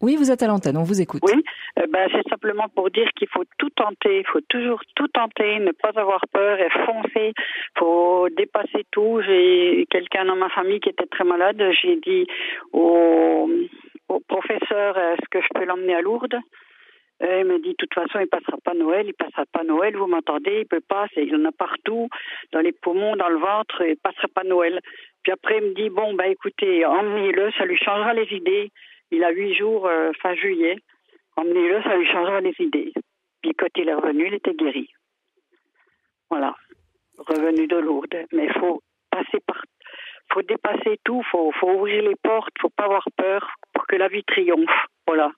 Oui, 0.00 0.16
vous 0.16 0.32
êtes 0.32 0.42
à 0.42 0.48
l'antenne, 0.48 0.76
on 0.76 0.82
vous 0.82 1.00
écoute. 1.00 1.22
Oui, 1.22 1.44
euh, 1.78 1.86
ben, 1.88 2.08
c'est 2.10 2.28
simplement 2.28 2.68
pour 2.74 2.90
dire 2.90 3.08
qu'il 3.16 3.28
faut 3.28 3.44
tout 3.56 3.70
tenter, 3.70 4.18
il 4.18 4.26
faut 4.26 4.40
toujours 4.48 4.80
tout 4.96 5.06
tenter, 5.06 5.60
ne 5.60 5.70
pas 5.70 5.92
avoir 5.94 6.26
peur 6.32 6.58
et 6.58 6.68
foncer, 6.84 7.32
faut 7.78 8.28
dépasser 8.36 8.84
tout. 8.90 9.20
J'ai 9.24 9.86
quelqu'un 9.90 10.24
dans 10.24 10.34
ma 10.34 10.48
famille 10.48 10.80
qui 10.80 10.88
était 10.88 11.06
très 11.06 11.22
malade, 11.22 11.62
j'ai 11.80 11.96
dit 12.04 12.26
au, 12.72 13.48
au 14.08 14.20
professeur 14.26 14.98
est-ce 14.98 15.28
que 15.30 15.40
je 15.40 15.46
peux 15.54 15.64
l'emmener 15.64 15.94
à 15.94 16.00
Lourdes? 16.00 16.40
Euh, 17.22 17.40
il 17.40 17.44
m'a 17.44 17.58
dit, 17.58 17.68
de 17.68 17.74
toute 17.78 17.94
façon, 17.94 18.18
il 18.18 18.26
passera 18.26 18.56
pas 18.64 18.74
Noël, 18.74 19.06
il 19.06 19.14
passera 19.14 19.44
pas 19.52 19.62
Noël, 19.62 19.96
vous 19.96 20.08
m'entendez, 20.08 20.62
il 20.62 20.66
peut 20.66 20.80
pas, 20.80 21.06
il 21.16 21.28
y 21.28 21.36
en 21.36 21.44
a 21.44 21.52
partout, 21.52 22.08
dans 22.50 22.60
les 22.60 22.72
poumons, 22.72 23.14
dans 23.14 23.28
le 23.28 23.38
ventre, 23.38 23.82
il 23.82 23.96
passera 23.96 24.26
pas 24.34 24.42
Noël. 24.42 24.80
Puis 25.22 25.32
après, 25.32 25.58
il 25.58 25.68
me 25.68 25.74
dit, 25.74 25.90
bon, 25.90 26.14
bah 26.14 26.26
écoutez, 26.26 26.84
emmenez-le, 26.84 27.52
ça 27.52 27.64
lui 27.64 27.76
changera 27.76 28.12
les 28.14 28.26
idées. 28.34 28.70
Il 29.10 29.22
a 29.24 29.30
huit 29.30 29.54
jours, 29.54 29.86
euh, 29.86 30.10
fin 30.20 30.34
juillet. 30.34 30.76
Emmenez-le, 31.36 31.82
ça 31.82 31.96
lui 31.96 32.06
changera 32.06 32.40
les 32.40 32.54
idées. 32.58 32.92
Puis 33.42 33.52
quand 33.54 33.68
il 33.76 33.88
est 33.88 33.94
revenu, 33.94 34.26
il 34.26 34.34
était 34.34 34.54
guéri. 34.54 34.88
Voilà. 36.30 36.54
Revenu 37.18 37.66
de 37.66 37.76
Lourdes. 37.76 38.26
Mais 38.32 38.46
il 38.46 38.52
faut 38.60 38.82
passer 39.10 39.38
par, 39.46 39.62
faut 40.32 40.42
dépasser 40.42 40.98
tout, 41.04 41.22
faut, 41.30 41.52
faut 41.52 41.70
ouvrir 41.70 42.02
les 42.02 42.16
portes, 42.22 42.52
faut 42.60 42.70
pas 42.70 42.84
avoir 42.84 43.06
peur 43.16 43.48
pour 43.72 43.86
que 43.86 43.96
la 43.96 44.08
vie 44.08 44.24
triomphe. 44.24 44.86
Voilà. 45.06 45.30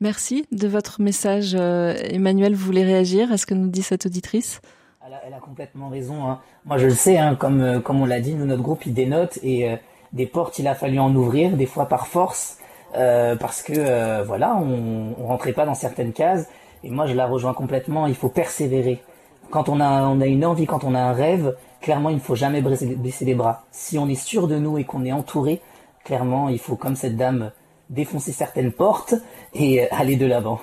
Merci 0.00 0.46
de 0.50 0.66
votre 0.66 1.00
message. 1.00 1.54
Euh, 1.54 1.94
Emmanuel, 2.10 2.54
vous 2.54 2.66
voulez 2.66 2.84
réagir 2.84 3.30
à 3.30 3.36
ce 3.36 3.46
que 3.46 3.54
nous 3.54 3.68
dit 3.68 3.82
cette 3.82 4.06
auditrice? 4.06 4.60
Elle 5.04 5.34
a, 5.34 5.40
complètement 5.40 5.88
raison. 5.88 6.28
hein. 6.28 6.38
Moi, 6.64 6.78
je 6.78 6.86
le 6.86 6.94
sais, 6.94 7.18
hein, 7.18 7.34
comme, 7.34 7.60
euh, 7.60 7.80
comme 7.80 8.00
on 8.00 8.06
l'a 8.06 8.20
dit, 8.20 8.36
nous, 8.36 8.44
notre 8.44 8.62
groupe, 8.62 8.86
il 8.86 8.94
dénote 8.94 9.36
et 9.42 9.68
euh, 9.68 9.76
des 10.12 10.26
portes, 10.26 10.60
il 10.60 10.68
a 10.68 10.76
fallu 10.76 11.00
en 11.00 11.12
ouvrir, 11.12 11.56
des 11.56 11.66
fois 11.66 11.86
par 11.86 12.06
force, 12.06 12.58
euh, 12.94 13.34
parce 13.34 13.62
que, 13.62 14.22
voilà, 14.22 14.54
on, 14.54 15.26
rentrait 15.26 15.54
pas 15.54 15.66
dans 15.66 15.74
certaines 15.74 16.12
cases. 16.12 16.48
Et 16.84 16.90
moi, 16.90 17.06
je 17.06 17.14
la 17.14 17.26
rejoins 17.26 17.52
complètement. 17.52 18.06
Il 18.06 18.14
faut 18.14 18.28
persévérer. 18.28 19.02
Quand 19.50 19.68
on 19.68 19.80
a, 19.80 20.04
une 20.24 20.44
envie, 20.44 20.66
quand 20.66 20.84
on 20.84 20.94
a 20.94 21.00
un 21.00 21.12
rêve, 21.12 21.56
clairement, 21.80 22.10
il 22.10 22.16
ne 22.16 22.20
faut 22.20 22.36
jamais 22.36 22.62
baisser, 22.62 23.24
les 23.24 23.34
bras. 23.34 23.64
Si 23.72 23.98
on 23.98 24.08
est 24.08 24.14
sûr 24.14 24.46
de 24.46 24.56
nous 24.56 24.78
et 24.78 24.84
qu'on 24.84 25.04
est 25.04 25.12
entouré, 25.12 25.62
clairement, 26.04 26.48
il 26.48 26.60
faut, 26.60 26.76
comme 26.76 26.94
cette 26.94 27.16
dame, 27.16 27.50
défoncer 27.90 28.30
certaines 28.30 28.70
portes 28.70 29.14
et 29.52 29.90
aller 29.90 30.14
de 30.14 30.26
l'avant. 30.26 30.60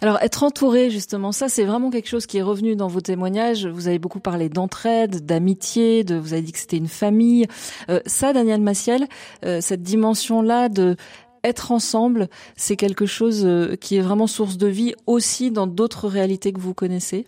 Alors, 0.00 0.18
être 0.22 0.42
entouré, 0.44 0.90
justement, 0.90 1.32
ça, 1.32 1.48
c'est 1.48 1.64
vraiment 1.64 1.90
quelque 1.90 2.08
chose 2.08 2.26
qui 2.26 2.38
est 2.38 2.42
revenu 2.42 2.76
dans 2.76 2.88
vos 2.88 3.00
témoignages. 3.00 3.66
Vous 3.66 3.88
avez 3.88 3.98
beaucoup 3.98 4.20
parlé 4.20 4.48
d'entraide, 4.48 5.26
d'amitié, 5.26 6.04
de, 6.04 6.16
vous 6.16 6.32
avez 6.32 6.42
dit 6.42 6.52
que 6.52 6.58
c'était 6.58 6.76
une 6.76 6.88
famille. 6.88 7.46
Euh, 7.90 8.00
ça, 8.06 8.32
Daniel 8.32 8.60
Massiel, 8.60 9.08
euh, 9.44 9.60
cette 9.60 9.82
dimension-là 9.82 10.68
de 10.68 10.96
être 11.44 11.72
ensemble, 11.72 12.28
c'est 12.56 12.76
quelque 12.76 13.06
chose 13.06 13.44
euh, 13.44 13.76
qui 13.76 13.96
est 13.96 14.00
vraiment 14.00 14.26
source 14.26 14.56
de 14.56 14.66
vie 14.66 14.94
aussi 15.06 15.50
dans 15.50 15.66
d'autres 15.66 16.08
réalités 16.08 16.52
que 16.52 16.60
vous 16.60 16.74
connaissez? 16.74 17.26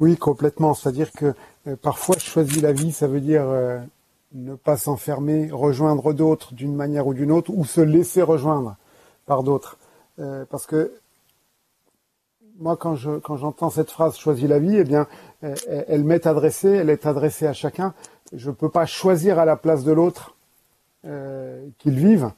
Oui, 0.00 0.16
complètement. 0.16 0.74
C'est-à-dire 0.74 1.12
que 1.12 1.34
euh, 1.66 1.76
parfois, 1.76 2.18
choisir 2.18 2.62
la 2.62 2.72
vie, 2.72 2.90
ça 2.90 3.06
veut 3.06 3.20
dire 3.20 3.44
euh, 3.46 3.78
ne 4.32 4.54
pas 4.54 4.76
s'enfermer, 4.76 5.50
rejoindre 5.52 6.12
d'autres 6.12 6.54
d'une 6.54 6.74
manière 6.74 7.06
ou 7.06 7.14
d'une 7.14 7.30
autre, 7.30 7.52
ou 7.54 7.64
se 7.64 7.80
laisser 7.80 8.22
rejoindre 8.22 8.76
par 9.26 9.42
d'autres. 9.42 9.78
Euh, 10.18 10.44
parce 10.50 10.66
que 10.66 10.92
moi, 12.60 12.76
quand 12.76 12.94
je 12.94 13.18
quand 13.18 13.36
j'entends 13.36 13.70
cette 13.70 13.90
phrase 13.90 14.16
"choisis 14.16 14.48
la 14.48 14.58
vie", 14.58 14.76
eh 14.76 14.84
bien, 14.84 15.06
elle, 15.40 16.04
m'est 16.04 16.26
adressée, 16.26 16.68
elle 16.68 16.90
est 16.90 17.06
adressée 17.06 17.46
à 17.46 17.52
chacun. 17.52 17.94
Je 18.32 18.50
peux 18.50 18.68
pas 18.68 18.86
choisir 18.86 19.38
à 19.38 19.44
la 19.44 19.56
place 19.56 19.82
de 19.82 19.92
l'autre 19.92 20.34
euh, 21.06 21.66
qu'il 21.78 21.98
vive. 21.98 22.30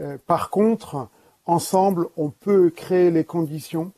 Euh, 0.00 0.18
par 0.26 0.50
contre, 0.50 1.08
ensemble, 1.46 2.08
on 2.16 2.28
peut 2.28 2.70
créer 2.70 3.10
les 3.10 3.24
conditions 3.24 3.92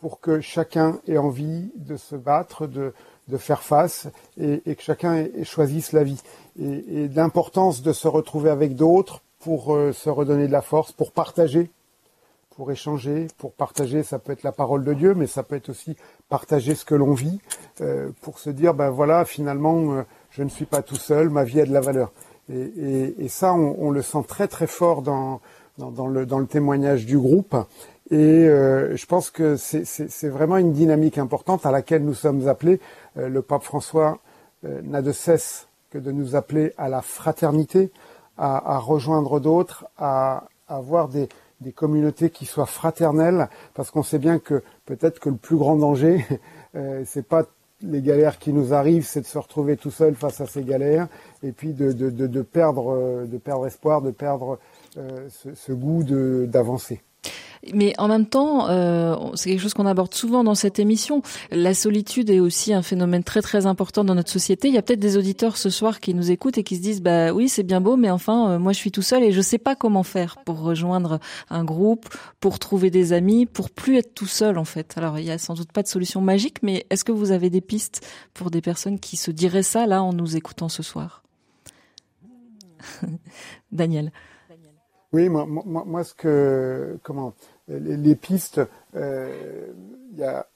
pour 0.00 0.20
que 0.20 0.40
chacun 0.40 0.98
ait 1.06 1.18
envie 1.18 1.70
de 1.76 1.96
se 1.96 2.16
battre, 2.16 2.66
de, 2.66 2.92
faire 3.36 3.62
face 3.62 4.08
et, 4.40 4.74
que 4.74 4.82
chacun 4.82 5.26
choisisse 5.42 5.92
la 5.92 6.04
vie. 6.04 6.22
Et, 6.58 7.04
et 7.04 7.08
l'importance 7.08 7.82
de 7.82 7.92
se 7.92 8.08
retrouver 8.08 8.48
avec 8.48 8.74
d'autres 8.74 9.20
pour 9.40 9.74
euh, 9.74 9.92
se 9.92 10.08
redonner 10.08 10.46
de 10.46 10.52
la 10.52 10.62
force, 10.62 10.92
pour 10.92 11.12
partager, 11.12 11.70
pour 12.58 12.72
échanger, 12.72 13.28
pour 13.38 13.52
partager, 13.52 14.02
ça 14.02 14.18
peut 14.18 14.32
être 14.32 14.42
la 14.42 14.50
parole 14.50 14.82
de 14.82 14.92
Dieu, 14.92 15.14
mais 15.14 15.28
ça 15.28 15.44
peut 15.44 15.54
être 15.54 15.68
aussi 15.68 15.96
partager 16.28 16.74
ce 16.74 16.84
que 16.84 16.96
l'on 16.96 17.12
vit, 17.12 17.40
euh, 17.80 18.10
pour 18.20 18.40
se 18.40 18.50
dire, 18.50 18.74
ben 18.74 18.90
voilà, 18.90 19.24
finalement, 19.24 19.92
euh, 19.92 20.02
je 20.30 20.42
ne 20.42 20.48
suis 20.48 20.64
pas 20.64 20.82
tout 20.82 20.96
seul, 20.96 21.30
ma 21.30 21.44
vie 21.44 21.60
a 21.60 21.66
de 21.66 21.72
la 21.72 21.80
valeur. 21.80 22.10
Et, 22.52 23.28
ça, 23.28 23.54
on, 23.54 23.92
le 23.92 24.02
sent 24.02 24.24
très 24.26 24.48
très 24.48 24.66
fort 24.66 25.02
dans, 25.02 25.40
dans, 25.78 26.08
le, 26.08 26.26
dans 26.26 26.40
le 26.40 26.46
témoignage 26.46 27.06
du 27.06 27.16
groupe. 27.16 27.54
Et 28.10 28.16
euh, 28.16 28.96
je 28.96 29.06
pense 29.06 29.30
que 29.30 29.54
c'est 29.56 30.28
vraiment 30.28 30.56
une 30.56 30.72
dynamique 30.72 31.18
importante 31.18 31.64
à 31.64 31.70
laquelle 31.70 32.02
nous 32.02 32.14
sommes 32.14 32.48
appelés. 32.48 32.80
Le 33.14 33.40
pape 33.40 33.62
François 33.62 34.18
n'a 34.64 35.00
de 35.00 35.12
cesse 35.12 35.68
que 35.90 35.98
de 35.98 36.10
nous 36.10 36.34
appeler 36.34 36.72
à 36.76 36.88
la 36.88 37.02
fraternité, 37.02 37.92
à, 38.36 38.78
rejoindre 38.78 39.38
d'autres, 39.38 39.86
à 39.96 40.44
avoir 40.68 41.08
des, 41.08 41.28
des, 41.60 41.72
communautés 41.72 42.30
qui 42.30 42.46
soient 42.46 42.66
fraternelles, 42.66 43.48
parce 43.74 43.90
qu'on 43.90 44.02
sait 44.02 44.18
bien 44.18 44.38
que 44.38 44.62
peut-être 44.86 45.20
que 45.20 45.28
le 45.28 45.36
plus 45.36 45.56
grand 45.56 45.76
danger, 45.76 46.24
euh, 46.74 47.02
c'est 47.06 47.26
pas 47.26 47.44
les 47.80 48.02
galères 48.02 48.38
qui 48.38 48.52
nous 48.52 48.74
arrivent, 48.74 49.06
c'est 49.06 49.20
de 49.20 49.26
se 49.26 49.38
retrouver 49.38 49.76
tout 49.76 49.92
seul 49.92 50.14
face 50.14 50.40
à 50.40 50.46
ces 50.46 50.62
galères, 50.62 51.08
et 51.42 51.52
puis 51.52 51.72
de, 51.72 52.42
perdre, 52.42 53.26
de 53.26 53.38
perdre 53.38 53.66
espoir, 53.66 54.02
de 54.02 54.10
perdre 54.10 54.58
euh, 54.96 55.28
ce, 55.28 55.54
ce 55.54 55.72
goût 55.72 56.02
d'avancer. 56.02 57.00
Mais 57.74 57.94
en 57.98 58.08
même 58.08 58.26
temps, 58.26 58.68
euh, 58.68 59.16
c'est 59.34 59.50
quelque 59.50 59.60
chose 59.60 59.74
qu'on 59.74 59.86
aborde 59.86 60.14
souvent 60.14 60.44
dans 60.44 60.54
cette 60.54 60.78
émission. 60.78 61.22
La 61.50 61.74
solitude 61.74 62.30
est 62.30 62.40
aussi 62.40 62.72
un 62.72 62.82
phénomène 62.82 63.24
très 63.24 63.42
très 63.42 63.66
important 63.66 64.04
dans 64.04 64.14
notre 64.14 64.30
société. 64.30 64.68
Il 64.68 64.74
y 64.74 64.78
a 64.78 64.82
peut-être 64.82 65.00
des 65.00 65.16
auditeurs 65.16 65.56
ce 65.56 65.70
soir 65.70 66.00
qui 66.00 66.14
nous 66.14 66.30
écoutent 66.30 66.58
et 66.58 66.64
qui 66.64 66.76
se 66.76 66.82
disent 66.82 67.02
bah 67.02 67.32
oui 67.32 67.48
c'est 67.48 67.62
bien 67.62 67.80
beau, 67.80 67.96
mais 67.96 68.10
enfin 68.10 68.50
euh, 68.50 68.58
moi 68.58 68.72
je 68.72 68.78
suis 68.78 68.92
tout 68.92 69.02
seul 69.02 69.22
et 69.22 69.32
je 69.32 69.40
sais 69.40 69.58
pas 69.58 69.74
comment 69.74 70.02
faire 70.02 70.38
pour 70.44 70.60
rejoindre 70.60 71.18
un 71.50 71.64
groupe, 71.64 72.08
pour 72.40 72.58
trouver 72.58 72.90
des 72.90 73.12
amis, 73.12 73.46
pour 73.46 73.70
plus 73.70 73.98
être 73.98 74.14
tout 74.14 74.26
seul 74.26 74.58
en 74.58 74.64
fait. 74.64 74.96
Alors 74.96 75.18
il 75.18 75.24
y 75.24 75.30
a 75.30 75.38
sans 75.38 75.54
doute 75.54 75.72
pas 75.72 75.82
de 75.82 75.88
solution 75.88 76.20
magique, 76.20 76.62
mais 76.62 76.86
est-ce 76.90 77.04
que 77.04 77.12
vous 77.12 77.32
avez 77.32 77.50
des 77.50 77.60
pistes 77.60 78.06
pour 78.34 78.50
des 78.50 78.60
personnes 78.60 78.98
qui 78.98 79.16
se 79.16 79.30
diraient 79.30 79.62
ça 79.62 79.86
là 79.86 80.02
en 80.02 80.12
nous 80.12 80.36
écoutant 80.36 80.68
ce 80.68 80.82
soir? 80.82 81.22
Daniel. 83.72 84.12
Oui, 85.12 85.28
moi, 85.28 85.46
moi, 85.46 85.84
moi, 85.86 86.04
ce 86.04 86.14
que, 86.14 86.98
comment, 87.02 87.32
les, 87.68 88.14
pistes, 88.14 88.60
euh, 88.94 89.72
il 90.12 90.18
y 90.18 90.24
a, 90.24 90.46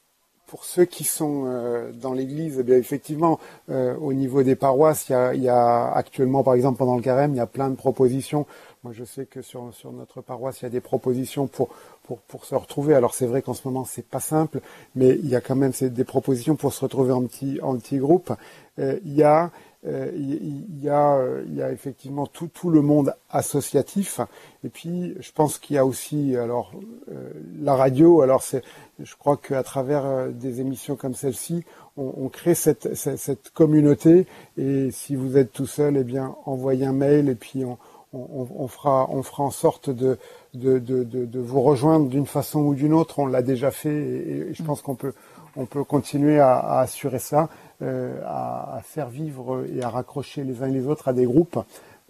pour 0.53 0.67
ceux 0.67 0.85
qui 0.85 1.05
sont 1.05 1.45
euh, 1.47 1.93
dans 1.93 2.13
l'Église, 2.13 2.59
eh 2.61 2.63
bien 2.63 2.77
effectivement, 2.77 3.41
euh, 3.71 3.97
au 3.97 4.13
niveau 4.13 4.43
des 4.43 4.55
paroisses, 4.55 5.09
il 5.09 5.13
y, 5.13 5.15
a, 5.15 5.33
il 5.33 5.43
y, 5.43 5.49
a, 5.49 5.91
actuellement, 5.91 6.43
par 6.43 6.53
exemple, 6.53 6.77
pendant 6.77 6.97
le 6.97 7.01
carême, 7.01 7.33
il 7.33 7.39
y 7.39 7.41
a 7.41 7.47
plein 7.47 7.71
de 7.71 7.75
propositions. 7.75 8.45
Moi, 8.85 8.93
je 8.93 9.05
sais 9.05 9.25
que 9.25 9.41
sur, 9.41 9.73
sur 9.73 9.93
notre 9.93 10.21
paroisse, 10.21 10.61
il 10.61 10.65
y 10.65 10.67
a 10.67 10.71
des 10.71 10.83
propositions 10.83 11.47
pour, 11.47 11.71
pour, 12.03 12.19
pour 12.19 12.45
se 12.45 12.55
retrouver. 12.55 12.95
Alors, 12.95 13.15
c'est 13.15 13.25
vrai 13.25 13.41
qu'en 13.41 13.55
ce 13.55 13.67
moment, 13.67 13.87
c'est 13.87 14.07
pas 14.07 14.21
simple, 14.21 14.61
mais 14.95 15.11
il 15.23 15.29
y 15.31 15.37
a 15.37 15.41
quand 15.41 15.57
même 15.57 15.73
des 15.81 16.05
propositions 16.05 16.57
pour 16.57 16.75
se 16.75 16.83
retrouver 16.83 17.13
en 17.13 17.23
petit, 17.23 17.59
en 17.63 17.79
petit 17.79 17.97
groupe. 17.97 18.31
Euh, 18.79 18.99
il 19.07 19.15
y 19.15 19.23
a 19.23 19.51
il, 19.85 20.81
y 20.81 20.89
a, 20.89 21.21
il 21.47 21.55
y 21.55 21.63
a 21.63 21.73
effectivement 21.73 22.27
tout, 22.27 22.49
tout 22.49 22.71
le 22.71 22.83
monde 22.83 23.15
associatif. 23.31 24.21
Et 24.65 24.69
puis, 24.69 25.15
je 25.19 25.33
pense 25.33 25.59
qu'il 25.59 25.77
y 25.77 25.79
a 25.79 25.87
aussi, 25.87 26.37
alors, 26.37 26.73
euh, 27.11 27.31
la 27.61 27.75
radio. 27.75 28.23
Alors, 28.23 28.43
c'est, 28.43 28.63
je 29.01 29.15
crois 29.17 29.37
qu'à 29.37 29.63
travers 29.63 30.05
euh, 30.05 30.29
des 30.29 30.61
émissions 30.61 30.95
comme 30.95 31.15
celle-ci, 31.15 31.65
on, 31.97 32.13
on 32.17 32.29
crée 32.29 32.55
cette, 32.55 32.95
cette, 32.95 33.19
cette, 33.19 33.51
communauté. 33.51 34.27
Et 34.57 34.91
si 34.93 35.17
vous 35.17 35.37
êtes 35.37 35.53
tout 35.53 35.67
seul, 35.67 35.97
eh 35.97 36.05
bien, 36.05 36.37
envoyez 36.47 36.87
un 36.87 36.93
mail 36.93 37.29
et 37.29 37.35
puis 37.35 37.65
on, 37.65 37.77
on, 38.13 38.47
on 38.55 38.69
fera, 38.69 39.09
on 39.11 39.23
fera 39.23 39.43
en 39.43 39.51
sorte 39.51 39.91
de, 39.91 40.19
de, 40.55 40.79
de, 40.79 41.03
de, 41.03 41.25
de 41.25 41.41
vous 41.41 41.61
rejoindre 41.61 42.09
d'une 42.09 42.27
façon 42.27 42.61
ou 42.61 42.75
d'une 42.75 42.93
autre. 42.93 43.19
On 43.19 43.27
l'a 43.27 43.43
déjà 43.43 43.71
fait 43.71 43.95
et, 43.95 44.51
et 44.51 44.55
je 44.55 44.63
pense 44.63 44.81
qu'on 44.81 44.95
peut, 44.95 45.15
on 45.57 45.67
peut 45.67 45.85
continuer 45.85 46.39
à, 46.39 46.57
à 46.57 46.81
assurer 46.81 47.19
ça 47.19 47.43
euh, 47.43 47.47
à, 47.83 48.77
à, 48.77 48.81
faire 48.83 49.09
vivre 49.09 49.65
et 49.75 49.83
à 49.83 49.89
raccrocher 49.89 50.45
les 50.45 50.63
uns 50.63 50.69
et 50.69 50.73
les 50.73 50.87
autres 50.87 51.09
à 51.09 51.13
des 51.13 51.25
groupes 51.25 51.59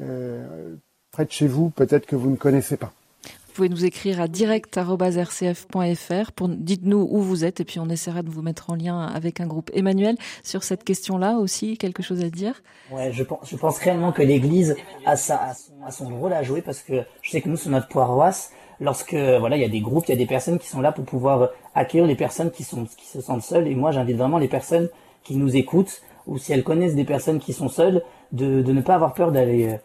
euh, 0.01 0.75
près 1.11 1.25
de 1.25 1.31
chez 1.31 1.47
vous, 1.47 1.71
peut-être 1.71 2.07
que 2.07 2.17
vous 2.17 2.31
ne 2.31 2.37
connaissez 2.37 2.77
pas. 2.77 2.93
Vous 3.25 3.57
pouvez 3.57 3.69
nous 3.69 3.85
écrire 3.85 4.19
à 4.19 4.29
direct.rcf.fr 4.29 6.33
pour 6.33 6.49
dites-nous 6.49 7.07
où 7.11 7.21
vous 7.21 7.45
êtes 7.45 7.61
et 7.61 7.65
puis 7.65 7.81
on 7.81 7.89
essaiera 7.91 8.23
de 8.23 8.31
vous 8.31 8.41
mettre 8.41 8.71
en 8.71 8.75
lien 8.75 9.03
avec 9.03 9.41
un 9.41 9.47
groupe. 9.47 9.71
Emmanuel, 9.75 10.17
sur 10.43 10.65
cette 10.65 10.85
question-là 10.85 11.37
aussi, 11.37 11.77
quelque 11.77 12.03
chose 12.03 12.23
à 12.23 12.31
dire? 12.31 12.63
Ouais, 12.91 13.13
je 13.13 13.23
pense, 13.23 13.51
je 13.51 13.57
pense 13.57 13.77
réellement 13.77 14.13
que 14.13 14.23
l'Église 14.23 14.75
a, 15.05 15.17
sa, 15.17 15.37
a, 15.37 15.53
son, 15.53 15.73
a 15.85 15.91
son 15.91 16.19
rôle 16.19 16.33
à 16.33 16.43
jouer 16.43 16.63
parce 16.63 16.81
que 16.81 17.03
je 17.21 17.31
sais 17.31 17.43
que 17.43 17.51
nous, 17.51 17.59
sur 17.59 17.71
notre 17.71 17.89
paroisse, 17.89 18.53
lorsque 18.81 19.13
voilà, 19.13 19.57
il 19.57 19.61
y 19.61 19.67
a 19.67 19.69
des 19.69 19.83
groupes, 19.83 20.07
il 20.09 20.13
y 20.13 20.15
a 20.15 20.17
des 20.17 20.25
personnes 20.25 20.59
qui 20.59 20.69
sont 20.69 20.81
là 20.81 20.91
pour 20.91 21.05
pouvoir 21.05 21.51
accueillir 21.75 22.07
les 22.07 22.17
personnes 22.17 22.51
qui 22.51 22.65
sont 22.65 22.87
qui 22.87 23.07
se 23.07 23.21
sentent 23.21 23.43
seules. 23.43 23.69
Et 23.69 23.75
moi, 23.75 23.91
j'invite 23.91 24.17
vraiment 24.17 24.39
les 24.39 24.49
personnes 24.49 24.89
qui 25.25 25.37
nous 25.37 25.57
écoutent 25.57 26.03
ou 26.27 26.39
si 26.39 26.53
elles 26.53 26.63
connaissent 26.63 26.95
des 26.95 27.05
personnes 27.05 27.41
qui 27.41 27.53
sont 27.53 27.69
seules, 27.69 28.03
de, 28.33 28.63
de 28.63 28.73
ne 28.73 28.81
pas 28.81 28.95
avoir 28.95 29.15
peur 29.15 29.33
d'aller 29.33 29.69
euh, 29.69 29.77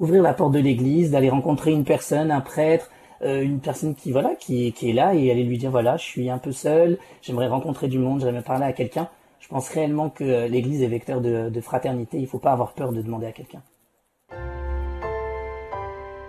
ouvrir 0.00 0.22
la 0.22 0.34
porte 0.34 0.52
de 0.52 0.58
l'église, 0.58 1.10
d'aller 1.10 1.30
rencontrer 1.30 1.70
une 1.70 1.84
personne, 1.84 2.30
un 2.30 2.40
prêtre, 2.40 2.90
euh, 3.22 3.42
une 3.42 3.60
personne 3.60 3.94
qui 3.94 4.10
voilà 4.10 4.34
qui, 4.34 4.72
qui 4.72 4.90
est 4.90 4.92
là 4.92 5.14
et 5.14 5.30
aller 5.30 5.44
lui 5.44 5.58
dire 5.58 5.70
voilà 5.70 5.96
je 5.96 6.04
suis 6.04 6.30
un 6.30 6.38
peu 6.38 6.52
seul, 6.52 6.98
j'aimerais 7.20 7.48
rencontrer 7.48 7.88
du 7.88 7.98
monde, 7.98 8.20
j'aimerais 8.20 8.42
parler 8.42 8.64
à 8.64 8.72
quelqu'un. 8.72 9.08
Je 9.38 9.48
pense 9.48 9.68
réellement 9.68 10.08
que 10.08 10.46
l'église 10.46 10.82
est 10.82 10.86
vecteur 10.86 11.20
de, 11.20 11.50
de 11.50 11.60
fraternité. 11.60 12.16
Il 12.16 12.22
ne 12.22 12.26
faut 12.26 12.38
pas 12.38 12.52
avoir 12.52 12.72
peur 12.72 12.92
de 12.92 13.02
demander 13.02 13.26
à 13.26 13.32
quelqu'un. 13.32 13.60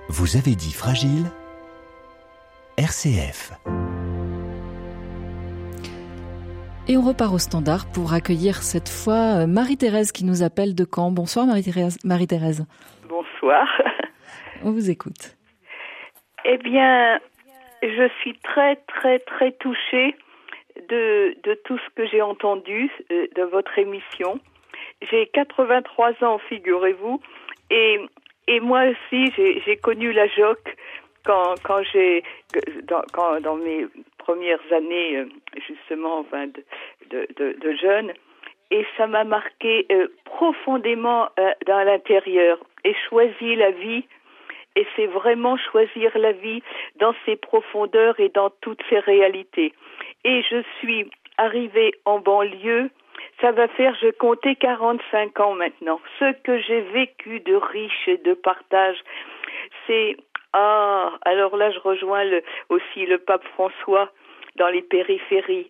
Vous 0.09 0.35
avez 0.35 0.55
dit 0.55 0.73
fragile 0.73 1.31
RCF. 2.77 3.53
Et 6.89 6.97
on 6.97 7.01
repart 7.01 7.33
au 7.33 7.37
standard 7.37 7.85
pour 7.93 8.13
accueillir 8.13 8.61
cette 8.61 8.89
fois 8.89 9.47
Marie-Thérèse 9.47 10.11
qui 10.11 10.25
nous 10.25 10.43
appelle 10.43 10.75
de 10.75 10.85
Caen. 10.85 11.11
Bonsoir 11.11 11.45
Marie-Thérèse. 11.45 12.65
Bonsoir. 13.07 13.65
On 14.65 14.71
vous 14.71 14.89
écoute. 14.89 15.37
Eh 16.43 16.57
bien, 16.57 17.21
je 17.81 18.09
suis 18.19 18.37
très 18.39 18.75
très 18.87 19.19
très 19.19 19.53
touchée 19.53 20.13
de, 20.89 21.37
de 21.43 21.53
tout 21.63 21.77
ce 21.77 21.89
que 21.95 22.05
j'ai 22.05 22.21
entendu 22.21 22.91
euh, 23.11 23.27
de 23.33 23.43
votre 23.43 23.79
émission. 23.79 24.41
J'ai 25.09 25.27
83 25.27 26.21
ans, 26.21 26.37
figurez-vous, 26.49 27.21
et, 27.69 27.99
et 28.49 28.59
moi 28.59 28.83
aussi 28.89 29.31
j'ai 29.37 29.77
connu 29.77 30.11
la 30.11 30.27
JOC 30.27 30.59
quand, 31.23 31.55
quand 31.63 31.81
j'ai 31.93 32.23
dans 32.87 33.55
mes 33.55 33.87
premières 34.23 34.65
années 34.71 35.17
euh, 35.17 35.25
justement 35.67 36.19
enfin, 36.19 36.47
de, 36.47 37.27
de, 37.37 37.71
jeune 37.75 38.13
et 38.71 38.85
ça 38.97 39.07
m'a 39.07 39.23
marqué 39.23 39.85
euh, 39.91 40.07
profondément 40.25 41.29
euh, 41.39 41.51
dans 41.67 41.83
l'intérieur 41.83 42.57
et 42.83 42.95
choisi 43.09 43.55
la 43.55 43.71
vie 43.71 44.03
et 44.75 44.87
c'est 44.95 45.07
vraiment 45.07 45.57
choisir 45.57 46.17
la 46.17 46.31
vie 46.31 46.63
dans 46.99 47.13
ses 47.25 47.35
profondeurs 47.35 48.19
et 48.19 48.29
dans 48.29 48.49
toutes 48.61 48.81
ses 48.89 48.99
réalités 48.99 49.73
et 50.23 50.41
je 50.49 50.63
suis 50.79 51.09
arrivée 51.37 51.93
en 52.05 52.19
banlieue 52.19 52.89
ça 53.41 53.51
va 53.51 53.67
faire, 53.67 53.95
je 54.01 54.09
comptais 54.11 54.55
45 54.55 55.39
ans 55.39 55.55
maintenant. 55.55 55.99
Ce 56.19 56.31
que 56.43 56.59
j'ai 56.61 56.81
vécu 56.81 57.39
de 57.41 57.55
riche 57.55 58.07
et 58.07 58.17
de 58.17 58.33
partage, 58.33 58.97
c'est 59.85 60.15
ah, 60.53 61.11
alors 61.23 61.57
là, 61.57 61.71
je 61.71 61.79
rejoins 61.79 62.23
le, 62.23 62.43
aussi 62.69 63.05
le 63.05 63.17
pape 63.17 63.43
François 63.55 64.11
dans 64.55 64.69
les 64.69 64.83
périphéries. 64.83 65.69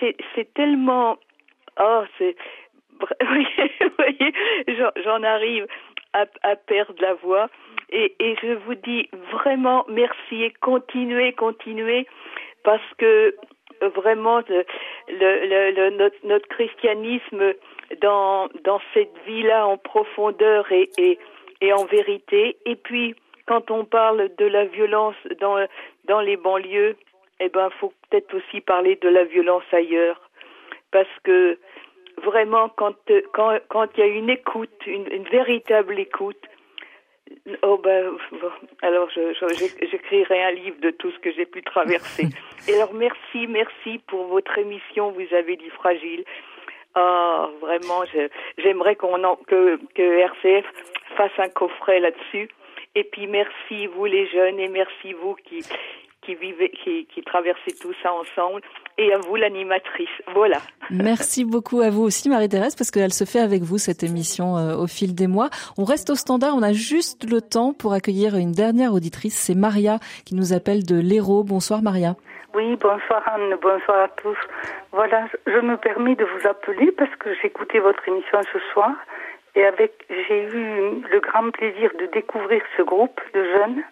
C'est, 0.00 0.54
tellement, 0.54 1.18
oh, 1.80 2.02
c'est, 2.18 2.34
vous 3.00 3.06
voyez, 3.98 4.32
j'en 5.04 5.22
arrive 5.22 5.66
à, 6.14 6.56
perdre 6.56 6.94
la 7.00 7.14
voix. 7.14 7.48
Et, 7.90 8.14
je 8.42 8.54
vous 8.54 8.74
dis 8.74 9.08
vraiment 9.30 9.84
merci 9.88 10.42
et 10.42 10.52
continuez, 10.60 11.32
continuez, 11.32 12.06
parce 12.64 12.82
que 12.98 13.36
vraiment 13.94 14.40
le, 14.48 14.64
le, 15.08 15.90
notre, 16.24 16.48
christianisme 16.48 17.54
dans, 18.00 18.48
cette 18.94 19.14
vie-là 19.26 19.66
en 19.66 19.76
profondeur 19.76 20.70
et, 20.72 20.90
et, 20.98 21.18
et 21.60 21.72
en 21.72 21.84
vérité. 21.84 22.56
Et 22.64 22.76
puis, 22.76 23.14
quand 23.46 23.70
on 23.70 23.84
parle 23.84 24.30
de 24.38 24.46
la 24.46 24.64
violence 24.64 25.16
dans, 25.40 25.66
dans 26.04 26.20
les 26.20 26.36
banlieues, 26.36 26.96
eh 27.40 27.48
ben, 27.48 27.70
faut 27.80 27.92
peut-être 28.08 28.34
aussi 28.34 28.60
parler 28.60 28.96
de 28.96 29.08
la 29.08 29.24
violence 29.24 29.64
ailleurs. 29.72 30.20
Parce 30.90 31.08
que 31.24 31.58
vraiment, 32.22 32.68
quand, 32.68 32.94
quand, 33.32 33.58
quand 33.68 33.88
il 33.96 34.00
y 34.00 34.02
a 34.02 34.06
une 34.06 34.30
écoute, 34.30 34.86
une, 34.86 35.10
une 35.12 35.24
véritable 35.24 35.98
écoute, 35.98 36.40
Oh 37.62 37.78
ben, 37.78 38.16
alors 38.82 39.08
j'écrirai 39.10 40.42
un 40.44 40.50
livre 40.52 40.76
de 40.80 40.90
tout 40.90 41.10
ce 41.10 41.18
que 41.18 41.32
j'ai 41.32 41.46
pu 41.46 41.62
traverser. 41.62 42.28
Et 42.68 42.74
alors 42.74 42.94
merci, 42.94 43.46
merci 43.46 43.98
pour 44.06 44.26
votre 44.26 44.56
émission. 44.58 45.10
Vous 45.10 45.34
avez 45.34 45.56
dit 45.56 45.70
fragile. 45.70 46.24
Ah, 46.94 47.48
vraiment, 47.60 48.04
j'aimerais 48.58 48.94
qu'on 48.96 49.36
que, 49.46 49.78
que 49.94 50.18
RCF 50.20 50.64
fasse 51.16 51.32
un 51.38 51.48
coffret 51.48 52.00
là-dessus. 52.00 52.48
Et 52.94 53.04
puis 53.04 53.26
merci 53.26 53.86
vous 53.88 54.04
les 54.04 54.26
jeunes 54.28 54.58
et 54.60 54.68
merci 54.68 55.12
vous 55.14 55.34
qui 55.44 55.62
qui 56.24 56.34
vivez, 56.34 56.70
qui, 56.70 57.06
qui 57.06 57.22
traversez 57.22 57.72
tout 57.80 57.92
ça 58.02 58.12
ensemble, 58.12 58.60
et 58.98 59.12
à 59.12 59.18
vous 59.18 59.36
l'animatrice. 59.36 60.08
Voilà. 60.34 60.58
Merci 60.90 61.44
beaucoup 61.44 61.80
à 61.80 61.90
vous 61.90 62.02
aussi, 62.02 62.28
Marie-Thérèse, 62.28 62.76
parce 62.76 62.90
qu'elle 62.90 63.12
se 63.12 63.24
fait 63.24 63.40
avec 63.40 63.62
vous 63.62 63.78
cette 63.78 64.02
émission 64.02 64.56
euh, 64.56 64.76
au 64.76 64.86
fil 64.86 65.14
des 65.14 65.26
mois. 65.26 65.50
On 65.76 65.84
reste 65.84 66.10
au 66.10 66.14
standard, 66.14 66.54
on 66.56 66.62
a 66.62 66.72
juste 66.72 67.30
le 67.30 67.40
temps 67.40 67.72
pour 67.72 67.92
accueillir 67.92 68.36
une 68.36 68.52
dernière 68.52 68.92
auditrice, 68.92 69.34
c'est 69.34 69.54
Maria 69.54 69.98
qui 70.24 70.34
nous 70.34 70.52
appelle 70.52 70.84
de 70.84 70.98
l'Hérault. 70.98 71.44
Bonsoir 71.44 71.82
Maria. 71.82 72.16
Oui, 72.54 72.76
bonsoir 72.76 73.22
Anne, 73.26 73.56
bonsoir 73.60 74.04
à 74.04 74.08
tous. 74.08 74.38
Voilà, 74.92 75.26
je 75.46 75.58
me 75.58 75.76
permets 75.76 76.14
de 76.14 76.24
vous 76.24 76.48
appeler 76.48 76.92
parce 76.92 77.14
que 77.16 77.34
j'ai 77.34 77.48
écouté 77.48 77.80
votre 77.80 78.08
émission 78.08 78.38
ce 78.52 78.58
soir 78.72 78.92
et 79.54 79.64
avec 79.64 79.92
j'ai 80.08 80.44
eu 80.44 81.02
le 81.10 81.20
grand 81.20 81.50
plaisir 81.50 81.90
de 81.98 82.06
découvrir 82.06 82.62
ce 82.76 82.82
groupe 82.82 83.20
de 83.32 83.44
jeunes 83.44 83.84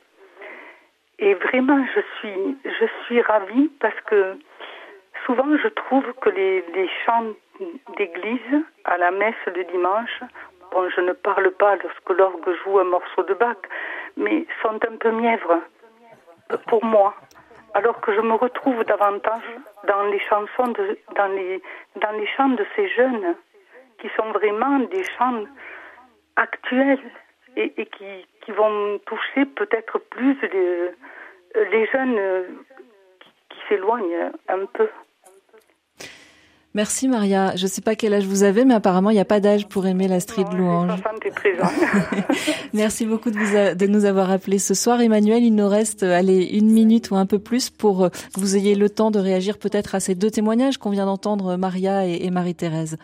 et 1.22 1.34
vraiment, 1.34 1.78
je 1.94 2.00
suis, 2.18 2.58
je 2.64 2.86
suis 3.04 3.22
ravie 3.22 3.70
parce 3.80 4.00
que 4.06 4.36
souvent, 5.24 5.56
je 5.56 5.68
trouve 5.68 6.04
que 6.20 6.30
les, 6.30 6.88
chants 7.06 7.32
d'église 7.96 8.64
à 8.84 8.98
la 8.98 9.12
messe 9.12 9.44
de 9.46 9.62
dimanche, 9.62 10.20
bon, 10.72 10.88
je 10.90 11.00
ne 11.00 11.12
parle 11.12 11.52
pas 11.52 11.76
lorsque 11.76 12.10
l'orgue 12.10 12.52
joue 12.64 12.80
un 12.80 12.90
morceau 12.96 13.22
de 13.22 13.34
Bach, 13.34 13.56
mais 14.16 14.46
sont 14.62 14.80
un 14.84 14.96
peu 14.96 15.12
mièvres 15.12 15.60
pour 16.66 16.84
moi. 16.84 17.14
Alors 17.74 18.00
que 18.00 18.12
je 18.12 18.20
me 18.20 18.34
retrouve 18.34 18.82
davantage 18.84 19.48
dans 19.86 20.02
les 20.06 20.18
chansons, 20.18 20.72
de, 20.72 20.98
dans, 21.14 21.28
les, 21.28 21.62
dans 22.00 22.12
les 22.18 22.26
chants 22.26 22.48
de 22.48 22.66
ces 22.74 22.88
jeunes, 22.88 23.36
qui 24.02 24.08
sont 24.16 24.32
vraiment 24.32 24.80
des 24.80 25.04
chants 25.16 25.44
actuels 26.34 26.98
et, 27.56 27.72
et 27.76 27.86
qui, 27.86 28.04
qui 28.44 28.50
vont 28.50 28.98
toucher 29.06 29.46
peut-être 29.46 29.98
plus 30.10 30.36
les, 30.42 30.90
les 31.70 31.86
jeunes 31.86 32.16
euh, 32.18 32.42
qui, 33.20 33.58
s'éloignent 33.68 34.32
un 34.48 34.66
peu. 34.74 34.88
Merci 36.74 37.06
Maria. 37.06 37.54
Je 37.54 37.64
ne 37.64 37.68
sais 37.68 37.82
pas 37.82 37.94
quel 37.94 38.14
âge 38.14 38.24
vous 38.24 38.42
avez, 38.42 38.64
mais 38.64 38.74
apparemment 38.74 39.10
il 39.10 39.14
n'y 39.14 39.20
a 39.20 39.26
pas 39.26 39.40
d'âge 39.40 39.68
pour 39.68 39.86
aimer 39.86 40.08
la 40.08 40.18
street 40.20 40.44
de 40.50 40.56
louange. 40.56 40.90
Merci 42.72 43.06
beaucoup 43.06 43.30
de, 43.30 43.74
de, 43.74 43.86
nous 43.86 44.04
avoir 44.06 44.30
appelés 44.30 44.58
ce 44.58 44.74
soir. 44.74 45.00
Emmanuel, 45.00 45.44
il 45.44 45.54
nous 45.54 45.68
reste 45.68 46.02
allez, 46.02 46.44
une 46.44 46.72
minute 46.72 47.10
ou 47.10 47.16
un 47.16 47.26
peu 47.26 47.38
plus 47.38 47.70
pour 47.70 48.04
euh, 48.04 48.08
que 48.08 48.40
vous 48.40 48.56
ayez 48.56 48.74
le 48.74 48.90
temps 48.90 49.10
de 49.12 49.20
réagir 49.20 49.58
peut-être 49.58 49.94
à 49.94 50.00
ces 50.00 50.14
deux 50.14 50.30
témoignages 50.30 50.78
qu'on 50.78 50.90
vient 50.90 51.06
d'entendre, 51.06 51.56
Maria 51.56 52.06
et, 52.06 52.24
et 52.24 52.30
Marie-Thérèse. 52.30 52.96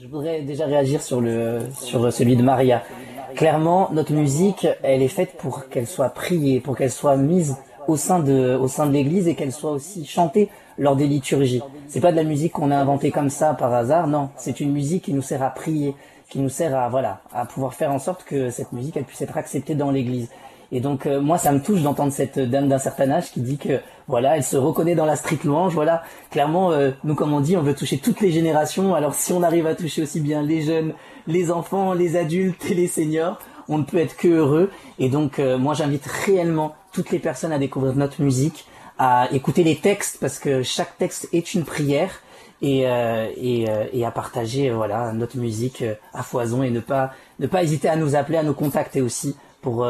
Je 0.00 0.06
voudrais 0.06 0.40
déjà 0.40 0.64
réagir 0.64 1.02
sur, 1.02 1.20
celui 1.20 2.34
de 2.34 2.42
Maria. 2.42 2.82
Clairement, 3.34 3.90
notre 3.92 4.14
musique, 4.14 4.66
elle 4.82 5.02
est 5.02 5.08
faite 5.08 5.32
pour 5.36 5.68
qu'elle 5.68 5.86
soit 5.86 6.08
priée, 6.08 6.60
pour 6.60 6.74
qu'elle 6.74 6.90
soit 6.90 7.16
mise 7.16 7.56
au 7.86 7.98
sein 7.98 8.18
de, 8.20 8.58
l'église 8.90 9.28
et 9.28 9.34
qu'elle 9.34 9.52
soit 9.52 9.72
aussi 9.72 10.06
chantée 10.06 10.48
lors 10.78 10.96
des 10.96 11.06
liturgies. 11.06 11.60
C'est 11.88 12.00
pas 12.00 12.12
de 12.12 12.16
la 12.16 12.24
musique 12.24 12.52
qu'on 12.52 12.70
a 12.70 12.76
inventée 12.78 13.10
comme 13.10 13.28
ça 13.28 13.52
par 13.52 13.74
hasard, 13.74 14.06
non. 14.06 14.30
C'est 14.38 14.60
une 14.60 14.72
musique 14.72 15.04
qui 15.04 15.12
nous 15.12 15.20
sert 15.20 15.42
à 15.42 15.50
prier, 15.50 15.94
qui 16.30 16.38
nous 16.38 16.48
sert 16.48 16.74
à, 16.74 16.88
voilà, 16.88 17.20
à 17.34 17.44
pouvoir 17.44 17.74
faire 17.74 17.92
en 17.92 17.98
sorte 17.98 18.24
que 18.24 18.48
cette 18.48 18.72
musique, 18.72 18.98
puisse 19.06 19.20
être 19.20 19.36
acceptée 19.36 19.74
dans 19.74 19.90
l'église. 19.90 20.30
Et 20.72 20.80
donc 20.80 21.06
euh, 21.06 21.20
moi 21.20 21.38
ça 21.38 21.52
me 21.52 21.60
touche 21.60 21.82
d'entendre 21.82 22.12
cette 22.12 22.38
dame 22.38 22.68
d'un 22.68 22.78
certain 22.78 23.10
âge 23.10 23.32
qui 23.32 23.40
dit 23.40 23.58
que 23.58 23.80
voilà 24.06 24.36
elle 24.36 24.44
se 24.44 24.56
reconnaît 24.56 24.94
dans 24.94 25.06
la 25.06 25.16
street 25.16 25.40
louange 25.44 25.74
voilà. 25.74 26.02
Clairement 26.30 26.72
euh, 26.72 26.90
nous 27.04 27.14
comme 27.14 27.32
on 27.32 27.40
dit 27.40 27.56
on 27.56 27.62
veut 27.62 27.74
toucher 27.74 27.98
toutes 27.98 28.20
les 28.20 28.30
générations. 28.30 28.94
Alors 28.94 29.14
si 29.14 29.32
on 29.32 29.42
arrive 29.42 29.66
à 29.66 29.74
toucher 29.74 30.02
aussi 30.02 30.20
bien 30.20 30.42
les 30.42 30.62
jeunes 30.62 30.94
les 31.26 31.50
enfants 31.50 31.92
les 31.92 32.16
adultes 32.16 32.64
et 32.70 32.74
les 32.74 32.86
seniors 32.86 33.38
on 33.68 33.78
ne 33.78 33.84
peut 33.84 33.98
être 33.98 34.16
que 34.16 34.28
heureux. 34.28 34.70
Et 34.98 35.08
donc 35.08 35.38
euh, 35.38 35.56
moi 35.56 35.74
j'invite 35.74 36.06
réellement 36.06 36.74
toutes 36.92 37.10
les 37.10 37.18
personnes 37.18 37.52
à 37.52 37.58
découvrir 37.58 37.94
notre 37.94 38.20
musique, 38.20 38.66
à 38.98 39.28
écouter 39.32 39.64
les 39.64 39.76
textes 39.76 40.18
parce 40.20 40.38
que 40.38 40.62
chaque 40.62 40.98
texte 40.98 41.28
est 41.32 41.54
une 41.54 41.64
prière. 41.64 42.20
Et, 42.62 42.86
euh, 42.86 43.30
et, 43.38 43.70
euh, 43.70 43.86
et, 43.90 44.04
à 44.04 44.10
partager 44.10 44.68
voilà 44.68 45.14
notre 45.14 45.38
musique 45.38 45.80
euh, 45.80 45.94
à 46.12 46.22
foison 46.22 46.62
et 46.62 46.68
ne 46.68 46.80
pas 46.80 47.12
ne 47.38 47.46
pas 47.46 47.62
hésiter 47.62 47.88
à 47.88 47.96
nous 47.96 48.16
appeler, 48.16 48.36
à 48.36 48.42
nous 48.42 48.52
contacter 48.52 49.00
aussi 49.00 49.34
pour 49.62 49.88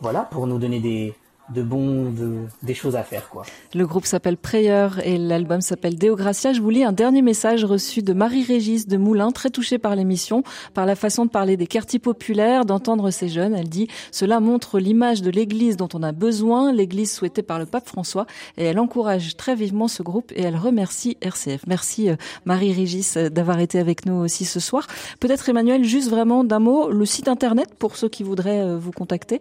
voilà 0.00 0.22
pour 0.22 0.46
nous 0.46 0.58
donner 0.58 0.80
des 0.80 1.14
de 1.54 1.62
bons, 1.62 2.10
de, 2.10 2.40
des 2.62 2.74
choses 2.74 2.96
à 2.96 3.02
faire, 3.02 3.28
quoi. 3.30 3.44
Le 3.74 3.86
groupe 3.86 4.04
s'appelle 4.04 4.36
Prayer 4.36 4.88
et 5.04 5.16
l'album 5.16 5.60
s'appelle 5.60 5.96
Deo 5.96 6.14
Gracia. 6.14 6.52
Je 6.52 6.60
vous 6.60 6.70
lis 6.70 6.84
un 6.84 6.92
dernier 6.92 7.22
message 7.22 7.64
reçu 7.64 8.02
de 8.02 8.12
Marie-Régis 8.12 8.86
de 8.86 8.96
Moulin, 8.96 9.30
très 9.30 9.50
touchée 9.50 9.78
par 9.78 9.96
l'émission, 9.96 10.42
par 10.74 10.84
la 10.84 10.94
façon 10.94 11.24
de 11.24 11.30
parler 11.30 11.56
des 11.56 11.66
quartiers 11.66 11.98
populaires, 11.98 12.64
d'entendre 12.64 13.10
ces 13.10 13.28
jeunes. 13.28 13.54
Elle 13.54 13.68
dit, 13.68 13.88
cela 14.10 14.40
montre 14.40 14.78
l'image 14.78 15.22
de 15.22 15.30
l'église 15.30 15.76
dont 15.76 15.88
on 15.94 16.02
a 16.02 16.12
besoin, 16.12 16.72
l'église 16.72 17.12
souhaitée 17.12 17.42
par 17.42 17.58
le 17.58 17.66
pape 17.66 17.86
François, 17.86 18.26
et 18.58 18.64
elle 18.64 18.78
encourage 18.78 19.36
très 19.36 19.54
vivement 19.54 19.88
ce 19.88 20.02
groupe 20.02 20.32
et 20.36 20.42
elle 20.42 20.56
remercie 20.56 21.16
RCF. 21.22 21.62
Merci 21.66 22.10
euh, 22.10 22.16
Marie-Régis 22.44 23.16
euh, 23.16 23.28
d'avoir 23.30 23.58
été 23.60 23.78
avec 23.78 24.04
nous 24.04 24.14
aussi 24.14 24.44
ce 24.44 24.60
soir. 24.60 24.86
Peut-être 25.20 25.48
Emmanuel, 25.48 25.84
juste 25.84 26.10
vraiment 26.10 26.44
d'un 26.44 26.58
mot, 26.58 26.90
le 26.90 27.06
site 27.06 27.28
internet 27.28 27.74
pour 27.78 27.96
ceux 27.96 28.08
qui 28.08 28.22
voudraient 28.22 28.60
euh, 28.60 28.78
vous 28.78 28.92
contacter? 28.92 29.40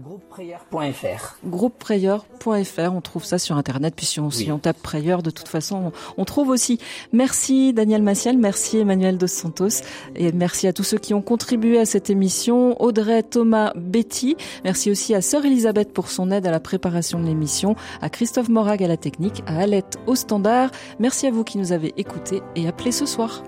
Groupeprayer.fr. 0.00 1.36
Groupeprayer.fr, 1.44 2.92
on 2.94 3.00
trouve 3.02 3.24
ça 3.24 3.38
sur 3.38 3.56
internet. 3.56 3.94
Puis 3.94 4.06
si 4.06 4.20
on, 4.20 4.30
si 4.30 4.50
on 4.50 4.58
tape 4.58 4.80
Prayer, 4.80 5.18
de 5.22 5.30
toute 5.30 5.48
façon, 5.48 5.92
on, 6.16 6.24
trouve 6.24 6.48
aussi. 6.48 6.78
Merci 7.12 7.74
Daniel 7.74 8.02
Maciel, 8.02 8.38
merci 8.38 8.78
Emmanuel 8.78 9.18
Dos 9.18 9.26
Santos, 9.26 9.82
et 10.16 10.32
merci 10.32 10.66
à 10.66 10.72
tous 10.72 10.82
ceux 10.82 10.98
qui 10.98 11.12
ont 11.12 11.20
contribué 11.20 11.78
à 11.78 11.84
cette 11.84 12.08
émission. 12.08 12.80
Audrey, 12.80 13.22
Thomas, 13.22 13.72
Betty. 13.76 14.36
Merci 14.64 14.90
aussi 14.90 15.14
à 15.14 15.20
Sœur 15.20 15.44
Elisabeth 15.44 15.92
pour 15.92 16.08
son 16.08 16.30
aide 16.30 16.46
à 16.46 16.50
la 16.50 16.60
préparation 16.60 17.20
de 17.20 17.26
l'émission, 17.26 17.76
à 18.00 18.08
Christophe 18.08 18.48
Morag 18.48 18.82
à 18.82 18.88
la 18.88 18.96
technique, 18.96 19.42
à 19.46 19.58
Alette 19.58 19.98
au 20.06 20.14
standard. 20.14 20.70
Merci 21.00 21.26
à 21.26 21.30
vous 21.30 21.44
qui 21.44 21.58
nous 21.58 21.72
avez 21.72 21.92
écoutés 21.98 22.42
et 22.56 22.66
appelés 22.66 22.92
ce 22.92 23.04
soir. 23.04 23.42